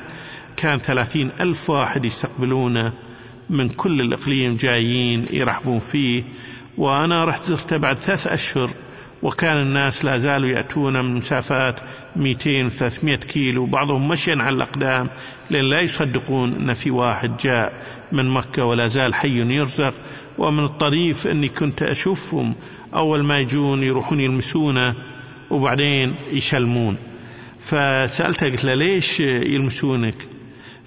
كان 0.57 0.80
ثلاثين 0.80 1.32
ألف 1.39 1.70
واحد 1.70 2.05
يستقبلونه. 2.05 2.93
من 3.49 3.69
كل 3.69 4.01
الإقليم 4.01 4.55
جايين 4.55 5.25
يرحبون 5.31 5.79
فيه 5.79 6.23
وأنا 6.77 7.25
رحت 7.25 7.43
زرته 7.43 7.77
بعد 7.77 7.97
ثلاث 7.97 8.27
أشهر 8.27 8.69
وكان 9.23 9.57
الناس 9.57 10.05
لا 10.05 10.17
زالوا 10.17 10.49
يأتون 10.49 10.93
من 10.93 11.15
مسافات 11.15 11.75
200 12.15 12.65
و 12.65 12.69
300 12.69 13.15
كيلو 13.17 13.65
بعضهم 13.65 14.07
مشيا 14.07 14.35
على 14.35 14.55
الأقدام 14.55 15.09
لأن 15.49 15.69
لا 15.69 15.81
يصدقون 15.81 16.53
أن 16.53 16.73
في 16.73 16.91
واحد 16.91 17.37
جاء 17.37 17.73
من 18.11 18.29
مكة 18.29 18.65
ولا 18.65 18.87
زال 18.87 19.15
حي 19.15 19.39
يرزق. 19.55 19.93
ومن 20.37 20.63
الطريف 20.63 21.27
أني 21.27 21.49
كنت 21.49 21.83
أشوفهم 21.83 22.55
أول 22.95 23.23
ما 23.23 23.39
يجون 23.39 23.83
يروحون 23.83 24.19
يلمسونه 24.19 24.95
وبعدين 25.49 26.15
يشلمون. 26.31 26.97
فسألته 27.65 28.49
قلت 28.49 28.65
له 28.65 28.73
ليش 28.73 29.19
يلمسونك؟ 29.19 30.15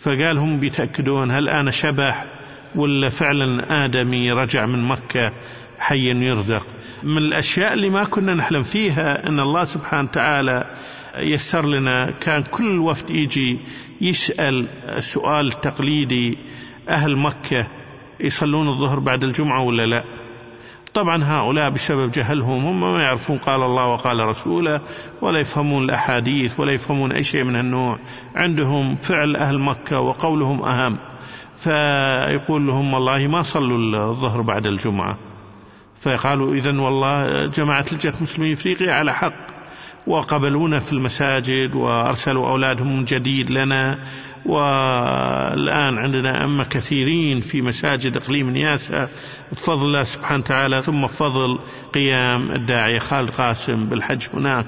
فقال 0.00 0.38
هم 0.38 0.60
بيتأكدون 0.60 1.30
هل 1.30 1.48
أنا 1.48 1.70
شبح؟ 1.70 2.39
ولا 2.74 3.08
فعلا 3.08 3.84
آدمي 3.84 4.32
رجع 4.32 4.66
من 4.66 4.88
مكة 4.88 5.32
حي 5.78 6.26
يرزق؟ 6.26 6.66
من 7.02 7.18
الأشياء 7.18 7.72
اللي 7.72 7.90
ما 7.90 8.04
كنا 8.04 8.34
نحلم 8.34 8.62
فيها 8.62 9.28
أن 9.28 9.40
الله 9.40 9.64
سبحانه 9.64 10.08
وتعالى 10.10 10.64
يسر 11.16 11.66
لنا 11.66 12.10
كان 12.10 12.42
كل 12.42 12.78
وفد 12.78 13.10
يجي 13.10 13.58
يسأل 14.00 14.66
سؤال 15.14 15.52
تقليدي 15.52 16.38
أهل 16.88 17.16
مكة 17.16 17.66
يصلون 18.20 18.68
الظهر 18.68 18.98
بعد 18.98 19.24
الجمعة 19.24 19.62
ولا 19.62 19.86
لا؟ 19.86 20.04
طبعا 20.94 21.24
هؤلاء 21.24 21.70
بسبب 21.70 22.10
جهلهم 22.10 22.64
هم 22.64 22.80
ما 22.80 23.02
يعرفون 23.02 23.38
قال 23.38 23.62
الله 23.62 23.86
وقال 23.86 24.20
رسوله 24.20 24.80
ولا 25.22 25.38
يفهمون 25.40 25.84
الأحاديث 25.84 26.60
ولا 26.60 26.72
يفهمون 26.72 27.12
أي 27.12 27.24
شيء 27.24 27.44
من 27.44 27.56
النوع. 27.56 27.98
عندهم 28.34 28.96
فعل 28.96 29.36
أهل 29.36 29.58
مكة 29.58 30.00
وقولهم 30.00 30.62
أهم. 30.62 30.98
فيقول 31.60 32.66
لهم 32.66 32.94
والله 32.94 33.26
ما 33.26 33.42
صلوا 33.42 34.10
الظهر 34.10 34.42
بعد 34.42 34.66
الجمعة. 34.66 35.18
فقالوا 36.02 36.54
إذا 36.54 36.80
والله 36.80 37.46
جماعة 37.46 37.84
لجنة 37.92 38.14
مسلمين 38.20 38.52
إفريقيا 38.52 38.92
على 38.92 39.14
حق. 39.14 39.50
وقبلونا 40.06 40.78
في 40.80 40.92
المساجد 40.92 41.74
وأرسلوا 41.74 42.48
أولادهم 42.48 42.96
من 42.96 43.04
جديد 43.04 43.50
لنا. 43.50 43.98
والآن 44.46 45.98
عندنا 45.98 46.44
أمة 46.44 46.64
كثيرين 46.64 47.40
في 47.40 47.62
مساجد 47.62 48.16
إقليم 48.16 48.50
نياسا 48.50 49.08
بفضل 49.52 49.86
الله 49.86 50.04
سبحانه 50.04 50.40
وتعالى 50.40 50.82
ثم 50.82 51.02
بفضل 51.06 51.58
قيام 51.94 52.50
الداعية 52.52 52.98
خالد 52.98 53.30
قاسم 53.30 53.88
بالحج 53.88 54.26
هناك. 54.34 54.66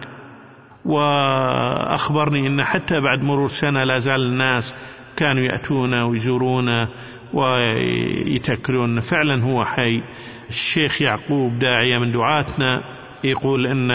وأخبرني 0.85 2.47
أن 2.47 2.65
حتى 2.65 3.01
بعد 3.01 3.23
مرور 3.23 3.49
سنة 3.49 3.85
لا 3.85 3.99
زال 3.99 4.23
الناس 4.23 4.75
كانوا 5.17 5.43
يأتون 5.43 5.95
ويزورون 5.95 6.89
ويتكلون. 7.33 9.01
فعلا 9.01 9.43
هو 9.43 9.65
حي. 9.65 10.03
الشيخ 10.51 11.03
يعقوب 11.03 11.59
داعية 11.59 11.99
من 11.99 12.13
دعاتنا 12.13 12.83
يقول 13.25 13.67
أن 13.67 13.89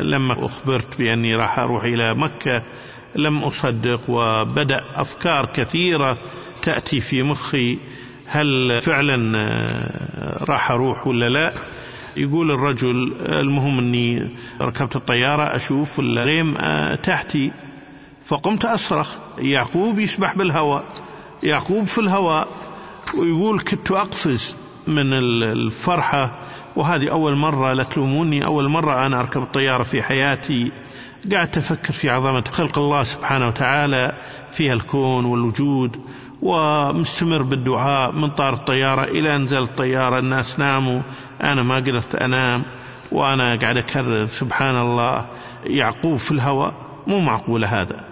لما 0.00 0.46
أخبرت 0.46 0.98
بأني 0.98 1.34
راح 1.34 1.58
أروح 1.58 1.84
إلى 1.84 2.14
مكة 2.14 2.62
لم 3.16 3.38
أصدق 3.38 4.00
وبدأ 4.10 4.84
أفكار 4.94 5.46
كثيرة 5.46 6.18
تأتي 6.62 7.00
في 7.00 7.22
مخي. 7.22 7.78
هل 8.26 8.80
فعلا 8.82 9.16
راح 10.48 10.70
أروح 10.70 11.06
ولا 11.06 11.28
لا؟ 11.28 11.52
يقول 12.16 12.50
الرجل 12.50 13.12
المهم 13.20 13.78
أني 13.78 14.28
ركبت 14.60 14.96
الطيارة 14.96 15.56
أشوف 15.56 16.00
الغيم 16.00 16.54
تحتي. 16.94 17.52
فقمت 18.30 18.64
أصرخ. 18.64 19.08
يعقوب 19.38 19.98
يسبح 19.98 20.36
بالهواء. 20.36 20.84
يعقوب 21.42 21.84
في 21.84 21.98
الهواء. 21.98 22.48
ويقول 23.18 23.60
كنت 23.60 23.90
أقفز 23.90 24.56
من 24.86 25.12
الفرحة. 25.42 26.38
وهذه 26.76 27.10
أول 27.10 27.36
مرة 27.36 27.72
لا 27.72 27.82
تلوموني 27.82 28.44
أول 28.44 28.68
مرة 28.68 29.06
أنا 29.06 29.20
أركب 29.20 29.42
الطيارة 29.42 29.82
في 29.82 30.02
حياتي. 30.02 30.72
قاعد 31.32 31.58
أفكر 31.58 31.92
في 31.92 32.10
عظمة 32.10 32.44
خلق 32.50 32.78
الله 32.78 33.02
سبحانه 33.02 33.48
وتعالى. 33.48 34.12
في 34.56 34.72
الكون 34.72 35.24
والوجود. 35.24 35.96
ومستمر 36.42 37.42
بالدعاء 37.42 38.12
من 38.12 38.30
طار 38.30 38.54
الطيارة 38.54 39.04
إلى 39.04 39.36
أن 39.36 39.44
نزل 39.44 39.62
الطيارة. 39.62 40.18
الناس 40.18 40.58
ناموا. 40.58 41.00
أنا 41.42 41.62
ما 41.62 41.76
قدرت 41.76 42.14
أنام. 42.14 42.62
وأنا 43.12 43.58
قاعد 43.58 43.76
أكرر 43.76 44.26
سبحان 44.26 44.76
الله. 44.76 45.26
يعقوب 45.64 46.16
في 46.16 46.30
الهواء. 46.30 46.74
مو 47.06 47.20
معقول 47.20 47.64
هذا. 47.64 48.09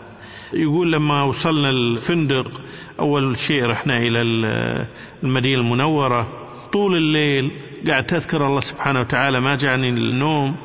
يقول 0.53 0.93
لما 0.93 1.23
وصلنا 1.23 1.71
الفندق 1.71 2.61
أول 3.01 3.39
شيء 3.39 3.65
رحنا 3.65 3.99
إلى 3.99 4.23
المدينة 5.23 5.61
المنورة. 5.61 6.29
طول 6.73 6.97
الليل 6.97 7.51
قاعد 7.89 8.07
تذكر 8.07 8.47
الله 8.47 8.61
سبحانه 8.61 9.01
وتعالى 9.01 9.41
ما 9.41 9.55
جعني 9.55 9.89
النوم 9.89 10.57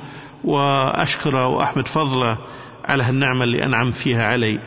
وأشكره 0.43 1.47
وأحمد 1.47 1.87
فضله 1.87 2.37
على 2.85 3.03
هالنعمة 3.03 3.43
اللي 3.43 3.65
أنعم 3.65 3.91
فيها 3.91 4.23
علي. 4.23 4.59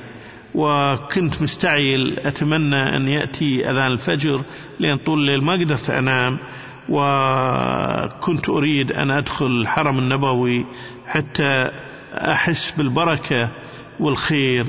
وكنت 0.54 1.42
مستعجل 1.42 2.18
أتمنى 2.18 2.96
أن 2.96 3.08
يأتي 3.08 3.70
أذان 3.70 3.92
الفجر 3.92 4.40
لأن 4.80 4.96
طول 4.96 5.18
الليل 5.20 5.44
ما 5.44 5.52
قدرت 5.52 5.90
أنام. 5.90 6.38
وكنت 6.88 8.48
أريد 8.48 8.92
أن 8.92 9.10
أدخل 9.10 9.46
الحرم 9.46 9.98
النبوي 9.98 10.66
حتى 11.06 11.70
أحس 12.14 12.70
بالبركة 12.78 13.50
والخير. 14.00 14.66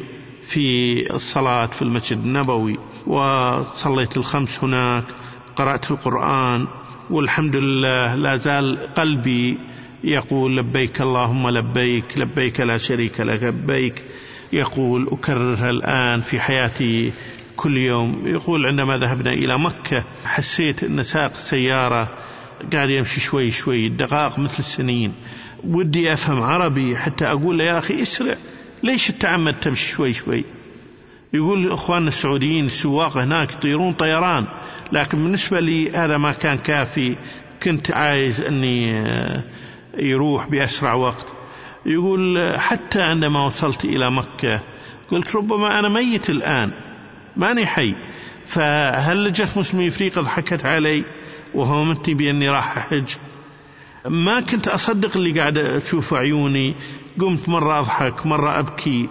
في 0.47 1.13
الصلاة 1.15 1.65
في 1.65 1.81
المسجد 1.81 2.17
النبوي 2.17 2.77
وصليت 3.07 4.17
الخمس 4.17 4.59
هناك 4.63 5.03
قرأت 5.55 5.91
القرآن 5.91 6.67
والحمد 7.09 7.55
لله 7.55 8.15
لا 8.15 8.37
زال 8.37 8.93
قلبي 8.93 9.57
يقول 10.03 10.57
لبيك 10.57 11.01
اللهم 11.01 11.49
لبيك 11.49 12.17
لبيك 12.17 12.59
لا 12.59 12.77
شريك 12.77 13.19
لك 13.21 13.43
لبيك. 13.43 14.03
يقول 14.53 15.07
أكررها 15.11 15.69
الآن 15.69 16.21
في 16.21 16.39
حياتي 16.39 17.13
كل 17.55 17.77
يوم. 17.77 18.27
يقول 18.27 18.65
عندما 18.65 18.97
ذهبنا 18.97 19.33
إلى 19.33 19.59
مكة 19.59 20.03
حسيت 20.25 20.83
أن 20.83 21.03
ساق 21.03 21.33
السيارة 21.33 22.09
قاعد 22.73 22.89
يمشي 22.89 23.19
شوي 23.21 23.51
شوي 23.51 23.89
دقائق 23.89 24.39
مثل 24.39 24.59
السنين. 24.59 25.13
ودي 25.63 26.13
أفهم 26.13 26.41
عربي 26.43 26.97
حتى 26.97 27.25
أقول 27.25 27.61
يا 27.61 27.79
أخي 27.79 28.01
اسرع. 28.01 28.37
ليش 28.83 29.07
تعمد 29.07 29.59
تمشي 29.59 29.87
شوي 29.87 30.13
شوي؟ 30.13 30.45
يقول 31.33 31.71
إخواننا 31.71 32.07
السعوديين 32.07 32.65
السواق 32.65 33.17
هناك 33.17 33.53
يطيرون 33.53 33.93
طيران 33.93 34.47
لكن 34.91 35.17
بالنسبة 35.17 35.59
لي 35.59 35.91
هذا 35.91 36.17
ما 36.17 36.31
كان 36.31 36.57
كافي. 36.57 37.17
كنت 37.63 37.91
عايز 37.91 38.41
أني 38.41 39.03
يروح 39.99 40.49
بأسرع 40.49 40.93
وقت. 40.93 41.25
يقول 41.85 42.53
حتى 42.57 43.01
عندما 43.01 43.45
وصلت 43.45 43.85
إلى 43.85 44.11
مكة 44.11 44.61
قلت 45.11 45.35
ربما 45.35 45.79
أنا 45.79 45.89
ميت 45.89 46.29
الآن 46.29 46.71
ماني 47.35 47.65
حي. 47.65 47.95
فهل 48.47 49.23
لجنة 49.23 49.49
مسلمي 49.55 49.87
إفريقيا؟ 49.87 50.21
ضحكت 50.21 50.65
علي 50.65 51.03
وهمتني 51.53 52.13
بأني 52.13 52.49
راح 52.49 52.77
أحج. 52.77 53.15
ما 54.05 54.39
كنت 54.39 54.67
أصدق 54.67 55.17
اللي 55.17 55.39
قاعد 55.39 55.57
أشوف 55.57 56.13
عيوني 56.13 56.75
قمت 57.19 57.49
مرة 57.49 57.79
أضحك 57.79 58.25
مرة 58.25 58.59
أبكي. 58.59 59.09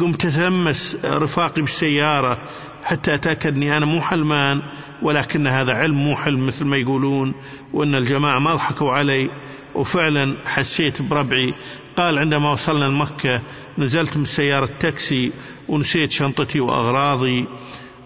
قمت 0.00 0.24
أتلمس 0.24 0.96
رفاقي 1.04 1.62
بالسيارة 1.62 2.38
حتى 2.84 3.14
أتأكد 3.14 3.54
أني 3.54 3.76
أنا 3.76 3.86
مو 3.86 4.00
حلمان 4.00 4.62
ولكن 5.02 5.46
هذا 5.46 5.72
علم 5.72 5.94
مو 5.94 6.16
حلم 6.16 6.46
مثل 6.46 6.64
ما 6.64 6.76
يقولون 6.76 7.34
وأن 7.72 7.94
الجماعة 7.94 8.38
ما 8.38 8.54
ضحكوا 8.54 8.92
علي. 8.92 9.30
وفعلا 9.74 10.36
حسيت 10.46 11.02
بربعي. 11.02 11.54
قال 11.96 12.18
عندما 12.18 12.52
وصلنا 12.52 12.84
لمكة 12.84 13.42
نزلت 13.78 14.16
من 14.16 14.24
سيارة 14.24 14.70
تاكسي 14.80 15.32
ونسيت 15.68 16.10
شنطتي 16.12 16.60
وأغراضي. 16.60 17.46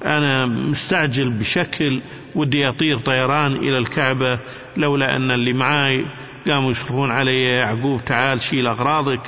أنا 0.04 0.46
مستعجل 0.46 1.30
بشكل 1.30 2.02
ودي 2.34 2.68
أطير 2.68 2.98
طيران 2.98 3.52
إلى 3.52 3.78
الكعبة 3.78 4.38
لولا 4.76 5.16
أن 5.16 5.30
اللي 5.30 5.52
معاي 5.52 6.06
قاموا 6.48 6.70
يصرفون 6.70 7.10
علي 7.10 7.42
يعقوب 7.42 8.04
تعال 8.04 8.42
شيل 8.42 8.66
أغراضك. 8.66 9.20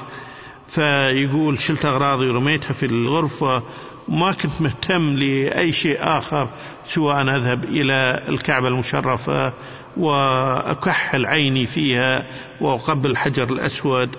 فيقول 0.69 1.59
شلت 1.59 1.85
أغراضي 1.85 2.27
ورميتها 2.27 2.73
في 2.73 2.87
الغرفة 2.87 3.63
وما 4.09 4.33
كنت 4.33 4.61
مهتم 4.61 5.17
لأي 5.17 5.73
شيء 5.73 5.97
آخر 6.01 6.49
سوى 6.85 7.21
أن 7.21 7.29
أذهب 7.29 7.65
إلى 7.65 8.23
الكعبة 8.29 8.69
المشرفة 8.69 9.53
وأكحل 9.97 11.27
عيني 11.27 11.67
فيها 11.67 12.27
وأقبل 12.61 13.11
الحجر 13.11 13.53
الأسود. 13.53 14.11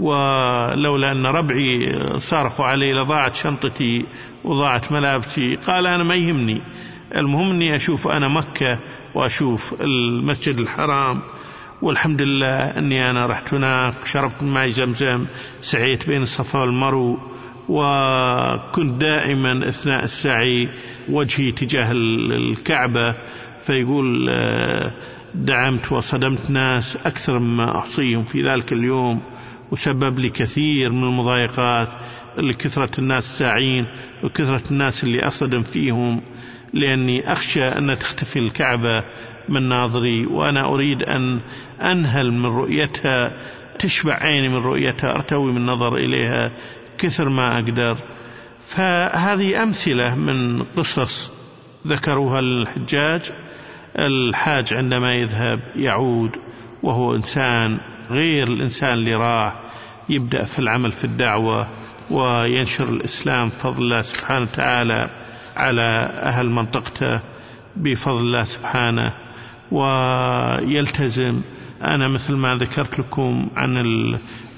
ولولا 0.00 1.12
أن 1.12 1.26
ربعي 1.26 1.92
صارخوا 2.18 2.64
علي 2.64 2.92
لضاعت 2.92 3.34
شنطتي 3.34 4.04
وضاعت 4.44 4.92
ملابسي. 4.92 5.56
قال 5.56 5.86
أنا 5.86 6.04
ما 6.04 6.14
يهمني 6.14 6.62
المهم 7.16 7.50
أني 7.50 7.76
أشوف 7.76 8.08
أنا 8.08 8.28
مكة 8.28 8.78
وأشوف 9.14 9.80
المسجد 9.80 10.58
الحرام. 10.58 11.20
والحمد 11.82 12.22
لله 12.22 12.78
أني 12.78 13.10
أنا 13.10 13.26
رحت 13.26 13.54
هناك 13.54 13.94
شربت 14.04 14.42
ماء 14.42 14.68
زمزم 14.68 15.26
سعيت 15.62 16.06
بين 16.06 16.22
الصفا 16.22 16.58
والمرو 16.58 17.18
وكنت 17.68 19.00
دائما 19.00 19.68
أثناء 19.68 20.04
السعي 20.04 20.68
وجهي 21.08 21.52
تجاه 21.52 21.92
الكعبة 21.92 23.14
فيقول 23.66 24.28
دعمت 25.34 25.92
وصدمت 25.92 26.50
ناس 26.50 26.96
أكثر 27.04 27.38
مما 27.38 27.78
أحصيهم 27.78 28.24
في 28.24 28.42
ذلك 28.42 28.72
اليوم 28.72 29.22
وسبب 29.70 30.18
لي 30.18 30.30
كثير 30.30 30.92
من 30.92 31.04
المضايقات 31.04 31.88
لكثرة 32.38 32.90
الناس 33.00 33.24
الساعين 33.24 33.86
وكثرة 34.24 34.62
الناس 34.70 35.04
اللي 35.04 35.28
أصدم 35.28 35.62
فيهم 35.62 36.20
لأني 36.72 37.32
أخشى 37.32 37.64
أن 37.64 37.98
تختفي 37.98 38.38
الكعبة 38.38 39.04
من 39.50 39.62
ناظري 39.62 40.26
وأنا 40.26 40.64
أريد 40.64 41.02
أن 41.02 41.40
أنهل 41.82 42.32
من 42.32 42.46
رؤيتها 42.46 43.32
تشبع 43.78 44.14
عيني 44.14 44.48
من 44.48 44.56
رؤيتها 44.56 45.10
أرتوي 45.14 45.52
من 45.52 45.56
النظر 45.56 45.96
إليها 45.96 46.52
كثر 46.98 47.28
ما 47.28 47.54
أقدر. 47.58 47.96
فهذه 48.68 49.62
أمثلة 49.62 50.14
من 50.14 50.62
قصص 50.62 51.30
ذكروها 51.86 52.38
الحجاج. 52.40 53.32
الحاج 53.98 54.74
عندما 54.74 55.14
يذهب 55.14 55.60
يعود 55.76 56.30
وهو 56.82 57.14
إنسان 57.14 57.78
غير 58.10 58.46
الإنسان 58.46 58.92
اللي 58.92 59.14
راح 59.14 59.54
يبدأ 60.08 60.44
في 60.44 60.58
العمل 60.58 60.92
في 60.92 61.04
الدعوة 61.04 61.68
وينشر 62.10 62.88
الإسلام 62.88 63.48
بفضل 63.48 63.82
الله 63.82 64.02
سبحانه 64.02 64.42
وتعالى 64.42 65.10
على 65.56 66.10
أهل 66.22 66.50
منطقته 66.50 67.20
بفضل 67.76 68.20
الله 68.20 68.44
سبحانه. 68.44 69.14
ويلتزم. 69.70 71.40
أنا 71.82 72.08
مثل 72.08 72.34
ما 72.34 72.54
ذكرت 72.54 72.98
لكم 72.98 73.48
عن 73.56 73.76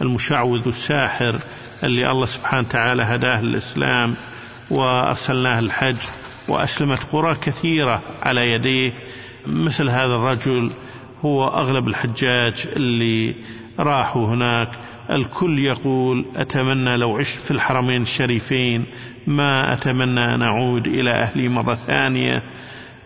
المشعوذ 0.01 0.69
الساحر 0.69 1.35
اللي 1.85 2.11
الله 2.11 2.27
سبحانه 2.27 2.69
وتعالى 2.69 3.03
هداه 3.03 3.43
للإسلام 3.43 4.15
وأرسلناه 4.71 5.59
الحج 5.59 5.97
وأسلمت 6.49 6.99
قرى 7.13 7.35
كثيرة 7.35 8.03
على 8.23 8.53
يديه. 8.53 8.93
مثل 9.47 9.89
هذا 9.89 10.15
الرجل 10.15 10.71
هو 11.25 11.49
أغلب 11.49 11.89
الحجاج 11.89 12.69
اللي 12.77 13.35
راحوا 13.79 14.27
هناك. 14.27 14.69
الكل 15.11 15.59
يقول 15.59 16.25
أتمنى 16.37 16.97
لو 16.97 17.19
عشت 17.19 17.39
في 17.39 17.51
الحرمين 17.51 18.03
الشريفين 18.03 18.85
ما 19.27 19.73
أتمنى 19.73 20.35
أن 20.35 20.43
أعود 20.43 20.87
إلى 20.87 21.11
أهلي 21.11 21.49
مرة 21.49 21.75
ثانية. 21.75 22.43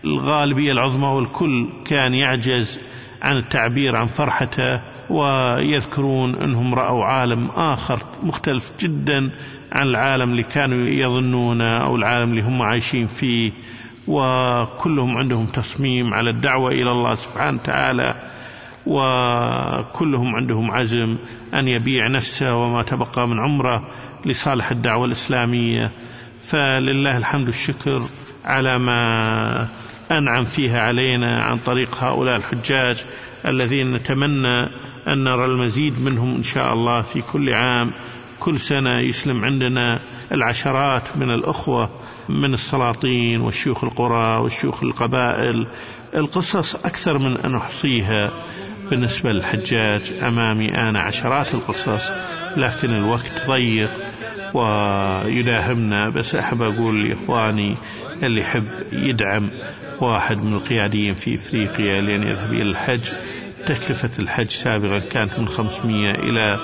الغالبية 0.05 0.71
العظمى 0.71 1.07
والكل 1.07 1.69
كان 1.85 2.13
يعجز 2.13 2.79
عن 3.21 3.37
التعبير 3.37 3.95
عن 3.95 4.07
فرحته 4.07 4.81
ويذكرون 5.09 6.35
أنهم 6.35 6.75
رأوا 6.75 7.05
عالم 7.05 7.47
آخر 7.55 7.99
مختلف 8.23 8.71
جدا 8.79 9.29
عن 9.71 9.87
العالم 9.87 10.31
اللي 10.31 10.43
كانوا 10.43 10.87
يظنونه 10.87 11.77
أو 11.83 11.95
العالم 11.95 12.29
اللي 12.29 12.41
هم 12.41 12.61
عايشين 12.61 13.07
فيه. 13.07 13.51
وكلهم 14.07 15.17
عندهم 15.17 15.45
تصميم 15.45 16.13
على 16.13 16.29
الدعوة 16.29 16.71
إلى 16.71 16.91
الله 16.91 17.15
سبحانه 17.15 17.59
وتعالى. 17.63 18.15
وكلهم 18.85 20.35
عندهم 20.35 20.71
عزم 20.71 21.17
أن 21.53 21.67
يبيع 21.67 22.07
نفسه 22.07 22.55
وما 22.55 22.83
تبقى 22.83 23.27
من 23.27 23.39
عمره 23.39 23.87
لصالح 24.25 24.71
الدعوة 24.71 25.05
الإسلامية. 25.05 25.91
فلله 26.49 27.17
الحمد 27.17 27.47
والشكر 27.47 28.01
على 28.45 28.77
ما 28.79 29.67
أنعم 30.11 30.45
فيها 30.45 30.81
علينا 30.81 31.41
عن 31.41 31.57
طريق 31.57 32.03
هؤلاء 32.03 32.35
الحجاج 32.35 33.05
الذين 33.45 33.93
نتمنى 33.93 34.63
أن 35.07 35.23
نرى 35.23 35.45
المزيد 35.45 36.01
منهم 36.01 36.35
إن 36.35 36.43
شاء 36.43 36.73
الله 36.73 37.01
في 37.01 37.21
كل 37.21 37.53
عام. 37.53 37.91
كل 38.39 38.59
سنة 38.59 38.99
يسلم 38.99 39.45
عندنا 39.45 39.99
العشرات 40.31 41.17
من 41.17 41.31
الأخوة 41.31 41.89
من 42.29 42.53
السلاطين 42.53 43.41
والشيوخ 43.41 43.83
القرى 43.83 44.37
والشيوخ 44.37 44.83
القبائل. 44.83 45.67
القصص 46.15 46.75
أكثر 46.75 47.17
من 47.17 47.37
أن 47.37 47.55
أحصيها. 47.55 48.31
بالنسبة 48.89 49.31
للحجاج 49.31 50.13
أمامي 50.23 50.75
أنا 50.75 50.99
عشرات 50.99 51.53
القصص 51.55 52.11
لكن 52.57 52.93
الوقت 52.93 53.47
ضيق. 53.47 54.06
ويداهمنا 54.53 56.09
بس 56.09 56.35
أحب 56.35 56.61
أقول 56.61 57.09
لإخواني 57.09 57.75
اللي 58.23 58.41
يحب 58.41 58.67
يدعم 58.91 59.49
واحد 60.01 60.37
من 60.37 60.53
القياديين 60.53 61.13
في 61.13 61.35
إفريقيا 61.35 62.01
لأن 62.01 62.23
يذهب 62.23 62.53
إلى 62.53 62.61
الحج. 62.61 63.11
تكلفة 63.65 64.09
الحج 64.19 64.49
سابقا 64.49 64.99
كانت 64.99 65.39
من 65.39 65.47
500 65.47 66.11
إلى 66.11 66.59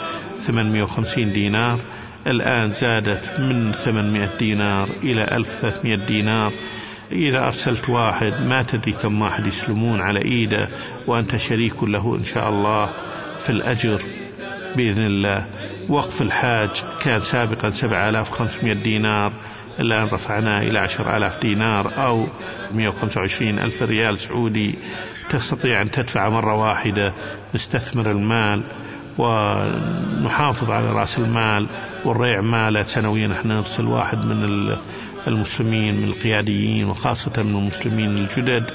850 0.48 1.34
دينار 1.34 1.80
الآن 2.28 2.74
زادت 2.74 3.40
من 3.40 3.74
800 3.74 4.38
دينار 4.38 4.90
إلى 5.04 5.24
1300 5.24 6.06
دينار. 6.08 6.54
إذا 7.12 7.46
أرسلت 7.46 7.90
واحد 7.90 8.34
ما 8.42 8.64
تدري 8.64 8.92
كم 8.92 9.22
واحد 9.22 9.48
يسلمون 9.48 10.02
على 10.02 10.22
إيده 10.22 10.70
وأنت 11.08 11.36
شريك 11.36 11.84
له 11.84 12.16
إن 12.16 12.24
شاء 12.24 12.50
الله 12.50 12.90
في 13.46 13.50
الأجر 13.50 14.02
بإذن 14.76 15.06
الله. 15.06 15.46
وقف 15.90 16.22
الحاج 16.22 16.70
كان 17.02 17.22
سابقا 17.22 17.70
7500 17.70 18.74
دينار 18.74 19.34
الآن 19.80 20.08
رفعناه 20.08 20.62
إلى 20.62 20.80
10000 20.80 21.40
دينار 21.40 21.92
أو 22.06 22.28
125 22.72 23.60
ألف 23.60 23.82
ريال 23.84 24.18
سعودي. 24.20 24.76
تستطيع 25.30 25.82
أن 25.82 25.92
تدفع 25.92 26.30
مرة 26.30 26.56
واحدة 26.56 27.14
نستثمر 27.56 28.12
المال 28.12 28.64
ونحافظ 29.18 30.72
على 30.72 30.90
رأس 30.90 31.18
المال 31.18 31.68
والريع 32.06 32.42
ماله. 32.42 32.84
سنويا 32.84 33.32
إحنا 33.32 33.56
نرسل 33.56 33.86
واحد 33.88 34.18
من 34.18 34.76
المسلمين 35.28 35.98
من 35.98 36.04
القياديين 36.04 36.86
وخاصة 36.86 37.44
من 37.44 37.56
المسلمين 37.56 38.18
الجدد 38.18 38.66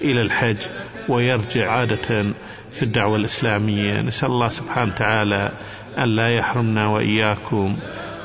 إلى 0.00 0.22
الحج 0.22 0.62
ويرجع 1.08 1.70
عادة 1.70 2.32
في 2.72 2.82
الدعوة 2.82 3.16
الإسلامية. 3.16 4.00
نسأل 4.00 4.28
الله 4.28 4.48
سبحانه 4.48 4.92
وتعالى 4.92 5.52
أن 5.98 6.16
لا 6.16 6.28
يحرمنا 6.36 6.86
وإياكم 6.86 7.76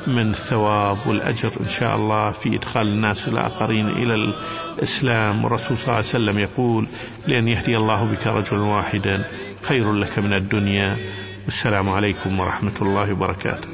من 0.06 0.30
الثواب 0.30 0.96
والأجر 1.06 1.52
إن 1.60 1.68
شاء 1.68 1.96
الله 1.96 2.30
في 2.30 2.56
إدخال 2.56 2.86
الناس 2.88 3.28
الآخرين 3.28 3.88
إلى 3.88 4.14
الإسلام. 4.14 5.44
والرسول 5.44 5.78
صلى 5.78 5.84
الله 5.84 5.96
عليه 5.96 6.08
وسلم 6.08 6.38
يقول 6.38 6.86
لأن 7.26 7.48
يهدي 7.48 7.76
الله 7.76 8.04
بك 8.04 8.26
رجلا 8.26 8.62
واحدا 8.62 9.24
خير 9.62 9.92
لك 9.92 10.18
من 10.18 10.32
الدنيا. 10.32 10.98
والسلام 11.44 11.88
عليكم 11.88 12.40
ورحمة 12.40 12.82
الله 12.82 13.12
وبركاته. 13.12 13.68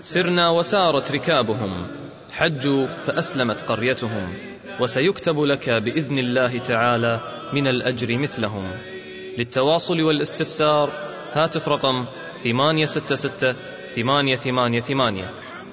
سرنا 0.00 0.50
وسارت 0.50 1.12
ركابهم 1.12 1.86
حجوا 2.32 2.86
فأسلمت 3.06 3.62
قريتهم 3.62 4.28
وسيكتب 4.80 5.40
لك 5.40 5.70
بإذن 5.70 6.18
الله 6.18 6.58
تعالى 6.58 7.20
من 7.52 7.66
الأجر 7.68 8.18
مثلهم. 8.18 8.70
للتواصل 9.38 10.00
والاستفسار 10.00 10.90
هاتف 11.32 11.68
رقم 11.68 12.04
ثمانية 12.46 12.84
ستة 12.84 13.14
ستة 13.14 13.56
ثمانية 13.96 14.36
ثمانية 14.36 14.80
ثمانية. 14.80 15.30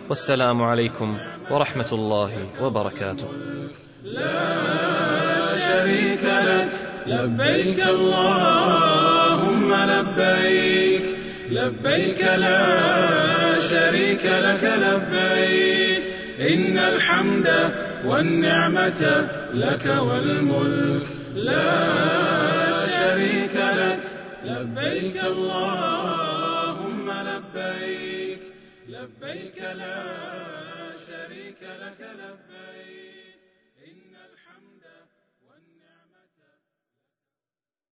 والسلام 0.10 0.62
عليكم 0.62 1.18
ورحمة 1.52 1.94
الله 1.94 2.32
وبركاته. 2.62 3.28
لا 4.04 5.42
شريك 5.42 6.24
لك 6.24 6.70
لبيك 7.08 7.88
اللهم 7.88 9.74
لبيك. 9.74 11.04
لبيك 11.52 12.22
لا 12.22 13.58
شريك 13.70 14.26
لك 14.26 14.64
لبيك. 14.64 16.04
إن 16.40 16.78
الحمد 16.78 17.74
والنعمة 18.06 19.28
لك 19.54 19.86
والملك. 19.86 21.04
لا 21.36 22.74
شريك 22.88 23.56
لك 23.56 24.00
لبيك 24.46 25.24
اللهم 25.26 26.23
لبيك 27.54 28.40
لبيك 28.88 29.58
لا 29.58 30.92
شريك 31.08 31.62
لك 31.64 32.00
لبيك 32.02 32.53